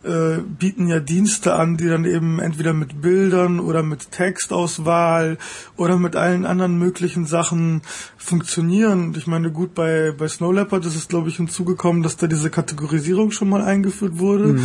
äh, 0.03 0.37
bieten 0.41 0.87
ja 0.87 0.99
Dienste 0.99 1.53
an, 1.53 1.77
die 1.77 1.87
dann 1.87 2.05
eben 2.05 2.39
entweder 2.39 2.73
mit 2.73 3.01
Bildern 3.01 3.59
oder 3.59 3.83
mit 3.83 4.11
Textauswahl 4.11 5.37
oder 5.77 5.97
mit 5.97 6.15
allen 6.15 6.45
anderen 6.45 6.79
möglichen 6.79 7.25
Sachen 7.25 7.81
funktionieren. 8.17 9.05
Und 9.05 9.17
ich 9.17 9.27
meine, 9.27 9.51
gut, 9.51 9.75
bei, 9.75 10.11
bei 10.17 10.27
Snow 10.27 10.53
Leopard 10.53 10.85
ist 10.85 10.95
es, 10.95 11.07
glaube 11.07 11.29
ich, 11.29 11.37
hinzugekommen, 11.37 12.03
dass 12.03 12.17
da 12.17 12.27
diese 12.27 12.49
Kategorisierung 12.49 13.31
schon 13.31 13.49
mal 13.49 13.61
eingeführt 13.61 14.17
wurde. 14.17 14.59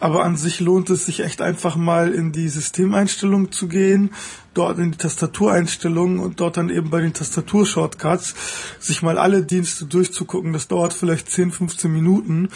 Aber 0.00 0.24
an 0.24 0.36
sich 0.36 0.60
lohnt 0.60 0.90
es 0.90 1.06
sich 1.06 1.20
echt 1.20 1.40
einfach 1.40 1.76
mal 1.76 2.12
in 2.12 2.32
die 2.32 2.48
Systemeinstellung 2.48 3.52
zu 3.52 3.68
gehen, 3.68 4.10
dort 4.52 4.78
in 4.78 4.92
die 4.92 4.98
Tastatureinstellungen 4.98 6.18
und 6.18 6.40
dort 6.40 6.56
dann 6.56 6.68
eben 6.68 6.90
bei 6.90 7.00
den 7.00 7.14
Tastaturshortcuts 7.14 8.34
sich 8.80 9.02
mal 9.02 9.18
alle 9.18 9.44
Dienste 9.44 9.86
durchzugucken. 9.86 10.52
Das 10.52 10.68
dauert 10.68 10.92
vielleicht 10.92 11.30
10, 11.30 11.52
15 11.52 11.92
Minuten. 11.92 12.48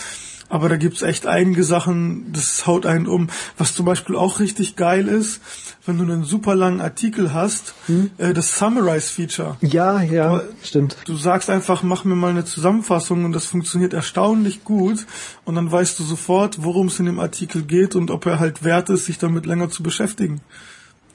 Aber 0.48 0.68
da 0.68 0.76
gibt's 0.76 1.02
echt 1.02 1.26
einige 1.26 1.62
Sachen, 1.62 2.32
das 2.32 2.66
haut 2.66 2.86
einen 2.86 3.06
um. 3.06 3.28
Was 3.58 3.74
zum 3.74 3.84
Beispiel 3.84 4.16
auch 4.16 4.40
richtig 4.40 4.76
geil 4.76 5.06
ist, 5.06 5.40
wenn 5.84 5.98
du 5.98 6.04
einen 6.04 6.24
super 6.24 6.54
langen 6.54 6.80
Artikel 6.80 7.34
hast, 7.34 7.74
hm? 7.86 8.10
äh, 8.18 8.32
das 8.32 8.58
Summarize-Feature. 8.58 9.56
Ja, 9.60 10.00
ja, 10.00 10.28
Aber 10.28 10.44
stimmt. 10.62 10.96
Du 11.04 11.16
sagst 11.16 11.50
einfach, 11.50 11.82
mach 11.82 12.04
mir 12.04 12.14
mal 12.14 12.30
eine 12.30 12.44
Zusammenfassung 12.44 13.24
und 13.24 13.32
das 13.32 13.46
funktioniert 13.46 13.92
erstaunlich 13.92 14.64
gut 14.64 15.06
und 15.44 15.54
dann 15.54 15.70
weißt 15.70 15.98
du 15.98 16.04
sofort, 16.04 16.62
worum 16.62 16.88
es 16.88 16.98
in 16.98 17.06
dem 17.06 17.20
Artikel 17.20 17.62
geht 17.62 17.94
und 17.94 18.10
ob 18.10 18.26
er 18.26 18.40
halt 18.40 18.64
wert 18.64 18.88
ist, 18.90 19.04
sich 19.04 19.18
damit 19.18 19.44
länger 19.44 19.70
zu 19.70 19.82
beschäftigen. 19.82 20.40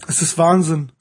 Es 0.07 0.21
ist 0.21 0.37
Wahnsinn. 0.37 0.91